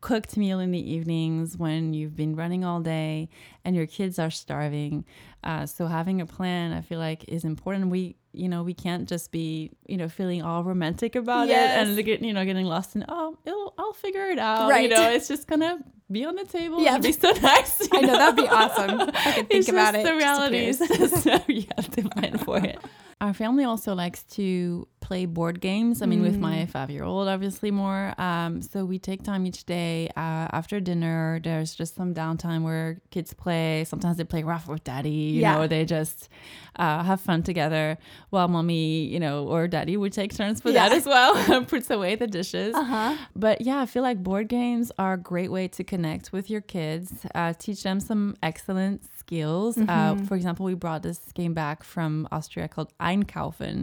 cooked 0.02 0.36
meal 0.38 0.60
in 0.60 0.72
the 0.72 0.92
evenings 0.94 1.58
when 1.58 1.94
you've 1.94 2.16
been 2.16 2.36
running 2.36 2.64
all 2.66 2.82
day 2.82 3.30
and 3.64 3.76
your 3.76 3.88
kids 3.88 4.20
are 4.20 4.30
starving. 4.30 5.06
Uh, 5.44 5.66
so 5.66 5.88
having 5.88 6.22
a 6.22 6.26
plan, 6.26 6.72
I 6.74 6.82
feel 6.82 7.00
like, 7.00 7.24
is 7.30 7.44
important. 7.46 7.88
We, 7.90 8.16
you 8.34 8.48
know, 8.50 8.64
we 8.64 8.74
can't 8.74 9.08
just 9.08 9.32
be, 9.32 9.72
you 9.88 9.98
know, 9.98 10.08
feeling 10.10 10.42
all 10.44 10.64
romantic 10.64 11.16
about 11.16 11.48
Yes. 11.48 11.88
it 11.88 12.08
and 12.08 12.26
you 12.26 12.34
know, 12.34 12.46
getting 12.46 12.66
lost 12.66 12.96
in, 12.96 13.06
oh, 13.08 13.38
I'll 13.78 13.94
figure 13.94 14.28
it 14.30 14.40
out. 14.40 14.70
Right. 14.70 14.84
You 14.84 14.90
know, 14.96 15.10
it's 15.14 15.28
just 15.28 15.48
gonna 15.48 15.80
be 16.12 16.26
on 16.26 16.36
the 16.36 16.46
table. 16.46 16.82
Yeah. 16.82 16.98
It'll 16.98 17.04
be 17.04 17.12
so 17.14 17.32
nice. 17.42 17.80
you 17.82 17.88
I 17.94 18.02
know 18.02 18.14
that'd 18.14 18.36
be 18.36 18.48
awesome. 18.48 19.02
I 19.02 19.32
could 19.36 19.48
think 19.48 19.52
it's 19.52 19.70
about 19.70 19.96
it. 19.96 20.04
The 20.04 20.54
is 20.54 21.24
so 21.24 21.40
you 21.48 21.66
have 21.78 21.90
to 21.92 22.10
plan 22.10 22.38
for 22.38 22.58
it. 22.58 22.78
Our 23.22 23.34
family 23.34 23.64
also 23.64 23.94
likes 23.94 24.24
to 24.38 24.88
play 25.00 25.26
board 25.28 25.62
games. 25.62 26.02
I 26.02 26.06
mean, 26.08 26.22
with 26.24 26.38
Mm. 26.38 26.40
my 26.50 26.66
five-year-old, 26.66 27.28
obviously 27.28 27.70
more. 27.70 28.14
Um, 28.20 28.62
so 28.64 28.84
we 28.84 28.98
take 28.98 29.22
time 29.24 29.46
each 29.46 29.64
day 29.66 30.10
uh, 30.18 30.48
after 30.60 30.80
dinner. 30.80 31.40
There's 31.44 31.76
just 31.76 31.94
some 31.96 32.14
downtime 32.16 32.64
where 32.64 33.00
kids 33.12 33.34
play. 33.34 33.84
Sometimes 33.88 34.18
they 34.18 34.24
play 34.24 34.42
rough 34.42 34.68
with 34.68 34.84
daddy. 34.84 35.10
You 35.38 35.42
Yeah. 35.42 35.54
know, 35.54 35.68
they 35.68 35.86
just 35.86 36.30
uh, 36.78 37.04
have 37.04 37.22
fun 37.22 37.44
together. 37.44 37.98
While 38.32 38.48
mommy, 38.48 39.06
you 39.06 39.20
know, 39.20 39.48
or 39.48 39.68
daddy 39.68 39.98
would 39.98 40.14
take 40.14 40.34
turns 40.36 40.60
for 40.62 40.72
that 40.72 40.92
as 40.92 41.06
well. 41.06 41.64
Puts 41.74 41.92
away 41.92 42.16
the 42.16 42.28
dishes. 42.28 42.74
Uh-huh. 42.76 43.16
But 43.36 43.62
yeah, 43.62 43.82
I 43.82 43.86
feel 43.86 44.02
like 44.04 44.24
board 44.24 44.48
games 44.48 44.92
are 44.98 45.14
a 45.14 45.18
great 45.18 45.52
way 45.52 45.68
to 45.70 45.84
connect 45.84 46.32
with 46.34 46.50
your 46.50 46.62
kids, 46.62 47.14
uh, 47.36 47.54
teach 47.58 47.84
them 47.84 48.00
some 48.00 48.36
excellent 48.42 49.04
skills. 49.22 49.74
Uh, 49.78 49.84
Mm-hmm. 49.84 50.26
for 50.28 50.36
example, 50.40 50.64
we 50.72 50.76
brought 50.86 51.02
this 51.10 51.20
game 51.40 51.54
back 51.64 51.78
from 51.94 52.12
Austria 52.38 52.68
called 52.74 52.92
Einkaufen, 53.10 53.78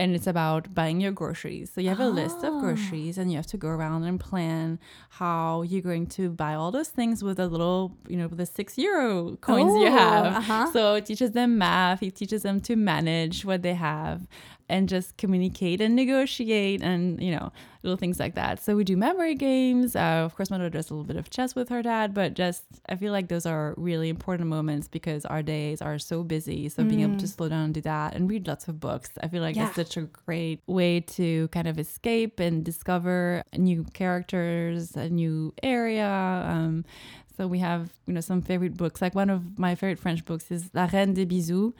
and 0.00 0.08
it's 0.16 0.28
about 0.34 0.62
buying 0.78 0.98
your 1.04 1.12
groceries. 1.20 1.66
So 1.72 1.78
you 1.84 1.90
have 1.94 2.04
a 2.10 2.12
list 2.20 2.38
Ah. 2.42 2.48
of 2.48 2.52
groceries, 2.64 3.14
and 3.18 3.26
you 3.30 3.36
have 3.40 3.50
to 3.54 3.58
go 3.64 3.68
around 3.76 4.02
and 4.10 4.16
plan 4.30 4.78
how 5.20 5.62
you're 5.70 5.86
going 5.92 6.06
to 6.18 6.24
buy 6.44 6.52
all 6.60 6.70
those 6.78 6.90
things 6.98 7.16
with 7.28 7.38
a 7.46 7.48
little, 7.54 7.82
you 8.12 8.16
know, 8.20 8.28
the 8.42 8.46
six 8.58 8.66
euro 8.86 9.36
coins 9.48 9.72
you 9.84 9.90
Oh, 9.94 9.98
have. 10.04 10.24
uh-huh. 10.40 10.66
So 10.74 10.80
it 10.98 11.04
teaches 11.10 11.30
them 11.38 11.50
math, 11.66 12.00
it 12.08 12.14
teaches 12.20 12.40
them 12.46 12.58
to 12.68 12.72
manage 12.92 13.36
what 13.48 13.60
they 13.66 13.74
have 13.90 14.18
and 14.68 14.88
just 14.88 15.16
communicate 15.16 15.80
and 15.80 15.96
negotiate 15.96 16.82
and, 16.82 17.22
you 17.22 17.30
know, 17.30 17.50
little 17.82 17.96
things 17.96 18.18
like 18.18 18.34
that. 18.34 18.62
So 18.62 18.76
we 18.76 18.84
do 18.84 18.96
memory 18.96 19.34
games. 19.34 19.96
Uh, 19.96 20.22
of 20.26 20.34
course, 20.36 20.50
my 20.50 20.58
daughter 20.58 20.70
does 20.70 20.90
a 20.90 20.94
little 20.94 21.06
bit 21.06 21.16
of 21.16 21.30
chess 21.30 21.54
with 21.54 21.68
her 21.70 21.80
dad, 21.82 22.12
but 22.12 22.34
just 22.34 22.64
I 22.88 22.96
feel 22.96 23.12
like 23.12 23.28
those 23.28 23.46
are 23.46 23.74
really 23.76 24.08
important 24.08 24.48
moments 24.48 24.88
because 24.88 25.24
our 25.24 25.42
days 25.42 25.80
are 25.80 25.98
so 25.98 26.22
busy. 26.22 26.68
So 26.68 26.84
being 26.84 27.00
able 27.00 27.16
to 27.18 27.28
slow 27.28 27.48
down 27.48 27.64
and 27.66 27.74
do 27.74 27.80
that 27.82 28.14
and 28.14 28.28
read 28.28 28.46
lots 28.46 28.68
of 28.68 28.78
books, 28.80 29.10
I 29.22 29.28
feel 29.28 29.42
like 29.42 29.56
Yeah. 29.56 29.66
it's 29.68 29.76
such 29.76 29.96
a 29.96 30.02
great 30.02 30.60
way 30.66 31.00
to 31.00 31.48
kind 31.48 31.66
of 31.68 31.78
escape 31.78 32.40
and 32.40 32.64
discover 32.64 33.42
new 33.56 33.84
characters, 33.94 34.96
a 34.96 35.08
new 35.08 35.54
area. 35.62 36.06
Um, 36.46 36.84
so 37.36 37.46
we 37.46 37.60
have, 37.60 37.90
you 38.06 38.14
know, 38.14 38.20
some 38.20 38.42
favorite 38.42 38.76
books. 38.76 39.00
Like 39.00 39.14
one 39.14 39.30
of 39.30 39.58
my 39.58 39.76
favorite 39.76 40.00
French 40.00 40.24
books 40.24 40.50
is 40.50 40.70
La 40.74 40.88
Reine 40.92 41.14
des 41.14 41.24
Bisous. 41.24 41.72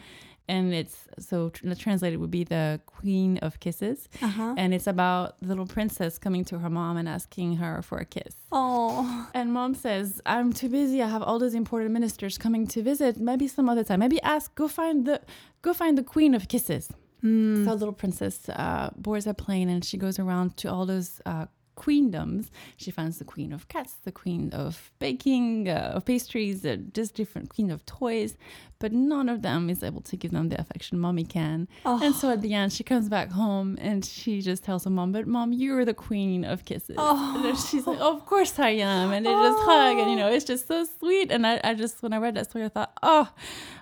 And 0.48 0.72
it's 0.72 0.96
so 1.18 1.50
tr- 1.50 1.72
translated 1.74 2.18
would 2.20 2.30
be 2.30 2.44
the 2.44 2.80
Queen 2.86 3.38
of 3.38 3.60
Kisses. 3.60 4.08
Uh-huh. 4.22 4.54
And 4.56 4.72
it's 4.72 4.86
about 4.86 5.40
the 5.40 5.48
little 5.48 5.66
princess 5.66 6.18
coming 6.18 6.44
to 6.46 6.58
her 6.58 6.70
mom 6.70 6.96
and 6.96 7.08
asking 7.08 7.56
her 7.56 7.82
for 7.82 7.98
a 7.98 8.04
kiss. 8.04 8.34
Oh. 8.50 9.28
And 9.34 9.52
mom 9.52 9.74
says, 9.74 10.20
I'm 10.24 10.52
too 10.52 10.68
busy. 10.68 11.02
I 11.02 11.08
have 11.08 11.22
all 11.22 11.38
those 11.38 11.54
important 11.54 11.90
ministers 11.92 12.38
coming 12.38 12.66
to 12.68 12.82
visit. 12.82 13.18
Maybe 13.18 13.46
some 13.46 13.68
other 13.68 13.84
time. 13.84 14.00
Maybe 14.00 14.20
ask, 14.22 14.54
go 14.54 14.68
find 14.68 15.06
the 15.06 15.20
go 15.62 15.74
find 15.74 15.98
the 15.98 16.02
Queen 16.02 16.34
of 16.34 16.48
Kisses. 16.48 16.90
Hmm. 17.20 17.64
So 17.64 17.72
little 17.72 17.92
princess 17.92 18.48
uh, 18.48 18.90
boards 18.96 19.26
a 19.26 19.34
plane 19.34 19.68
and 19.68 19.84
she 19.84 19.96
goes 19.96 20.18
around 20.18 20.56
to 20.58 20.70
all 20.70 20.86
those 20.86 21.20
uh, 21.26 21.46
queendoms. 21.78 22.50
She 22.76 22.90
finds 22.90 23.18
the 23.18 23.24
queen 23.24 23.52
of 23.52 23.68
cats, 23.68 23.94
the 24.04 24.12
queen 24.12 24.50
of 24.52 24.92
baking, 24.98 25.68
uh, 25.68 25.92
of 25.94 26.04
pastries, 26.04 26.64
uh, 26.66 26.76
just 26.92 27.14
different 27.14 27.48
queen 27.48 27.70
of 27.70 27.86
toys, 27.86 28.36
but 28.80 28.92
none 28.92 29.28
of 29.28 29.42
them 29.42 29.68
is 29.68 29.82
able 29.82 30.00
to 30.02 30.16
give 30.16 30.30
them 30.30 30.48
the 30.48 30.60
affection 30.60 30.98
mommy 30.98 31.24
can. 31.24 31.68
Oh. 31.84 32.00
And 32.02 32.14
so 32.14 32.30
at 32.30 32.38
oh. 32.38 32.40
the 32.40 32.54
end, 32.54 32.72
she 32.72 32.84
comes 32.84 33.08
back 33.08 33.32
home 33.32 33.76
and 33.80 34.04
she 34.04 34.40
just 34.40 34.62
tells 34.62 34.84
her 34.84 34.90
mom, 34.90 35.12
"But 35.12 35.26
mom, 35.26 35.52
you're 35.52 35.84
the 35.84 35.94
queen 35.94 36.44
of 36.44 36.64
kisses." 36.64 36.96
Oh. 36.98 37.34
And 37.36 37.44
then 37.44 37.54
oh. 37.56 37.68
she's 37.70 37.86
like, 37.86 37.98
"Of 37.98 38.24
course 38.26 38.58
I 38.58 38.70
am," 38.70 39.12
and 39.12 39.26
they 39.26 39.30
just 39.30 39.58
oh. 39.58 39.66
hug, 39.66 39.98
and 39.98 40.10
you 40.10 40.16
know, 40.16 40.28
it's 40.28 40.44
just 40.44 40.68
so 40.68 40.86
sweet. 40.98 41.30
And 41.32 41.46
I, 41.46 41.60
I 41.64 41.74
just 41.74 42.02
when 42.02 42.12
I 42.12 42.18
read 42.18 42.34
that 42.34 42.50
story, 42.50 42.64
I 42.64 42.68
thought, 42.68 42.92
"Oh, 43.02 43.28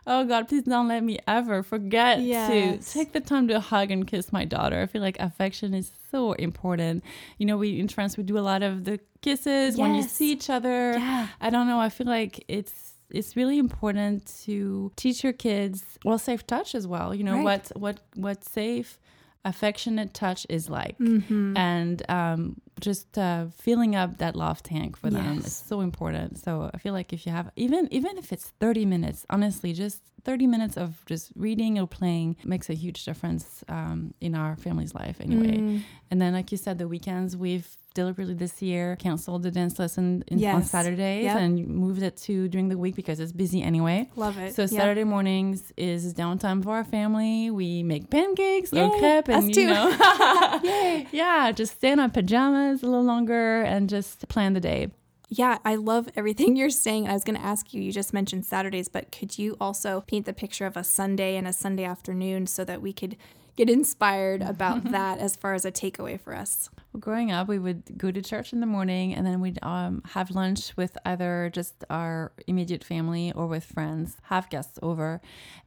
oh 0.06 0.24
God, 0.24 0.48
please 0.48 0.62
don't 0.62 0.88
let 0.88 1.02
me 1.02 1.18
ever 1.26 1.62
forget 1.62 2.20
Yes. 2.20 2.50
to 2.50 2.92
take 2.92 3.12
the 3.12 3.20
time 3.20 3.48
to 3.48 3.60
hug 3.60 3.90
and 3.90 4.06
kiss 4.06 4.32
my 4.32 4.44
daughter." 4.44 4.80
I 4.80 4.86
feel 4.86 5.02
like 5.02 5.18
affection 5.20 5.74
is 5.74 5.92
so 6.10 6.32
important. 6.32 7.04
You 7.38 7.46
know, 7.46 7.56
we 7.56 7.78
in 7.78 7.88
France 7.88 8.16
we 8.16 8.22
do 8.22 8.38
a 8.38 8.40
lot 8.40 8.62
of 8.62 8.84
the 8.84 9.00
kisses 9.20 9.76
when 9.76 9.94
you 9.94 10.02
see 10.02 10.32
each 10.32 10.48
other. 10.48 10.92
Yeah. 10.92 11.28
I 11.40 11.50
don't 11.50 11.66
know. 11.66 11.78
I 11.78 11.88
feel 11.88 12.06
like 12.06 12.44
it's 12.48 12.95
it's 13.10 13.36
really 13.36 13.58
important 13.58 14.26
to 14.44 14.92
teach 14.96 15.22
your 15.24 15.32
kids 15.32 15.84
well 16.04 16.18
safe 16.18 16.46
touch 16.46 16.74
as 16.74 16.86
well. 16.86 17.14
You 17.14 17.24
know 17.24 17.34
Right. 17.36 17.44
what 17.44 17.72
what 17.76 18.00
what 18.14 18.44
safe 18.44 18.98
affectionate 19.44 20.12
touch 20.12 20.46
is 20.48 20.68
like 20.68 20.98
Mm-hmm. 20.98 21.56
and 21.56 22.10
um, 22.10 22.60
just 22.80 23.16
uh, 23.16 23.46
filling 23.56 23.96
up 23.96 24.18
that 24.18 24.36
love 24.36 24.62
tank 24.62 24.96
for 24.96 25.08
them 25.10 25.36
Yes. 25.36 25.46
is 25.46 25.56
so 25.56 25.80
important 25.80 26.38
so 26.38 26.70
i 26.74 26.78
feel 26.78 26.92
like 26.92 27.12
if 27.12 27.24
you 27.26 27.32
have 27.32 27.50
even 27.56 27.88
even 27.90 28.18
if 28.18 28.32
it's 28.34 28.48
30 28.60 28.84
minutes 28.84 29.24
honestly 29.30 29.72
just 29.72 30.02
30 30.24 30.46
minutes 30.46 30.76
of 30.76 31.02
just 31.06 31.30
reading 31.36 31.78
or 31.78 31.86
playing 31.86 32.36
makes 32.44 32.68
a 32.68 32.74
huge 32.74 33.04
difference 33.04 33.62
um, 33.68 34.12
in 34.20 34.34
our 34.34 34.56
family's 34.56 34.94
life 34.94 35.16
anyway 35.20 35.56
Mm. 35.58 35.82
and 36.10 36.20
then 36.20 36.32
like 36.38 36.48
you 36.52 36.58
said 36.58 36.76
the 36.78 36.88
weekends 36.88 37.30
we've 37.36 37.68
deliberately 37.94 38.34
this 38.34 38.60
year 38.60 38.86
canceled 38.96 39.42
the 39.42 39.50
dance 39.50 39.78
lesson 39.78 40.06
in, 40.28 40.36
on 40.36 40.40
Yes. 40.60 40.70
saturdays 40.70 41.24
Yep. 41.28 41.36
and 41.42 41.52
moved 41.84 42.02
it 42.02 42.16
to 42.26 42.34
during 42.52 42.68
the 42.72 42.76
week 42.84 42.94
because 42.94 43.18
it's 43.20 43.32
busy 43.44 43.60
anyway 43.72 43.98
Love 44.16 44.36
it. 44.44 44.50
so 44.56 44.62
Yep. 44.62 44.70
Saturday 44.80 45.04
mornings 45.14 45.60
is 45.78 46.12
downtime 46.22 46.58
for 46.64 46.74
our 46.80 46.84
family. 46.96 47.50
We 47.60 47.68
make 47.92 48.04
pancakes 48.16 48.70
Yay, 48.72 48.82
or 48.82 48.88
crepe, 48.98 49.28
and 49.36 49.44
you 49.56 49.66
know, 49.74 49.86
yeah, 51.22 51.52
just 51.60 51.72
stay 51.78 51.90
in 51.96 52.00
our 52.04 52.12
pajamas 52.18 52.65
a 52.66 52.86
little 52.86 53.04
longer 53.04 53.62
and 53.62 53.88
just 53.88 54.28
plan 54.28 54.52
the 54.52 54.60
day. 54.60 54.90
Yeah, 55.28 55.58
I 55.64 55.74
love 55.74 56.08
everything 56.14 56.56
you're 56.56 56.70
saying. 56.70 57.08
I 57.08 57.12
was 57.12 57.24
going 57.24 57.38
to 57.38 57.44
ask 57.44 57.74
you, 57.74 57.82
you 57.82 57.92
just 57.92 58.12
mentioned 58.12 58.46
Saturdays, 58.46 58.88
but 58.88 59.10
could 59.10 59.38
you 59.38 59.56
also 59.60 60.02
paint 60.02 60.26
the 60.26 60.32
picture 60.32 60.66
of 60.66 60.76
a 60.76 60.84
Sunday 60.84 61.36
and 61.36 61.48
a 61.48 61.52
Sunday 61.52 61.84
afternoon 61.84 62.46
so 62.46 62.64
that 62.64 62.80
we 62.80 62.92
could 62.92 63.16
get 63.56 63.70
inspired 63.70 64.42
about 64.42 64.84
that 64.92 65.18
as 65.18 65.34
far 65.34 65.54
as 65.54 65.64
a 65.64 65.72
takeaway 65.72 66.20
for 66.20 66.34
us? 66.34 66.70
Well, 66.92 67.00
Growing 67.00 67.32
up, 67.32 67.48
we 67.48 67.58
would 67.58 67.98
go 67.98 68.10
to 68.10 68.22
church 68.22 68.52
in 68.52 68.60
the 68.60 68.66
morning, 68.66 69.14
and 69.14 69.26
then 69.26 69.40
we'd 69.40 69.58
um, 69.62 70.02
have 70.10 70.30
lunch 70.30 70.76
with 70.76 70.96
either 71.04 71.50
just 71.52 71.84
our 71.90 72.32
immediate 72.46 72.84
family 72.84 73.32
or 73.32 73.46
with 73.46 73.64
friends, 73.64 74.16
have 74.24 74.48
guests 74.48 74.78
over, 74.82 75.20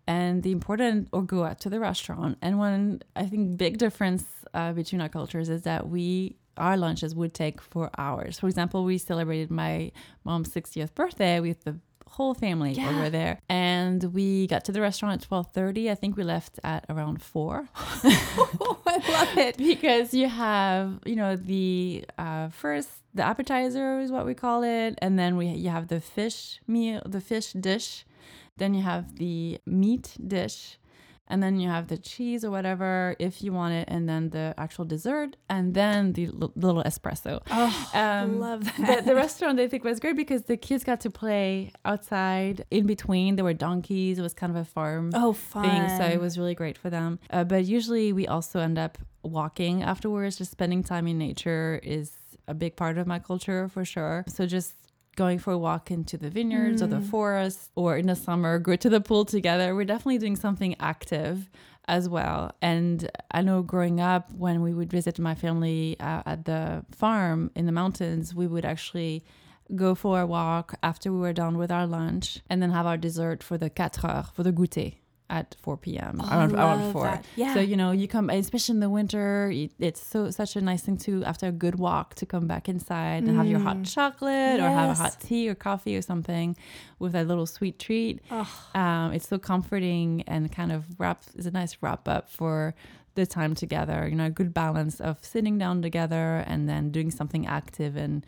and 0.08 0.44
the 0.44 0.52
important 0.52 1.10
or 1.12 1.24
go 1.24 1.44
out 1.44 1.60
to 1.62 1.70
the 1.70 1.80
restaurant. 1.80 2.38
And 2.42 2.58
one 2.58 3.02
I 3.16 3.26
think 3.26 3.58
big 3.58 3.78
difference 3.78 4.26
uh, 4.54 4.72
between 4.74 5.02
our 5.02 5.10
cultures 5.10 5.50
is 5.50 5.64
that 5.64 5.90
we 5.90 6.36
our 6.60 6.78
lunches 6.78 7.16
would 7.16 7.34
take 7.34 7.62
four 7.62 7.90
hours. 7.98 8.40
For 8.40 8.48
example, 8.48 8.84
we 8.84 8.98
celebrated 8.98 9.50
my 9.52 9.92
mom's 10.24 10.50
60th 10.54 10.94
birthday 10.96 11.40
with 11.40 11.64
the 11.64 11.78
whole 12.08 12.34
family 12.34 12.72
Yeah. 12.74 12.90
over 12.90 13.10
there 13.12 13.40
and 13.50 14.04
we 14.16 14.48
got 14.48 14.66
to 14.66 14.72
the 14.72 14.82
restaurant 14.82 15.22
at 15.22 15.30
12.30 15.30 15.92
i 15.92 15.96
think 15.96 16.18
we 16.18 16.24
left 16.24 16.60
at 16.64 16.84
around 16.90 17.22
4 17.22 17.70
Oh, 17.76 18.80
I 18.88 18.98
love 19.12 19.38
it. 19.38 19.58
because 19.58 20.12
you 20.12 20.28
have 20.28 21.00
you 21.06 21.16
know 21.16 21.36
the 21.36 22.04
uh, 22.18 22.50
first 22.50 22.90
the 23.14 23.24
appetizer 23.24 24.00
is 24.00 24.12
what 24.12 24.26
we 24.26 24.34
call 24.34 24.64
it 24.64 24.96
and 25.04 25.20
then 25.20 25.38
we 25.38 25.50
you 25.50 25.70
have 25.70 25.88
the 25.88 26.02
fish 26.02 26.60
meal 26.68 27.00
the 27.06 27.22
fish 27.22 27.54
dish 27.54 28.06
then 28.58 28.74
you 28.74 28.82
have 28.82 29.16
the 29.18 29.60
meat 29.68 30.18
dish 30.36 30.80
and 31.30 31.42
then 31.44 31.60
you 31.60 31.70
have 31.70 31.88
the 31.88 31.98
cheese 31.98 32.44
or 32.44 32.52
whatever 32.52 33.16
if 33.20 33.42
you 33.44 33.52
want 33.54 33.74
it 33.74 33.86
and 33.88 34.08
then 34.10 34.30
the 34.32 34.54
actual 34.58 34.86
dessert 34.86 35.36
and 35.50 35.74
then 35.74 36.14
the 36.14 36.26
l- 36.42 36.52
little 36.56 36.84
espresso 36.84 37.40
Oh, 37.52 37.92
um, 37.94 38.40
love 38.40 38.66
the, 38.66 38.82
that. 38.88 39.06
the 39.06 39.16
restaurant 39.16 39.60
I 39.60 39.68
think 39.68 39.84
was 39.84 40.00
great 40.00 40.16
because 40.16 40.44
the 40.44 40.58
kids 40.58 40.84
got 40.84 41.00
to 41.02 41.10
play 41.10 41.72
outside 41.86 42.66
in 42.72 42.86
between. 42.86 43.36
There 43.36 43.46
were 43.46 43.54
donkeys. 43.54 44.20
It 44.20 44.22
was 44.22 44.34
kind 44.34 44.52
of 44.52 44.58
a 44.58 44.66
farm 44.66 45.12
oh, 45.14 45.34
fun. 45.34 45.64
thing, 45.64 45.98
so 45.98 46.04
it 46.06 46.20
was 46.20 46.38
really 46.38 46.56
great 46.56 46.78
for 46.78 46.90
them. 46.90 47.20
Uh, 47.30 47.44
but 47.44 47.66
usually 47.66 48.14
we 48.14 48.28
also 48.28 48.60
end 48.60 48.78
up 48.78 48.98
walking 49.24 49.84
afterwards. 49.84 50.38
Just 50.38 50.52
spending 50.52 50.84
time 50.84 51.08
in 51.08 51.18
nature 51.18 51.80
is 51.84 52.12
a 52.48 52.54
big 52.54 52.76
part 52.76 52.98
of 52.98 53.06
my 53.08 53.20
culture 53.20 53.68
for 53.70 53.86
sure. 53.86 54.24
So 54.28 54.46
just 54.46 54.74
going 55.22 55.40
for 55.46 55.52
a 55.60 55.62
walk 55.70 55.86
into 55.98 56.16
the 56.24 56.30
vineyards 56.38 56.80
or 56.84 56.88
the 56.96 57.02
Mm. 57.04 57.10
forest 57.16 57.60
or 57.82 57.90
in 58.02 58.06
the 58.14 58.20
summer 58.28 58.54
go 58.70 58.74
to 58.86 58.90
the 58.96 59.02
pool 59.10 59.24
together 59.38 59.68
we're 59.76 59.92
definitely 59.94 60.22
doing 60.26 60.38
something 60.48 60.72
active 60.94 61.36
as 61.98 62.08
well. 62.18 62.42
And 62.62 63.10
I 63.38 63.40
know 63.48 63.60
growing 63.74 63.98
up, 64.14 64.24
when 64.46 64.58
we 64.66 64.72
would 64.78 64.92
visit 65.00 65.16
my 65.30 65.34
family 65.46 65.82
uh, 66.10 66.22
at 66.34 66.40
the 66.50 66.64
farm 67.02 67.40
in 67.60 67.66
the 67.70 67.72
mountains, 67.82 68.26
we 68.42 68.46
would 68.54 68.64
actually 68.74 69.16
go 69.84 69.90
for 69.96 70.16
a 70.22 70.28
walk 70.40 70.68
after 70.90 71.08
we 71.12 71.20
were 71.26 71.34
done 71.44 71.56
with 71.62 71.72
our 71.78 71.88
lunch 71.88 72.26
and 72.50 72.58
then 72.62 72.70
have 72.78 72.86
our 72.92 73.00
dessert 73.08 73.40
for 73.42 73.58
the 73.58 73.72
quatre 73.80 74.02
heures, 74.06 74.28
for 74.36 74.44
the 74.44 74.54
goûter 74.60 74.94
at 75.30 75.56
4 75.62 75.78
p.m. 75.78 76.20
Oh, 76.24 76.28
I 76.28 76.46
around 76.46 76.82
love 76.82 76.94
4. 76.94 77.04
that. 77.04 77.26
Yeah. 77.36 77.54
So, 77.54 77.60
you 77.60 77.78
know, 77.78 77.92
you 77.92 78.08
come, 78.08 78.30
especially 78.30 78.74
in 78.74 78.80
the 78.80 78.90
winter, 78.90 79.52
it's 79.80 80.06
so 80.06 80.30
such 80.32 80.56
a 80.56 80.62
nice 80.62 80.82
thing 80.82 80.98
to, 80.98 81.24
after 81.24 81.48
a 81.48 81.52
good 81.52 81.76
walk, 81.76 82.16
to 82.16 82.26
come 82.26 82.48
back 82.48 82.68
inside 82.68 83.24
and 83.24 83.36
have 83.38 83.46
your 83.48 83.60
hot 83.60 83.84
chocolate 83.84 84.60
or 84.60 84.70
have 84.70 84.90
a 84.90 84.94
Mm. 84.94 84.98
Hot 84.98 85.18
tea 85.22 85.48
or 85.48 85.56
coffee 85.56 85.96
or 85.96 86.02
something 86.02 86.56
with 86.98 87.12
that 87.14 87.28
little 87.28 87.46
sweet 87.46 87.78
treat. 87.80 88.22
Ugh. 88.32 88.48
Um, 88.76 89.14
it's 89.14 89.28
so 89.28 89.38
comforting 89.38 90.24
and 90.28 90.52
kind 90.52 90.72
of 90.72 90.86
wraps, 91.00 91.36
is 91.36 91.46
a 91.46 91.52
nice 91.52 91.78
wrap 91.82 92.08
up 92.08 92.30
for 92.30 92.74
the 93.20 93.28
time 93.28 93.54
together, 93.56 94.08
you 94.10 94.16
know, 94.16 94.26
a 94.26 94.30
good 94.30 94.54
balance 94.54 95.00
of 95.00 95.18
sitting 95.24 95.58
down 95.58 95.82
together 95.82 96.44
and 96.48 96.68
then 96.70 96.90
doing 96.92 97.12
something 97.12 97.46
active 97.46 97.96
and 97.96 98.26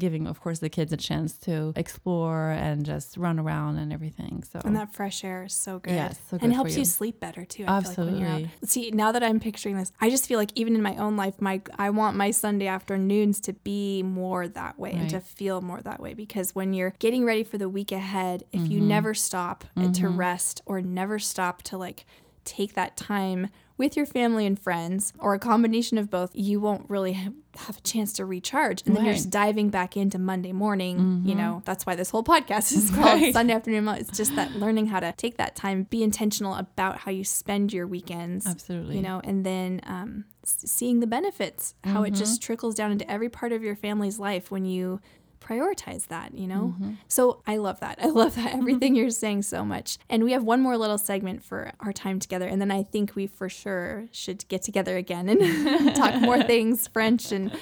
giving, 0.00 0.28
of 0.28 0.40
course, 0.40 0.60
the 0.60 0.68
kids 0.68 0.92
a 0.92 0.96
chance 0.96 1.36
to 1.36 1.72
explore 1.74 2.50
and 2.50 2.86
just 2.86 3.16
run 3.16 3.36
around 3.36 3.78
and 3.78 3.92
everything. 3.92 4.44
So, 4.44 4.60
And 4.64 4.76
that 4.76 4.94
fresh 4.94 5.24
air 5.24 5.42
is 5.44 5.54
so 5.54 5.80
good. 5.80 5.92
Yes, 5.92 6.20
so 6.30 6.34
and 6.34 6.40
good 6.42 6.50
it 6.50 6.54
helps 6.54 6.72
you. 6.74 6.78
you. 6.80 6.84
sleep 6.84 7.18
better 7.18 7.44
too. 7.44 7.64
I 7.66 7.80
feel 7.82 7.90
like 7.90 7.98
when 7.98 8.16
you're 8.16 8.28
out. 8.28 8.42
Absolutely. 8.42 8.68
See, 8.68 8.90
now 8.92 9.10
that 9.10 9.24
I'm 9.24 9.40
picturing 9.40 9.76
this, 9.76 9.90
I 10.00 10.08
just 10.08 10.26
feel 10.28 10.38
like 10.38 10.52
even 10.54 10.76
in 10.76 10.82
my 10.82 10.94
own 10.96 11.16
life, 11.16 11.40
my 11.40 11.60
I 11.80 11.90
want 11.90 12.16
my 12.16 12.30
Sunday 12.30 12.68
afternoons 12.68 13.40
to 13.40 13.52
be 13.54 14.04
more 14.04 14.46
that 14.46 14.78
way 14.78 14.92
and 14.92 15.10
to 15.10 15.20
feel 15.20 15.60
more 15.62 15.80
that 15.82 15.98
way. 15.98 16.14
Because 16.14 16.54
when 16.54 16.72
you're 16.74 16.94
getting 17.00 17.24
ready 17.24 17.42
for 17.42 17.58
the 17.58 17.68
week 17.68 17.90
ahead, 17.90 18.44
if 18.52 18.70
you 18.70 18.78
Mm-hmm. 18.78 18.88
never 18.88 19.14
stop 19.14 19.64
to 19.94 20.08
rest 20.08 20.62
or 20.64 20.80
never 20.80 21.18
stop 21.18 21.62
to 21.64 21.76
like 21.76 22.06
take 22.44 22.74
that 22.74 22.96
time 22.96 23.48
with 23.78 23.96
your 23.96 24.04
family 24.06 24.44
and 24.44 24.58
friends 24.58 25.12
or 25.18 25.32
a 25.34 25.38
combination 25.38 25.96
of 25.96 26.10
both, 26.10 26.30
you 26.34 26.60
won't 26.60 26.90
really 26.90 27.12
have 27.12 27.34
a 27.76 27.80
chance 27.80 28.12
to 28.14 28.24
recharge. 28.24 28.82
And 28.86 28.94
then 28.94 29.04
you're 29.04 29.14
just 29.14 29.30
diving 29.30 29.70
back 29.70 29.96
into 29.96 30.18
Monday 30.18 30.52
morning. 30.52 31.22
You 31.24 31.34
know, 31.34 31.62
that's 31.64 31.86
why 31.86 31.94
this 31.94 32.10
whole 32.10 32.22
podcast 32.24 32.72
is 32.72 32.90
called 32.90 33.20
Right. 33.20 33.32
Sunday 33.32 33.54
afternoon. 33.54 33.88
It's 33.88 34.16
just 34.16 34.36
that 34.36 34.54
learning 34.56 34.88
how 34.88 35.00
to 35.00 35.12
take 35.16 35.38
that 35.38 35.56
time, 35.56 35.84
be 35.84 36.02
intentional 36.02 36.54
about 36.54 36.98
how 36.98 37.10
you 37.10 37.24
spend 37.24 37.72
your 37.72 37.86
weekends. 37.86 38.46
Absolutely. 38.46 38.96
You 38.96 39.02
know, 39.02 39.20
and 39.24 39.44
then 39.46 39.80
um, 39.86 40.24
seeing 40.44 41.00
the 41.00 41.06
benefits, 41.06 41.74
how 41.84 42.02
it 42.02 42.08
Mm-hmm. 42.08 42.18
just 42.18 42.42
trickles 42.42 42.74
down 42.74 42.90
into 42.92 43.08
every 43.10 43.28
part 43.28 43.52
of 43.52 43.62
your 43.62 43.76
family's 43.76 44.18
life 44.18 44.50
when 44.50 44.64
you 44.64 45.00
prioritize 45.40 46.06
that, 46.08 46.34
you 46.34 46.46
know? 46.46 46.74
Mm-hmm. 46.74 46.92
So 47.08 47.42
I 47.46 47.56
love 47.56 47.80
that. 47.80 47.98
I 48.02 48.06
love 48.06 48.34
that. 48.36 48.54
Everything 48.54 48.94
you're 48.94 49.10
saying 49.10 49.42
so 49.42 49.64
much. 49.64 49.98
And 50.08 50.24
we 50.24 50.32
have 50.32 50.44
one 50.44 50.60
more 50.60 50.76
little 50.76 50.98
segment 50.98 51.42
for 51.42 51.72
our 51.80 51.92
time 51.92 52.18
together. 52.18 52.46
And 52.46 52.60
then 52.60 52.70
I 52.70 52.82
think 52.82 53.14
we 53.14 53.26
for 53.26 53.48
sure 53.48 54.08
should 54.12 54.46
get 54.48 54.62
together 54.62 54.96
again 54.96 55.28
and 55.28 55.96
talk 55.96 56.20
more 56.20 56.42
things 56.44 56.88
French 56.88 57.32
and 57.32 57.52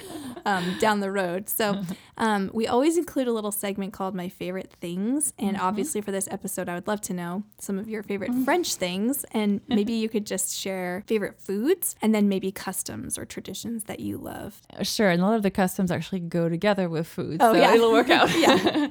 um, 0.47 0.77
down 0.79 1.01
the 1.01 1.11
road. 1.11 1.49
So 1.49 1.83
um, 2.17 2.49
we 2.53 2.67
always 2.67 2.97
include 2.97 3.27
a 3.27 3.33
little 3.33 3.51
segment 3.51 3.91
called 3.91 4.15
My 4.15 4.29
Favorite 4.29 4.71
Things. 4.79 5.33
And 5.37 5.57
obviously, 5.57 5.99
for 6.01 6.11
this 6.11 6.27
episode, 6.31 6.69
I 6.69 6.75
would 6.75 6.87
love 6.87 7.01
to 7.01 7.13
know 7.13 7.43
some 7.59 7.77
of 7.77 7.89
your 7.89 8.01
favorite 8.01 8.33
French 8.45 8.75
things. 8.75 9.25
And 9.31 9.59
maybe 9.67 9.93
you 9.93 10.07
could 10.07 10.25
just 10.25 10.57
share 10.57 11.03
favorite 11.05 11.39
foods 11.39 11.95
and 12.01 12.15
then 12.15 12.29
maybe 12.29 12.51
customs 12.51 13.17
or 13.17 13.25
traditions 13.25 13.83
that 13.83 13.99
you 13.99 14.17
love. 14.17 14.61
Sure, 14.83 15.09
and 15.09 15.21
a 15.21 15.25
lot 15.25 15.35
of 15.35 15.43
the 15.43 15.51
customs 15.51 15.91
actually 15.91 16.21
go 16.21 16.47
together 16.47 16.87
with 16.87 17.07
food. 17.07 17.37
Oh, 17.41 17.53
so 17.53 17.59
yeah. 17.59 17.73
it'll 17.75 17.91
work 17.91 18.09
out. 18.09 18.29
Yeah. 18.37 18.89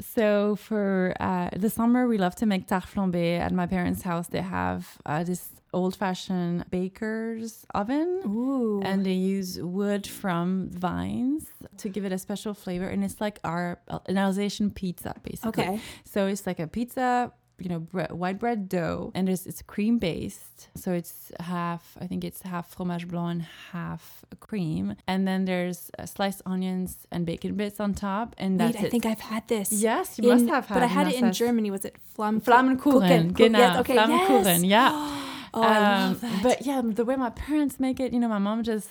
so 0.00 0.54
for 0.54 1.12
uh, 1.18 1.50
the 1.56 1.68
summer, 1.68 2.06
we 2.06 2.16
love 2.16 2.36
to 2.36 2.46
make 2.46 2.68
tarte 2.68 2.86
flambée. 2.86 3.38
At 3.38 3.52
my 3.52 3.66
parents' 3.66 4.02
house, 4.02 4.28
they 4.28 4.40
have 4.40 4.98
uh, 5.04 5.24
this 5.24 5.50
old-fashioned 5.72 6.70
baker's 6.70 7.66
oven. 7.74 8.20
Ooh. 8.26 8.80
And 8.84 9.04
they 9.04 9.12
use 9.12 9.60
wood 9.60 10.06
from 10.06 10.70
vines 10.70 11.46
to 11.78 11.88
give 11.88 12.04
it 12.04 12.12
a 12.12 12.18
special 12.18 12.54
flavor. 12.54 12.88
And 12.88 13.04
it's 13.04 13.20
like 13.20 13.38
our 13.44 13.78
an 14.06 14.18
Alsatian 14.18 14.70
pizza, 14.70 15.14
basically. 15.22 15.64
Okay. 15.64 15.80
So 16.04 16.26
it's 16.26 16.46
like 16.46 16.58
a 16.58 16.66
pizza, 16.66 17.32
you 17.58 17.68
know, 17.68 17.80
bre- 17.80 18.12
white 18.14 18.38
bread 18.38 18.68
dough, 18.68 19.10
and 19.14 19.28
it's, 19.28 19.44
it's 19.44 19.62
cream 19.62 19.98
based. 19.98 20.68
So 20.76 20.92
it's 20.92 21.32
half, 21.40 21.96
I 22.00 22.06
think 22.06 22.24
it's 22.24 22.42
half 22.42 22.70
fromage 22.70 23.08
blanc 23.08 23.30
and 23.32 23.42
half 23.72 24.24
cream. 24.40 24.94
And 25.06 25.26
then 25.26 25.44
there's 25.44 25.90
uh, 25.98 26.06
sliced 26.06 26.40
onions 26.46 27.06
and 27.10 27.26
bacon 27.26 27.54
bits 27.56 27.80
on 27.80 27.94
top. 27.94 28.34
And 28.38 28.58
that's 28.60 28.76
Wait, 28.76 28.84
I 28.84 28.86
it. 28.86 28.90
think 28.90 29.06
I've 29.06 29.20
had 29.20 29.48
this. 29.48 29.72
yes, 29.72 30.18
you 30.18 30.30
in- 30.30 30.38
must 30.38 30.48
have 30.54 30.66
had 30.66 30.76
it. 30.76 30.80
But 30.80 30.82
I 30.84 30.86
had 30.86 31.08
it 31.08 31.16
in 31.16 31.32
Germany. 31.32 31.70
Was 31.70 31.84
it 31.84 31.96
Flam 32.14 32.40
Flammenkuchen, 32.40 33.32
genau. 33.32 33.58
Yes, 33.58 33.76
okay, 33.78 33.96
Flammenkuchen, 33.96 34.60
yes. 34.60 34.64
yeah. 34.64 35.24
Oh, 35.54 35.62
I 35.62 35.76
Um, 35.78 36.08
love 36.12 36.20
that. 36.20 36.42
But 36.42 36.66
yeah, 36.66 36.80
the 36.84 37.04
way 37.04 37.16
my 37.16 37.30
parents 37.30 37.78
make 37.80 38.00
it, 38.00 38.12
you 38.12 38.20
know, 38.20 38.28
my 38.28 38.38
mom 38.38 38.62
just 38.62 38.88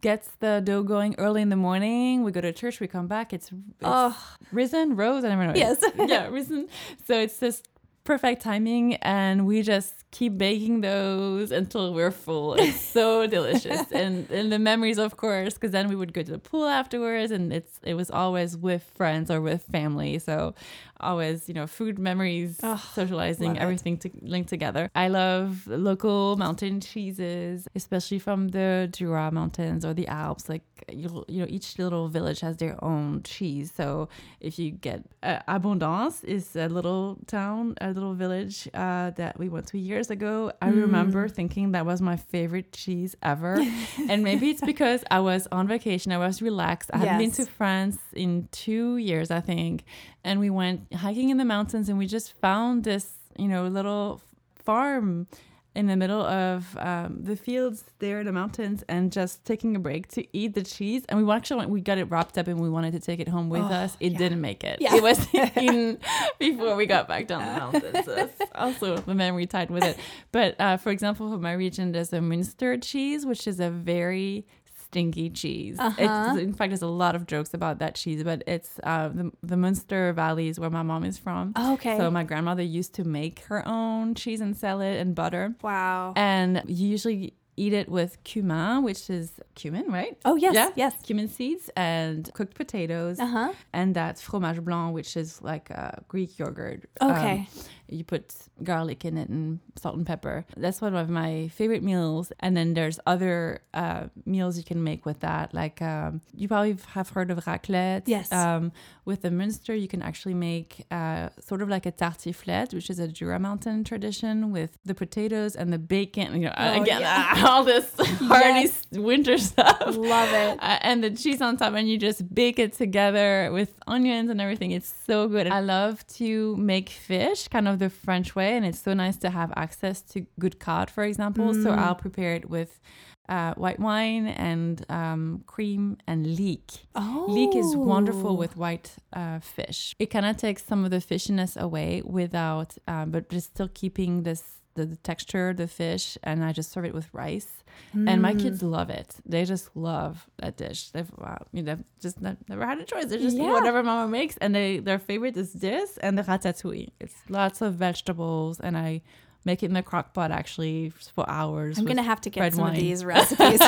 gets 0.00 0.28
the 0.40 0.60
dough 0.64 0.82
going 0.82 1.14
early 1.18 1.42
in 1.42 1.48
the 1.50 1.56
morning. 1.56 2.22
We 2.24 2.32
go 2.32 2.40
to 2.40 2.52
church, 2.52 2.80
we 2.80 2.86
come 2.86 3.06
back. 3.06 3.32
It's, 3.32 3.48
it's 3.50 3.82
Oh. 3.82 4.16
risen, 4.52 4.96
rose, 4.96 5.24
I 5.24 5.28
never 5.28 5.46
know. 5.46 5.52
Yes. 5.54 5.82
yeah, 5.98 6.28
risen. 6.28 6.68
So 7.06 7.18
it's 7.18 7.38
just 7.40 7.68
perfect 8.04 8.42
timing, 8.42 8.94
and 8.96 9.46
we 9.46 9.62
just 9.62 9.99
keep 10.10 10.36
baking 10.38 10.80
those 10.80 11.50
until 11.52 11.94
we're 11.94 12.10
full. 12.10 12.54
It's 12.54 12.80
so 12.80 13.26
delicious, 13.36 13.90
and 13.92 14.30
and 14.30 14.50
the 14.52 14.58
memories, 14.58 14.98
of 14.98 15.16
course, 15.16 15.54
because 15.54 15.70
then 15.70 15.88
we 15.88 15.96
would 15.96 16.12
go 16.12 16.22
to 16.22 16.32
the 16.32 16.38
pool 16.38 16.66
afterwards, 16.66 17.30
and 17.32 17.52
it's 17.52 17.78
it 17.82 17.94
was 17.94 18.10
always 18.10 18.56
with 18.56 18.82
friends 18.94 19.30
or 19.30 19.40
with 19.40 19.62
family. 19.62 20.18
So 20.18 20.54
always, 21.00 21.48
you 21.48 21.54
know, 21.54 21.66
food 21.66 21.98
memories, 21.98 22.60
Oh, 22.62 22.76
socializing, 22.94 23.58
everything 23.58 23.96
to 23.98 24.10
linked 24.20 24.48
together. 24.50 24.90
I 24.94 25.08
love 25.08 25.66
local 25.66 26.36
mountain 26.36 26.80
cheeses, 26.80 27.66
especially 27.74 28.18
from 28.18 28.48
the 28.48 28.88
Jura 28.92 29.30
mountains 29.30 29.84
or 29.84 29.94
the 29.94 30.06
Alps. 30.08 30.48
Like 30.48 30.62
you, 30.92 31.24
you 31.28 31.40
know, 31.40 31.46
each 31.48 31.78
little 31.78 32.08
village 32.08 32.40
has 32.40 32.56
their 32.58 32.82
own 32.84 33.22
cheese. 33.22 33.72
So 33.74 34.08
if 34.40 34.58
you 34.58 34.70
get 34.72 35.04
uh, 35.22 35.38
Abondance 35.48 36.22
is 36.24 36.54
a 36.56 36.68
little 36.68 37.18
town, 37.26 37.76
a 37.80 37.88
little 37.92 38.14
village 38.14 38.68
uh, 38.74 39.10
that 39.10 39.38
we 39.38 39.48
went 39.48 39.66
to 39.68 39.78
years 39.78 39.99
ago. 40.08 40.52
I 40.62 40.70
mm. 40.70 40.82
remember 40.82 41.28
thinking 41.28 41.72
that 41.72 41.84
was 41.84 42.00
my 42.00 42.16
favorite 42.16 42.72
cheese 42.72 43.14
ever, 43.22 43.60
and 44.08 44.22
maybe 44.22 44.48
it's 44.48 44.60
because 44.72 45.04
I 45.10 45.20
was 45.20 45.46
on 45.52 45.68
vacation. 45.68 46.12
I 46.12 46.18
was 46.18 46.40
relaxed. 46.40 46.90
I 46.94 46.98
hadn't 46.98 47.18
been 47.18 47.32
to 47.32 47.44
France 47.44 47.98
in 48.14 48.48
two 48.52 48.96
years, 48.96 49.30
I 49.30 49.40
think, 49.40 49.84
and 50.24 50.40
we 50.40 50.48
went 50.48 50.94
hiking 50.94 51.28
in 51.28 51.36
the 51.36 51.44
mountains, 51.44 51.90
and 51.90 51.98
we 51.98 52.06
just 52.06 52.32
found 52.40 52.84
this, 52.84 53.12
you 53.36 53.48
know, 53.48 53.66
little 53.66 54.22
farm 54.64 55.26
in 55.74 55.86
the 55.86 55.96
middle 55.96 56.20
of 56.22 56.76
um, 56.78 57.18
the 57.22 57.36
fields 57.36 57.84
there 58.00 58.18
in 58.20 58.26
the 58.26 58.32
mountains 58.32 58.82
and 58.88 59.12
just 59.12 59.44
taking 59.44 59.76
a 59.76 59.78
break 59.78 60.08
to 60.08 60.26
eat 60.36 60.54
the 60.54 60.62
cheese 60.64 61.04
and 61.08 61.24
we 61.24 61.32
actually 61.32 61.58
went, 61.58 61.70
we 61.70 61.80
got 61.80 61.96
it 61.96 62.04
wrapped 62.10 62.36
up 62.36 62.48
and 62.48 62.58
we 62.58 62.68
wanted 62.68 62.92
to 62.92 62.98
take 62.98 63.20
it 63.20 63.28
home 63.28 63.48
with 63.48 63.62
Oh, 63.62 63.66
us 63.66 63.96
it 64.00 64.12
yeah. 64.12 64.18
didn't 64.18 64.40
make 64.40 64.64
it 64.64 64.78
Yeah. 64.80 64.96
it 64.96 65.02
was 65.02 65.26
eaten 65.34 65.98
before 66.40 66.74
we 66.74 66.86
got 66.86 67.06
back 67.06 67.28
down 67.28 67.46
the 67.46 67.60
mountains. 67.60 68.04
so 68.04 68.28
also 68.56 68.96
the 68.96 69.14
memory 69.14 69.46
tied 69.46 69.70
with 69.70 69.84
it 69.84 69.96
but 70.32 70.60
uh, 70.60 70.76
for 70.76 70.90
example 70.90 71.30
for 71.30 71.38
my 71.38 71.52
region 71.52 71.92
there's 71.92 72.12
a 72.12 72.18
Münster 72.18 72.82
cheese 72.82 73.24
which 73.24 73.46
is 73.46 73.60
a 73.60 73.70
very 73.70 74.46
stinky 74.90 75.30
cheese. 75.30 75.76
Uh-huh. 75.78 76.32
It's, 76.34 76.42
in 76.42 76.52
fact, 76.52 76.70
there's 76.70 76.82
a 76.82 76.86
lot 76.86 77.14
of 77.14 77.26
jokes 77.26 77.54
about 77.54 77.78
that 77.78 77.94
cheese, 77.94 78.24
but 78.24 78.42
it's 78.46 78.80
uh, 78.82 79.08
the, 79.08 79.30
the 79.42 79.56
Munster 79.56 80.12
Valley 80.12 80.48
is 80.48 80.58
where 80.58 80.70
my 80.70 80.82
mom 80.82 81.04
is 81.04 81.16
from. 81.16 81.52
Okay. 81.74 81.96
So 81.96 82.10
my 82.10 82.24
grandmother 82.24 82.62
used 82.62 82.94
to 82.94 83.04
make 83.04 83.40
her 83.50 83.66
own 83.66 84.14
cheese 84.14 84.40
and 84.40 84.56
sell 84.56 84.80
it 84.80 84.96
and 84.96 85.14
butter. 85.14 85.54
wow. 85.62 86.12
And 86.16 86.62
you 86.66 86.88
usually 86.88 87.34
eat 87.56 87.72
it 87.74 87.88
with 87.88 88.22
cumin, 88.24 88.82
which 88.82 89.10
is 89.10 89.32
cumin, 89.54 89.86
right? 89.92 90.16
Oh 90.24 90.34
yes, 90.36 90.54
yeah? 90.54 90.70
yes. 90.76 90.94
Cumin 91.02 91.28
seeds 91.28 91.70
and 91.76 92.32
cooked 92.32 92.54
potatoes. 92.54 93.18
Uh 93.20 93.26
huh. 93.26 93.52
And 93.72 93.94
that's 93.94 94.22
fromage 94.22 94.64
blanc, 94.64 94.94
which 94.94 95.16
is 95.16 95.40
like 95.42 95.70
uh, 95.70 95.92
Greek 96.08 96.38
yogurt. 96.38 96.88
Um, 97.00 97.10
Okay. 97.12 97.48
You 97.90 98.04
put 98.04 98.34
garlic 98.62 99.04
in 99.04 99.16
it 99.18 99.28
and 99.28 99.58
salt 99.76 99.96
and 99.96 100.06
pepper. 100.06 100.44
That's 100.56 100.80
one 100.80 100.94
of 100.94 101.08
my 101.08 101.48
favorite 101.48 101.82
meals. 101.82 102.32
And 102.40 102.56
then 102.56 102.74
there's 102.74 103.00
other 103.06 103.62
uh, 103.74 104.04
meals 104.26 104.56
you 104.58 104.64
can 104.64 104.82
make 104.84 105.04
with 105.06 105.20
that. 105.20 105.52
Like 105.54 105.82
um, 105.82 106.20
you 106.34 106.48
probably 106.48 106.76
have 106.94 107.08
heard 107.10 107.30
of 107.30 107.44
raclette. 107.44 108.02
Yes. 108.06 108.30
Um, 108.32 108.72
with 109.04 109.22
the 109.22 109.30
Munster, 109.30 109.74
you 109.74 109.88
can 109.88 110.02
actually 110.02 110.34
make 110.34 110.84
uh, 110.90 111.30
sort 111.40 111.62
of 111.62 111.68
like 111.68 111.84
a 111.86 111.90
tartiflette, 111.92 112.72
which 112.72 112.90
is 112.90 112.98
a 113.00 113.08
Jura 113.08 113.38
Mountain 113.40 113.82
tradition 113.84 114.52
with 114.52 114.78
the 114.84 114.94
potatoes 114.94 115.56
and 115.56 115.72
the 115.72 115.78
bacon. 115.78 116.34
You 116.34 116.46
know, 116.48 116.54
Oh, 116.56 116.82
again, 116.82 117.00
yeah. 117.00 117.42
all 117.46 117.64
this 117.64 117.90
hearty 117.98 118.60
Yes. 118.60 118.82
winter 118.92 119.36
stuff 119.38 119.96
Love 119.96 120.32
it. 120.32 120.58
uh, 120.62 120.78
and 120.82 121.02
the 121.02 121.10
cheese 121.10 121.40
on 121.40 121.56
top, 121.56 121.74
and 121.74 121.88
you 121.88 121.98
just 121.98 122.32
bake 122.32 122.58
it 122.60 122.72
together 122.74 123.50
with 123.52 123.74
onions 123.88 124.30
and 124.30 124.40
everything. 124.40 124.70
It's 124.70 124.92
so 125.06 125.26
good. 125.26 125.48
I 125.48 125.60
love 125.60 126.06
to 126.18 126.56
make 126.56 126.88
fish 126.90 127.48
kind 127.48 127.66
of 127.66 127.79
the 127.80 127.90
French 127.90 128.36
way, 128.36 128.56
and 128.56 128.64
it's 128.64 128.80
so 128.80 128.94
nice 128.94 129.16
to 129.18 129.30
have 129.30 129.52
access 129.56 130.00
to 130.12 130.26
good 130.38 130.60
cod, 130.60 130.88
for 130.90 131.02
example. 131.02 131.52
So 131.54 131.70
I'll 131.70 131.96
prepare 131.96 132.34
it 132.34 132.48
with 132.48 132.80
uh, 133.28 133.54
white 133.54 133.78
wine 133.78 134.26
and 134.26 134.84
um, 134.88 135.42
cream 135.46 135.96
and 136.06 136.26
leek. 136.36 136.68
Oh. 136.94 137.26
Leek 137.28 137.54
is 137.56 137.76
wonderful 137.76 138.36
with 138.36 138.56
white 138.56 138.96
uh, 139.12 139.38
fish. 139.40 139.94
It 139.98 140.06
kind 140.06 140.26
of 140.26 140.36
takes 140.36 140.64
some 140.64 140.84
of 140.84 140.90
the 140.90 140.98
fishiness 140.98 141.56
away 141.56 142.02
without, 142.04 142.76
um, 142.88 143.10
but 143.10 143.30
just 143.30 143.50
still 143.54 143.70
keeping 143.72 144.24
this 144.24 144.59
the, 144.74 144.86
the 144.86 144.96
texture, 144.96 145.52
the 145.52 145.66
fish, 145.66 146.16
and 146.22 146.44
I 146.44 146.52
just 146.52 146.70
serve 146.72 146.84
it 146.84 146.94
with 146.94 147.08
rice. 147.12 147.48
And 147.94 148.20
my 148.20 148.34
Mm. 148.34 148.40
kids 148.42 148.62
love 148.62 148.90
it. 148.90 149.16
They 149.24 149.44
just 149.44 149.74
love 149.74 150.26
that 150.38 150.56
dish. 150.56 150.90
They've, 150.90 151.10
wow, 151.16 151.38
you 151.52 151.62
know, 151.62 151.78
just 152.00 152.20
not, 152.20 152.36
never 152.48 152.64
had 152.66 152.78
a 152.78 152.84
choice. 152.84 153.06
They 153.06 153.18
just 153.18 153.36
eat 153.36 153.42
whatever 153.42 153.82
mama 153.82 154.08
makes, 154.10 154.36
and 154.36 154.54
they 154.54 154.78
their 154.78 154.98
favorite 154.98 155.36
is 155.36 155.52
this 155.54 155.96
and 155.98 156.16
the 156.18 156.22
ratatouille. 156.22 156.90
It's 157.00 157.14
lots 157.28 157.60
of 157.62 157.74
vegetables, 157.74 158.60
and 158.60 158.76
I 158.76 159.02
make 159.44 159.62
it 159.62 159.66
in 159.66 159.72
the 159.72 159.82
crock 159.82 160.12
pot 160.12 160.30
actually 160.30 160.90
for 160.90 161.28
hours. 161.28 161.78
I'm 161.78 161.86
gonna 161.86 162.02
have 162.02 162.20
to 162.22 162.30
get 162.30 162.52
some 162.52 162.62
wine. 162.64 162.74
of 162.74 162.80
these 162.80 163.04
recipes. 163.16 163.60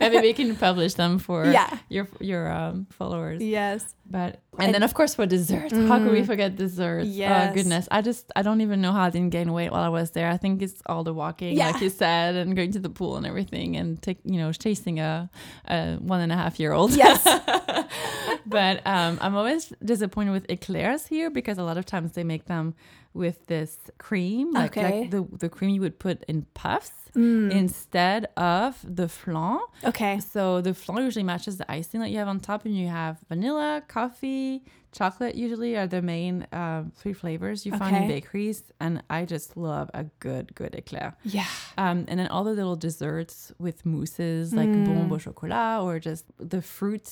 Maybe 0.00 0.18
we 0.20 0.32
can 0.32 0.56
publish 0.56 0.94
them 0.94 1.18
for 1.18 1.44
Yeah. 1.46 1.78
your 1.88 2.08
your 2.20 2.50
um, 2.50 2.86
followers. 2.90 3.42
yes. 3.42 3.94
But 4.10 4.40
and, 4.58 4.64
And- 4.66 4.74
then 4.74 4.82
of 4.82 4.94
course 4.94 5.14
for 5.14 5.26
desserts, 5.26 5.72
how 5.74 5.98
could 5.98 6.12
we 6.12 6.22
Mm. 6.22 6.26
forget 6.26 6.56
desserts? 6.56 7.06
Yes. 7.08 7.50
Oh 7.50 7.54
goodness, 7.54 7.88
I 7.90 8.00
just 8.00 8.32
I 8.34 8.40
don't 8.42 8.62
even 8.62 8.80
know 8.80 8.92
how 8.92 9.02
I 9.02 9.10
didn't 9.10 9.30
gain 9.30 9.52
weight 9.52 9.70
while 9.70 9.82
I 9.82 9.90
was 9.90 10.12
there. 10.12 10.30
I 10.30 10.38
think 10.38 10.62
it's 10.62 10.80
all 10.86 11.04
the 11.04 11.12
walking, 11.12 11.56
Yeah. 11.56 11.70
like 11.70 11.82
you 11.82 11.90
said, 11.90 12.34
and 12.34 12.56
going 12.56 12.72
to 12.72 12.78
the 12.78 12.88
pool 12.88 13.16
and 13.18 13.26
everything, 13.26 13.76
and 13.76 14.00
take 14.00 14.18
you 14.24 14.38
know 14.38 14.50
chasing 14.52 14.98
a, 14.98 15.28
a 15.68 15.96
one 15.96 16.20
and 16.20 16.32
a 16.32 16.36
half 16.36 16.58
year 16.58 16.72
old. 16.72 16.92
Yes. 16.96 17.22
but 18.46 18.86
um, 18.86 19.18
I'm 19.20 19.36
always 19.36 19.72
disappointed 19.84 20.32
with 20.32 20.46
eclairs 20.50 21.06
here 21.06 21.30
because 21.30 21.58
a 21.58 21.62
lot 21.62 21.76
of 21.78 21.84
times 21.86 22.12
they 22.12 22.24
make 22.24 22.46
them 22.46 22.74
with 23.14 23.46
this 23.46 23.76
cream, 23.98 24.52
like, 24.52 24.76
Okay. 24.76 25.00
like 25.00 25.10
the 25.10 25.26
the 25.38 25.48
cream 25.48 25.70
you 25.70 25.80
would 25.80 25.98
put 25.98 26.24
in 26.28 26.46
puffs 26.54 26.92
Mm. 27.14 27.50
instead 27.50 28.26
of 28.36 28.78
the 28.84 29.08
flan. 29.08 29.58
Okay. 29.84 30.20
So 30.20 30.60
the 30.60 30.74
flan 30.74 31.04
usually 31.04 31.22
matches 31.24 31.56
the 31.56 31.70
icing 31.70 32.00
that 32.00 32.10
you 32.10 32.18
have 32.18 32.28
on 32.28 32.40
top, 32.40 32.64
and 32.64 32.76
you 32.76 32.88
have 32.88 33.18
vanilla, 33.28 33.82
coffee, 33.88 34.62
chocolate. 34.92 35.34
Usually 35.34 35.76
are 35.76 35.86
the 35.86 36.02
main 36.02 36.46
um, 36.52 36.92
three 36.96 37.12
flavors 37.12 37.64
you 37.66 37.72
find 37.76 37.96
in 37.96 38.08
bakeries, 38.08 38.62
and 38.80 39.02
I 39.10 39.24
just 39.24 39.56
love 39.56 39.90
a 39.94 40.04
good, 40.20 40.54
good 40.54 40.74
eclair. 40.74 41.16
Yeah. 41.24 41.46
Um, 41.76 42.04
and 42.08 42.18
then 42.20 42.28
all 42.28 42.44
the 42.44 42.52
little 42.52 42.76
desserts 42.76 43.52
with 43.58 43.84
mousses 43.86 44.52
like 44.54 44.68
Mm. 44.68 44.84
bonbon 44.86 45.12
au 45.12 45.18
chocolat 45.18 45.82
or 45.82 45.98
just 45.98 46.24
the 46.38 46.60
fruit 46.62 47.08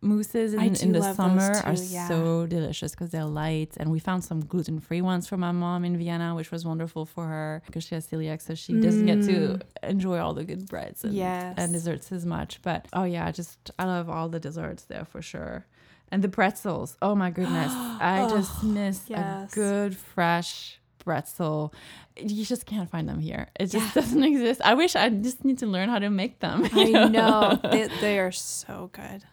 mousses 0.00 0.54
in, 0.54 0.74
in 0.76 0.92
the 0.92 1.12
summer 1.14 1.60
are 1.64 1.74
yeah. 1.74 2.06
so 2.08 2.46
delicious 2.46 2.92
because 2.92 3.10
they're 3.10 3.24
light. 3.24 3.72
And 3.78 3.90
we 3.90 3.98
found 3.98 4.24
some 4.24 4.40
gluten 4.44 4.80
free 4.80 5.00
ones 5.02 5.26
for 5.28 5.36
my 5.36 5.52
mom 5.52 5.84
in 5.84 5.96
Vienna, 5.96 6.34
which 6.34 6.50
was 6.50 6.64
wonderful 6.64 7.04
for 7.04 7.26
her 7.26 7.62
because 7.66 7.84
she 7.84 7.94
has 7.94 8.06
celiac, 8.06 8.40
so 8.42 8.54
she 8.54 8.72
doesn't 8.80 9.06
get 9.06 9.22
to 9.24 9.58
enjoy 9.82 10.18
all 10.18 10.34
the 10.34 10.44
good 10.44 10.68
breads 10.68 11.04
and, 11.04 11.12
Mm. 11.12 11.16
Yes. 11.16 11.54
and 11.58 11.72
desserts 11.72 12.12
as 12.12 12.24
much. 12.24 12.60
But 12.62 12.86
oh 12.92 13.04
yeah, 13.04 13.26
I 13.26 13.32
just 13.32 13.70
I 13.78 13.84
love 13.84 14.08
all 14.08 14.28
the 14.28 14.40
desserts 14.40 14.84
there 14.84 15.04
for 15.04 15.20
sure. 15.22 15.66
And 16.10 16.22
the 16.22 16.28
pretzels. 16.28 16.96
Oh 17.02 17.14
my 17.14 17.30
goodness. 17.30 17.72
I 18.00 18.28
just 18.30 18.62
miss 18.62 19.02
yes. 19.08 19.52
a 19.52 19.54
good 19.54 19.96
fresh 19.96 20.80
pretzel. 20.98 21.72
You 22.16 22.44
just 22.44 22.66
can't 22.66 22.88
find 22.90 23.08
them 23.08 23.18
here. 23.20 23.48
It 23.58 23.66
just 23.66 23.94
doesn't 23.94 24.22
exist. 24.32 24.60
I 24.64 24.74
wish 24.74 24.96
I 24.96 25.08
just 25.10 25.44
need 25.44 25.58
to 25.58 25.66
learn 25.66 25.88
how 25.88 25.98
to 25.98 26.10
make 26.10 26.40
them. 26.40 26.68
I 26.72 26.82
you 26.84 27.08
know. 27.08 27.58
They, 27.62 27.88
they 28.00 28.18
are 28.20 28.32
so 28.32 28.90
good. 28.92 29.24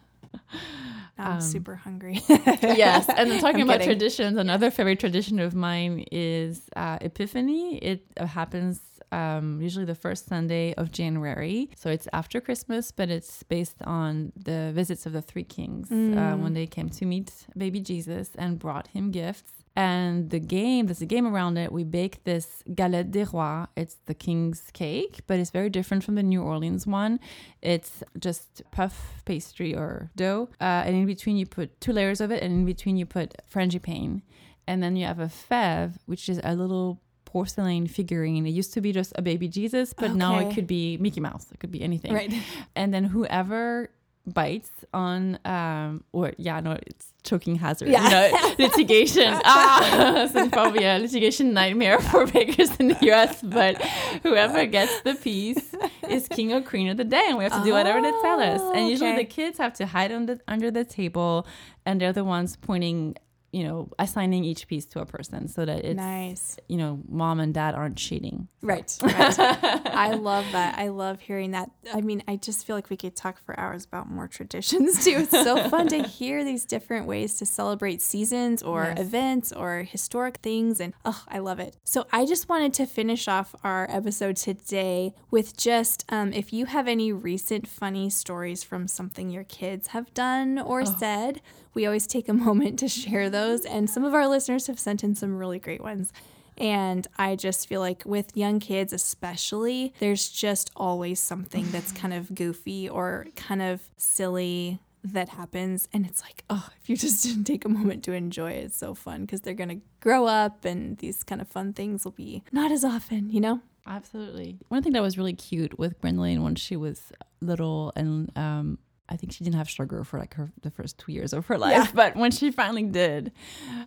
I'm 1.18 1.32
Um, 1.36 1.40
super 1.40 1.76
hungry. 1.76 2.20
yes, 2.28 3.08
and 3.08 3.30
then 3.30 3.40
talking 3.40 3.62
I'm 3.62 3.68
about 3.68 3.80
kidding. 3.80 3.96
traditions, 3.98 4.36
another 4.38 4.70
favorite 4.70 5.00
tradition 5.00 5.38
of 5.40 5.54
mine 5.54 6.04
is 6.12 6.62
uh, 6.76 6.98
Epiphany. 7.00 7.78
It 7.78 8.04
uh, 8.18 8.26
happens 8.26 8.80
um, 9.12 9.60
usually 9.62 9.84
the 9.86 9.94
first 9.94 10.26
Sunday 10.26 10.74
of 10.74 10.90
January, 10.92 11.70
so 11.76 11.88
it's 11.90 12.06
after 12.12 12.40
Christmas, 12.40 12.92
but 12.92 13.08
it's 13.08 13.42
based 13.44 13.76
on 13.84 14.32
the 14.36 14.72
visits 14.74 15.06
of 15.06 15.12
the 15.14 15.22
three 15.22 15.44
kings 15.44 15.90
uh, 15.90 15.94
Mm. 15.94 16.40
when 16.42 16.52
they 16.54 16.66
came 16.66 16.90
to 16.90 17.06
meet 17.06 17.32
baby 17.56 17.80
Jesus 17.80 18.30
and 18.36 18.58
brought 18.58 18.88
him 18.88 19.10
gifts. 19.10 19.52
And 19.76 20.30
the 20.30 20.40
game, 20.40 20.86
there's 20.86 21.02
a 21.02 21.06
game 21.06 21.26
around 21.26 21.58
it. 21.58 21.70
We 21.70 21.84
bake 21.84 22.24
this 22.24 22.62
galette 22.74 23.10
des 23.10 23.26
rois. 23.26 23.66
It's 23.76 23.96
the 24.06 24.14
king's 24.14 24.62
cake, 24.72 25.20
but 25.26 25.38
it's 25.38 25.50
very 25.50 25.68
different 25.68 26.02
from 26.02 26.14
the 26.14 26.22
New 26.22 26.42
Orleans 26.42 26.86
one. 26.86 27.20
It's 27.60 28.02
just 28.18 28.62
puff 28.70 29.22
pastry 29.26 29.74
or 29.74 30.10
dough. 30.16 30.48
Uh, 30.58 30.82
and 30.86 30.96
in 30.96 31.04
between, 31.04 31.36
you 31.36 31.44
put 31.44 31.78
two 31.78 31.92
layers 31.92 32.22
of 32.22 32.30
it, 32.30 32.42
and 32.42 32.52
in 32.52 32.64
between, 32.64 32.96
you 32.96 33.04
put 33.04 33.34
frangipane. 33.52 34.22
And 34.66 34.82
then 34.82 34.96
you 34.96 35.04
have 35.04 35.20
a 35.20 35.26
fève, 35.26 35.92
which 36.06 36.28
is 36.30 36.40
a 36.42 36.54
little 36.54 37.00
porcelain 37.26 37.86
figurine. 37.86 38.46
It 38.46 38.50
used 38.50 38.72
to 38.72 38.80
be 38.80 38.92
just 38.92 39.12
a 39.16 39.20
baby 39.20 39.46
Jesus, 39.46 39.92
but 39.92 40.14
now 40.14 40.38
it 40.38 40.54
could 40.54 40.66
be 40.66 40.96
Mickey 40.96 41.20
Mouse. 41.20 41.46
It 41.52 41.60
could 41.60 41.70
be 41.70 41.82
anything 41.82 42.14
right. 42.14 42.32
and 42.74 42.94
then 42.94 43.04
whoever 43.04 43.90
bites 44.26 44.70
on 44.92 45.38
um 45.44 46.02
or 46.12 46.32
yeah 46.36 46.58
no 46.60 46.72
it's 46.86 47.12
choking 47.22 47.56
hazard 47.56 47.88
Yeah. 47.88 48.04
you 48.26 48.32
know, 48.32 48.54
litigation 48.58 49.32
ah 49.44 50.28
so 50.32 50.40
it's 50.40 50.50
probably 50.50 50.84
a 50.84 50.98
litigation 50.98 51.52
nightmare 51.52 52.00
for 52.00 52.26
bakers 52.32 52.74
in 52.76 52.88
the 52.88 52.94
us 53.12 53.40
but 53.42 53.80
whoever 54.22 54.66
gets 54.66 55.00
the 55.02 55.14
piece 55.14 55.74
is 56.08 56.26
king 56.28 56.52
or 56.52 56.60
queen 56.60 56.88
of 56.88 56.96
the 56.96 57.04
day 57.04 57.24
and 57.28 57.38
we 57.38 57.44
have 57.44 57.52
to 57.52 57.62
do 57.64 57.72
whatever 57.72 58.00
they 58.02 58.10
tell 58.22 58.40
us 58.40 58.60
Oh, 58.62 58.72
and 58.72 58.88
usually 58.88 59.10
okay. 59.10 59.18
the 59.18 59.24
kids 59.24 59.58
have 59.58 59.74
to 59.74 59.86
hide 59.86 60.10
under, 60.12 60.38
under 60.48 60.70
the 60.70 60.84
table 60.84 61.46
and 61.84 62.00
they're 62.00 62.12
the 62.12 62.24
ones 62.24 62.56
pointing 62.56 63.16
you 63.56 63.64
know 63.64 63.88
assigning 63.98 64.42
each 64.44 64.62
piece 64.70 64.84
to 64.92 65.00
a 65.00 65.06
person 65.06 65.48
so 65.48 65.64
that 65.64 65.80
it's 65.84 65.96
nice. 65.96 66.56
you 66.68 66.76
know 66.76 66.92
mom 67.08 67.40
and 67.40 67.54
dad 67.54 67.74
aren't 67.74 67.96
cheating 67.96 68.48
Right. 68.62 68.90
right. 69.02 69.38
I 69.38 70.14
love 70.14 70.44
that. 70.50 70.76
I 70.76 70.88
love 70.88 71.20
hearing 71.20 71.52
that. 71.52 71.70
I 71.94 72.00
mean, 72.00 72.20
I 72.26 72.34
just 72.34 72.66
feel 72.66 72.74
like 72.74 72.90
we 72.90 72.96
could 72.96 73.14
talk 73.14 73.38
for 73.38 73.52
hours 73.60 73.84
about 73.84 74.10
more 74.10 74.26
traditions 74.26 75.04
too. 75.04 75.18
It's 75.20 75.30
so 75.30 75.68
fun 75.68 75.86
to 75.94 76.02
hear 76.02 76.42
these 76.42 76.64
different 76.64 77.06
ways 77.06 77.36
to 77.38 77.46
celebrate 77.46 78.02
seasons 78.02 78.64
or 78.64 78.82
Yes. 78.86 78.98
events 79.06 79.52
or 79.52 79.84
historic 79.84 80.38
things. 80.38 80.80
And 80.80 80.94
oh, 81.04 81.22
I 81.28 81.38
love 81.38 81.60
it. 81.60 81.76
So 81.84 82.06
I 82.12 82.26
just 82.26 82.48
wanted 82.48 82.74
to 82.74 82.86
finish 82.86 83.28
off 83.28 83.54
our 83.62 83.86
episode 83.88 84.34
today 84.34 85.14
with 85.30 85.56
just 85.56 86.04
um, 86.08 86.32
if 86.32 86.52
you 86.52 86.66
have 86.66 86.88
any 86.88 87.12
recent 87.12 87.68
funny 87.68 88.10
stories 88.10 88.64
from 88.64 88.88
something 88.88 89.30
your 89.30 89.44
kids 89.44 89.88
have 89.88 90.12
done 90.12 90.58
or 90.58 90.84
said, 90.84 91.40
we 91.76 91.86
always 91.86 92.08
take 92.08 92.28
a 92.28 92.32
moment 92.46 92.80
to 92.80 92.88
share 92.88 93.30
those. 93.30 93.64
And 93.64 93.88
some 93.88 94.04
of 94.04 94.14
our 94.14 94.26
listeners 94.26 94.66
have 94.66 94.80
sent 94.80 95.04
in 95.04 95.14
some 95.14 95.38
really 95.38 95.60
great 95.60 95.82
ones. 95.82 96.12
And 96.58 97.06
I 97.18 97.36
just 97.36 97.68
feel 97.68 97.80
like 97.80 98.02
with 98.06 98.34
young 98.34 98.58
kids, 98.60 98.94
especially, 98.94 99.92
there's 100.00 100.30
just 100.30 100.70
always 100.74 101.20
something 101.20 101.70
that's 101.70 101.92
kind 101.92 102.14
of 102.14 102.34
goofy 102.34 102.88
or 102.88 103.26
kind 103.36 103.60
of 103.60 103.82
silly 103.98 104.80
that 105.04 105.28
happens. 105.28 105.86
And 105.92 106.06
it's 106.06 106.22
like, 106.22 106.44
oh, 106.48 106.66
if 106.80 106.88
you 106.88 106.96
just 106.96 107.22
didn't 107.26 107.44
take 107.44 107.66
a 107.66 107.68
moment 107.68 108.02
to 108.04 108.12
enjoy 108.12 108.52
it, 108.52 108.64
it's 108.64 108.76
so 108.76 108.94
fun 108.94 109.20
because 109.20 109.42
they're 109.42 109.54
going 109.54 109.68
to 109.68 109.80
grow 110.00 110.24
up 110.26 110.64
and 110.64 110.96
these 110.98 111.22
kind 111.22 111.42
of 111.42 111.48
fun 111.48 111.74
things 111.74 112.04
will 112.04 112.12
be 112.12 112.42
not 112.50 112.72
as 112.72 112.84
often, 112.84 113.30
you 113.30 113.40
know? 113.40 113.60
Absolutely. 113.86 114.58
One 114.68 114.82
thing 114.82 114.94
that 114.94 115.02
was 115.02 115.16
really 115.16 115.34
cute 115.34 115.78
with 115.78 116.00
Gwendolyn 116.00 116.42
when 116.42 116.56
she 116.56 116.74
was 116.74 117.12
little 117.40 117.92
and 117.94 118.36
um 118.36 118.78
I 119.08 119.16
think 119.16 119.32
she 119.32 119.44
didn't 119.44 119.56
have 119.56 119.68
sugar 119.68 120.02
for 120.04 120.18
like 120.18 120.34
her 120.34 120.50
the 120.62 120.70
first 120.70 120.98
two 120.98 121.12
years 121.12 121.32
of 121.32 121.46
her 121.46 121.56
life, 121.58 121.72
Yeah. 121.72 121.86
but 121.94 122.16
when 122.16 122.30
she 122.30 122.50
finally 122.50 122.82
did, 122.84 123.32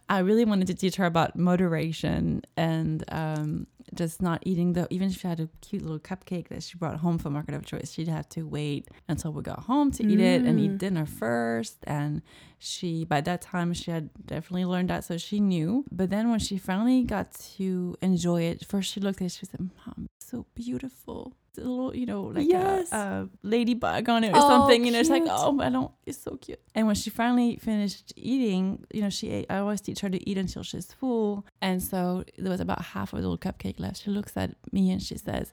I 0.08 0.20
really 0.20 0.46
wanted 0.46 0.68
to 0.68 0.74
teach 0.74 0.96
her 0.96 1.06
about 1.06 1.36
moderation 1.38 2.44
and 2.56 3.04
um, 3.10 3.68
just 3.94 4.22
not 4.22 4.42
eating 4.46 4.74
the. 4.74 4.88
Even 4.90 5.10
if 5.10 5.20
she 5.20 5.28
had 5.28 5.40
a 5.40 5.50
cute 5.62 5.82
little 5.82 6.00
cupcake 6.00 6.48
that 6.50 6.64
she 6.64 6.78
brought 6.78 6.98
home 6.98 7.18
from 7.18 7.34
Market 7.34 7.56
of 7.56 7.66
Choice, 7.66 7.92
she'd 7.94 8.08
have 8.08 8.30
to 8.30 8.44
wait 8.44 8.88
until 9.08 9.34
we 9.34 9.42
got 9.42 9.62
home 9.64 9.92
to 9.92 10.04
eat 10.06 10.20
it 10.20 10.46
and 10.46 10.60
eat 10.60 10.72
Mm. 10.72 10.78
dinner 10.78 11.06
first. 11.06 11.78
And 11.86 12.22
she, 12.58 13.04
by 13.04 13.22
that 13.22 13.42
time, 13.42 13.74
she 13.74 13.92
had 13.92 14.10
definitely 14.26 14.66
learned 14.66 14.90
that, 14.90 15.04
so 15.04 15.18
she 15.18 15.40
knew. 15.40 15.86
But 15.92 16.10
then 16.12 16.30
when 16.30 16.40
she 16.40 16.58
finally 16.58 17.04
got 17.04 17.34
to 17.58 17.96
enjoy 18.02 18.44
it, 18.44 18.66
first 18.66 18.94
she 18.94 19.00
looked 19.00 19.22
at 19.22 19.26
it, 19.26 19.32
she 19.32 19.46
said, 19.46 19.62
"Mom, 19.86 20.08
it's 20.18 20.30
so 20.30 20.46
beautiful." 20.56 21.34
A 21.58 21.62
little, 21.62 21.96
you 21.96 22.06
know, 22.06 22.24
like 22.24 22.48
Yes. 22.48 22.92
a, 22.92 22.96
a 22.96 23.30
ladybug 23.44 24.08
on 24.10 24.24
it 24.24 24.30
or 24.34 24.38
Oh, 24.38 24.48
something. 24.48 24.86
You 24.86 24.92
know, 24.92 25.00
it's 25.00 25.10
like, 25.10 25.24
oh, 25.28 25.60
I 25.60 25.70
don't. 25.70 25.92
It's 26.06 26.18
so 26.22 26.38
cute. 26.38 26.60
And 26.76 26.86
when 26.88 26.96
she 26.96 27.10
finally 27.10 27.58
finished 27.58 28.14
eating, 28.16 28.86
you 28.94 29.02
know, 29.02 29.10
she 29.10 29.30
ate. 29.30 29.46
I 29.50 29.58
always 29.58 29.82
teach 29.82 30.00
her 30.02 30.10
to 30.10 30.30
eat 30.30 30.38
until 30.38 30.64
she's 30.64 30.92
full. 30.94 31.46
And 31.62 31.82
so 31.82 32.24
there 32.38 32.52
was 32.52 32.62
about 32.62 32.82
half 32.84 33.14
of 33.14 33.22
the 33.22 33.28
little 33.28 33.38
cupcake 33.38 33.80
left. 33.80 34.04
She 34.04 34.12
looks 34.12 34.36
at 34.38 34.52
me 34.72 34.92
and 34.92 35.02
she 35.02 35.18
says. 35.18 35.52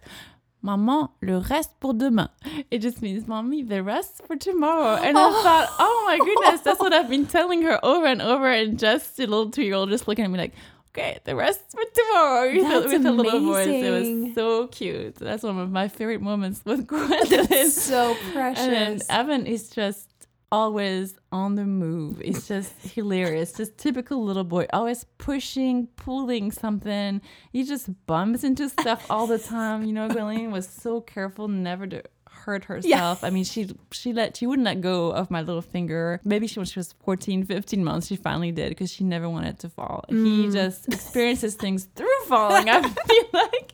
Maman, 0.62 1.08
le 1.22 1.38
reste 1.40 1.78
pour 1.78 1.92
demain. 1.94 2.28
It 2.72 2.78
just 2.80 3.00
means, 3.00 3.28
mommy, 3.28 3.62
the 3.62 3.84
rest 3.84 4.22
for 4.26 4.34
tomorrow. 4.36 4.96
And 4.96 5.16
I 5.16 5.30
thought, 5.42 5.68
oh 5.78 6.02
my 6.06 6.18
goodness, 6.18 6.62
that's 6.62 6.80
what 6.80 6.92
I've 6.92 7.08
been 7.08 7.26
telling 7.26 7.62
her 7.62 7.78
over 7.84 8.06
and 8.06 8.20
over. 8.20 8.50
And 8.50 8.76
just 8.78 9.18
a 9.20 9.26
little 9.26 9.50
two 9.50 9.62
year 9.62 9.74
old 9.74 9.90
just 9.90 10.08
looking 10.08 10.24
at 10.24 10.30
me 10.30 10.38
like, 10.38 10.54
okay, 10.96 11.18
the 11.24 11.36
rest 11.36 11.60
for 11.70 11.82
tomorrow. 11.94 12.60
That's 12.60 12.86
with 12.92 13.06
a 13.06 13.12
little 13.12 13.40
voice. 13.40 13.66
It 13.66 13.90
was 13.90 14.34
so 14.34 14.66
cute. 14.68 15.16
That's 15.16 15.42
one 15.42 15.58
of 15.58 15.70
my 15.70 15.88
favorite 15.88 16.22
moments 16.22 16.62
with 16.64 16.86
Gwendolyn. 16.88 17.70
so 17.70 18.16
precious. 18.32 18.62
And. 18.62 19.02
Evan 19.10 19.46
is 19.46 19.68
just 19.70 20.08
always 20.50 21.16
on 21.32 21.56
the 21.56 21.64
move. 21.64 22.20
It's 22.24 22.48
just 22.48 22.72
hilarious. 22.94 23.52
Just 23.52 23.76
typical 23.78 24.24
little 24.24 24.44
boy, 24.44 24.66
always 24.72 25.04
pushing, 25.18 25.88
pulling 25.96 26.50
something. 26.50 27.20
He 27.52 27.64
just 27.64 27.88
bumps 28.06 28.44
into 28.44 28.68
stuff 28.68 29.06
all 29.10 29.26
the 29.26 29.38
time. 29.38 29.84
You 29.84 29.92
know, 29.92 30.08
Gwendolyn 30.08 30.50
was 30.50 30.68
so 30.68 31.00
careful 31.00 31.48
never 31.48 31.86
to 31.86 32.02
hurt 32.46 32.64
herself. 32.64 33.24
I 33.24 33.30
mean, 33.30 33.44
she 33.44 33.68
she 33.90 34.12
let 34.12 34.36
she 34.36 34.46
wouldn't 34.46 34.64
let 34.64 34.80
go 34.80 35.10
of 35.10 35.30
my 35.30 35.42
little 35.42 35.60
finger. 35.60 36.20
Maybe 36.24 36.46
she 36.46 36.58
when 36.60 36.66
she 36.66 36.78
was 36.78 36.94
14, 37.04 37.44
15 37.44 37.84
months, 37.84 38.06
she 38.06 38.14
finally 38.16 38.52
did 38.52 38.68
because 38.70 38.90
she 38.90 39.02
never 39.02 39.28
wanted 39.28 39.58
to 39.58 39.68
fall. 39.68 40.04
He 40.08 40.14
mm. 40.14 40.52
just 40.52 40.86
experiences 40.88 41.56
things 41.56 41.88
through 41.96 42.20
falling. 42.28 42.68
I 42.70 42.82
feel 43.08 43.24
like 43.32 43.72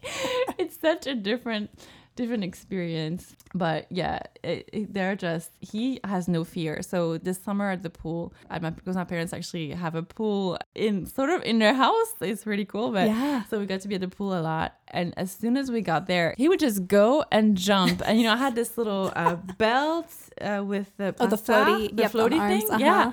it's 0.58 0.80
such 0.80 1.06
a 1.06 1.14
different 1.14 1.70
different 2.16 2.44
experience. 2.44 3.34
But 3.54 3.86
yeah, 3.90 4.20
it, 4.42 4.68
it, 4.72 4.94
they're 4.94 5.16
just, 5.16 5.50
he 5.60 6.00
has 6.04 6.28
no 6.28 6.44
fear. 6.44 6.82
So 6.82 7.18
this 7.18 7.38
summer 7.42 7.70
at 7.70 7.82
the 7.82 7.90
pool, 7.90 8.32
I, 8.50 8.58
my, 8.58 8.70
because 8.70 8.96
my 8.96 9.04
parents 9.04 9.32
actually 9.32 9.70
have 9.70 9.94
a 9.94 10.02
pool 10.02 10.58
in 10.74 11.06
sort 11.06 11.30
of 11.30 11.42
in 11.42 11.58
their 11.58 11.74
house. 11.74 12.12
It's 12.20 12.44
pretty 12.44 12.64
cool. 12.64 12.92
But 12.92 13.08
Yeah. 13.08 13.44
so 13.44 13.58
we 13.58 13.66
got 13.66 13.80
to 13.80 13.88
be 13.88 13.94
at 13.94 14.00
the 14.02 14.08
pool 14.08 14.38
a 14.38 14.42
lot. 14.42 14.74
And 14.88 15.14
as 15.16 15.32
soon 15.32 15.56
as 15.56 15.70
we 15.70 15.80
got 15.80 16.06
there, 16.06 16.34
he 16.36 16.48
would 16.48 16.60
just 16.60 16.86
go 16.86 17.24
and 17.32 17.56
jump. 17.56 18.02
and 18.06 18.18
you 18.18 18.24
know, 18.24 18.32
I 18.34 18.36
had 18.36 18.54
this 18.54 18.76
little 18.76 19.12
uh, 19.16 19.36
belt 19.58 20.12
uh, 20.40 20.62
with 20.64 20.94
the, 20.98 21.14
Oh, 21.18 21.26
the 21.26 21.36
floaty- 21.36 21.94
the 21.96 22.02
yep, 22.02 22.12
floaty 22.12 22.38
arms, 22.38 22.64
thing. 22.64 22.80
Yeah. 22.80 23.00
uh-huh. 23.08 23.12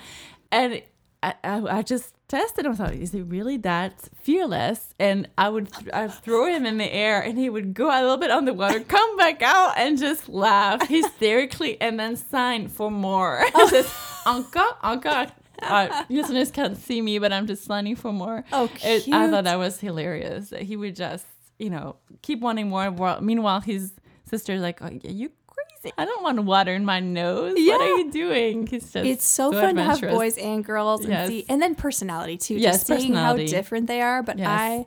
And 0.51 0.81
I, 1.23 1.33
I, 1.43 1.77
I 1.79 1.81
just 1.83 2.15
tested 2.29 2.65
him. 2.65 2.71
I 2.71 2.75
thought, 2.75 2.93
is 2.93 3.11
he 3.11 3.21
really 3.21 3.57
that 3.57 4.07
fearless? 4.21 4.93
And 4.99 5.27
I 5.37 5.49
would 5.49 5.73
th- 5.73 5.89
I'd 5.93 6.13
throw 6.13 6.45
him 6.45 6.65
in 6.65 6.77
the 6.77 6.91
air 6.93 7.19
and 7.21 7.37
he 7.37 7.49
would 7.49 7.73
go 7.73 7.87
a 7.89 7.99
little 8.01 8.15
bit 8.17 8.31
on 8.31 8.45
the 8.45 8.53
water, 8.53 8.79
come 8.87 9.17
back 9.17 9.41
out 9.41 9.73
and 9.77 9.97
just 9.99 10.29
laugh 10.29 10.87
hysterically 10.87 11.79
and 11.81 11.99
then 11.99 12.15
sign 12.15 12.69
for 12.69 12.89
more. 12.89 13.43
just, 13.69 13.93
encore, 14.25 14.77
encore. 14.81 15.27
Uh, 15.61 16.05
listeners 16.09 16.51
can't 16.51 16.77
see 16.77 17.01
me, 17.01 17.19
but 17.19 17.33
I'm 17.33 17.45
just 17.45 17.65
signing 17.65 17.97
for 17.97 18.13
more. 18.13 18.45
Oh, 18.53 18.69
It- 18.81 19.09
I 19.11 19.29
thought 19.29 19.43
that 19.43 19.57
was 19.57 19.79
hilarious. 19.81 20.53
He 20.57 20.77
would 20.77 20.95
just, 20.95 21.25
you 21.57 21.69
know, 21.69 21.97
keep 22.21 22.39
wanting 22.39 22.69
more. 22.69 23.19
Meanwhile, 23.19 23.59
his 23.61 23.91
sister's 24.29 24.61
like, 24.61 24.81
oh, 24.81 24.89
you? 25.03 25.31
I 25.97 26.05
don't 26.05 26.21
want 26.23 26.43
water 26.43 26.73
in 26.73 26.83
my 26.85 26.99
nose. 26.99 27.53
What 27.55 27.81
are 27.81 27.87
you 27.97 28.11
doing? 28.11 28.67
Just 28.67 28.95
It's 28.95 29.23
so, 29.25 29.51
fun 29.51 29.75
to 29.75 29.83
have 29.83 30.01
boys 30.01 30.37
and 30.37 30.63
girls 30.63 31.01
and 31.01 31.09
Yes. 31.09 31.27
see, 31.27 31.45
and 31.47 31.61
then 31.61 31.75
personality 31.75 32.37
too. 32.37 32.55
Yes, 32.55 32.85
just 32.85 33.01
seeing 33.01 33.13
how 33.13 33.35
different 33.35 33.87
they 33.87 34.01
are. 34.01 34.21
But 34.21 34.39
Yes. 34.39 34.47
I 34.49 34.85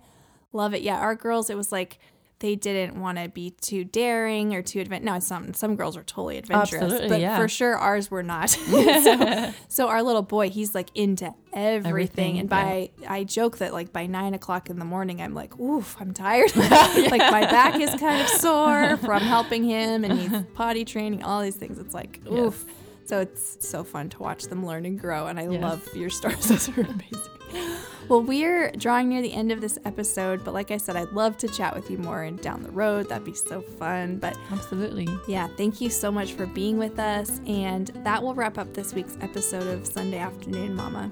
love 0.53 0.75
it. 0.75 0.83
Yeah, 0.83 0.99
our 0.99 1.15
girls, 1.15 1.49
it 1.49 1.57
was 1.57 1.73
like 1.73 1.99
they 2.43 2.57
didn't 2.57 3.01
want 3.01 3.19
to 3.19 3.29
be 3.29 3.51
too 3.61 3.85
daring 3.85 4.53
or 4.53 4.63
too 4.63 4.81
advent. 4.81 5.05
No, 5.05 5.19
some 5.21 5.55
some 5.55 5.77
girls 5.77 5.97
are 5.97 6.03
totally 6.03 6.39
adventurous, 6.39 6.83
Absolutely, 6.83 7.09
but 7.09 7.21
yeah. 7.21 7.39
for 7.39 7.47
sure 7.49 7.77
ours 7.79 8.11
were 8.11 8.25
not. 8.25 8.51
so, 8.51 9.53
so 9.69 9.89
our 9.89 10.03
little 10.03 10.23
boy, 10.23 10.51
he's 10.51 10.75
like 10.75 10.89
into 10.95 11.33
everything, 11.53 11.87
Everything, 11.91 12.39
and 12.41 12.49
by 12.49 12.91
I 13.09 13.23
joke 13.25 13.59
that 13.59 13.73
like 13.73 13.93
by 13.93 14.07
nine 14.07 14.35
o'clock 14.35 14.69
in 14.69 14.79
the 14.81 14.85
morning, 14.85 15.23
I'm 15.23 15.35
like, 15.35 15.59
oof, 15.61 15.97
I'm 16.01 16.13
tired. 16.13 16.55
like 16.57 17.21
my 17.31 17.47
back 17.49 17.81
is 17.81 17.91
kind 17.95 18.21
of 18.21 18.29
sore 18.29 18.97
from 18.99 19.23
helping 19.23 19.63
him, 19.65 20.05
and 20.05 20.19
he's 20.19 20.43
potty 20.55 20.85
training, 20.85 21.23
all 21.23 21.41
these 21.43 21.57
things. 21.57 21.79
It's 21.79 21.95
like, 21.95 22.21
oof. 22.31 22.65
So 23.05 23.21
it's 23.21 23.69
so 23.69 23.85
fun 23.85 24.11
to 24.11 24.19
watch 24.21 24.45
them 24.45 24.65
learn 24.67 24.85
and 24.87 24.99
grow, 24.99 25.27
and 25.29 25.39
I 25.39 25.49
Yes. 25.49 25.63
love 25.63 25.89
your 25.95 26.11
stories. 26.11 26.49
Those 26.49 26.69
are 26.71 26.81
amazing. 26.81 27.19
Well, 28.09 28.21
we're 28.21 28.73
drawing 28.73 29.09
near 29.09 29.23
the 29.23 29.33
end 29.33 29.53
of 29.53 29.61
this 29.61 29.79
episode, 29.85 30.45
but 30.45 30.53
like 30.53 30.71
I 30.71 30.77
said, 30.77 30.97
I'd 30.97 31.13
love 31.13 31.39
to 31.39 31.49
chat 31.49 31.75
with 31.75 31.91
you 31.91 31.99
more 31.99 32.25
and 32.25 32.39
down 32.41 32.63
the 32.63 32.71
road. 32.71 33.09
That'd 33.09 33.25
be 33.25 33.33
so 33.33 33.63
fun. 33.63 34.19
But 34.19 34.37
Absolutely. 34.51 35.09
yeah, 35.29 35.47
thank 35.57 35.81
you 35.81 35.89
so 35.89 36.11
much 36.11 36.33
for 36.33 36.47
being 36.47 36.79
with 36.79 36.99
us. 36.99 37.41
And 37.47 37.87
that 38.05 38.23
will 38.23 38.35
wrap 38.35 38.59
up 38.59 38.75
this 38.75 38.93
week's 38.93 39.17
episode 39.21 39.67
of 39.67 39.87
Sunday 39.87 40.19
Afternoon 40.19 40.75
Mama. 40.75 41.09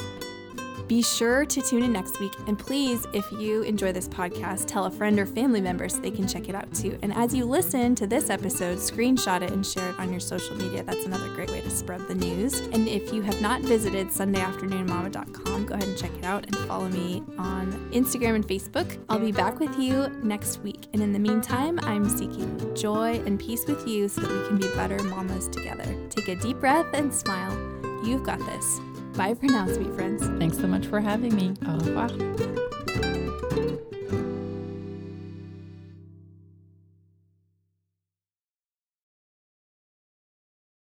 Be 0.90 1.02
sure 1.02 1.44
to 1.44 1.62
tune 1.62 1.84
in 1.84 1.92
next 1.92 2.18
week. 2.18 2.32
And 2.48 2.58
please, 2.58 3.06
if 3.12 3.30
you 3.30 3.62
enjoy 3.62 3.92
this 3.92 4.08
podcast, 4.08 4.66
tell 4.66 4.86
a 4.86 4.90
friend 4.90 5.20
or 5.20 5.24
family 5.24 5.60
member 5.60 5.88
so 5.88 6.00
they 6.00 6.10
can 6.10 6.26
check 6.26 6.48
it 6.48 6.54
out 6.56 6.74
too. 6.74 6.98
And 7.02 7.14
as 7.14 7.32
you 7.32 7.44
listen 7.44 7.94
to 7.94 8.08
this 8.08 8.28
episode, 8.28 8.78
screenshot 8.78 9.42
it 9.42 9.52
and 9.52 9.64
share 9.64 9.90
it 9.90 10.00
on 10.00 10.10
your 10.10 10.18
social 10.18 10.56
media. 10.56 10.82
That's 10.82 11.06
another 11.06 11.28
great 11.28 11.48
way 11.52 11.60
to 11.60 11.70
spread 11.70 12.08
the 12.08 12.16
news. 12.16 12.58
And 12.58 12.88
if 12.88 13.12
you 13.12 13.22
have 13.22 13.40
not 13.40 13.60
visited 13.60 14.08
SundayAfternoonMama.com, 14.08 15.66
go 15.66 15.74
ahead 15.74 15.86
and 15.86 15.96
check 15.96 16.10
it 16.18 16.24
out 16.24 16.46
and 16.46 16.56
follow 16.66 16.88
me 16.88 17.22
on 17.38 17.70
Instagram 17.92 18.34
and 18.34 18.48
Facebook. 18.48 18.98
I'll 19.08 19.20
be 19.20 19.30
back 19.30 19.60
with 19.60 19.78
you 19.78 20.08
next 20.24 20.58
week. 20.58 20.88
And 20.92 21.00
in 21.00 21.12
the 21.12 21.20
meantime, 21.20 21.78
I'm 21.84 22.08
seeking 22.08 22.74
joy 22.74 23.22
and 23.26 23.38
peace 23.38 23.64
with 23.64 23.86
you 23.86 24.08
so 24.08 24.22
that 24.22 24.28
we 24.32 24.48
can 24.48 24.58
be 24.58 24.66
better 24.74 25.00
mamas 25.04 25.46
together. 25.46 25.86
Take 26.08 26.26
a 26.26 26.34
deep 26.34 26.58
breath 26.58 26.92
and 26.94 27.14
smile. 27.14 27.56
You've 28.04 28.24
got 28.24 28.40
this. 28.40 28.80
Bye 29.20 29.34
for 29.34 29.48
now, 29.48 29.66
sweet 29.66 29.92
friends. 29.92 30.26
Thanks 30.38 30.56
so 30.56 30.66
much 30.66 30.86
for 30.86 30.98
having 30.98 31.36
me. 31.36 31.52
Au 31.66 31.76
revoir. 31.76 32.79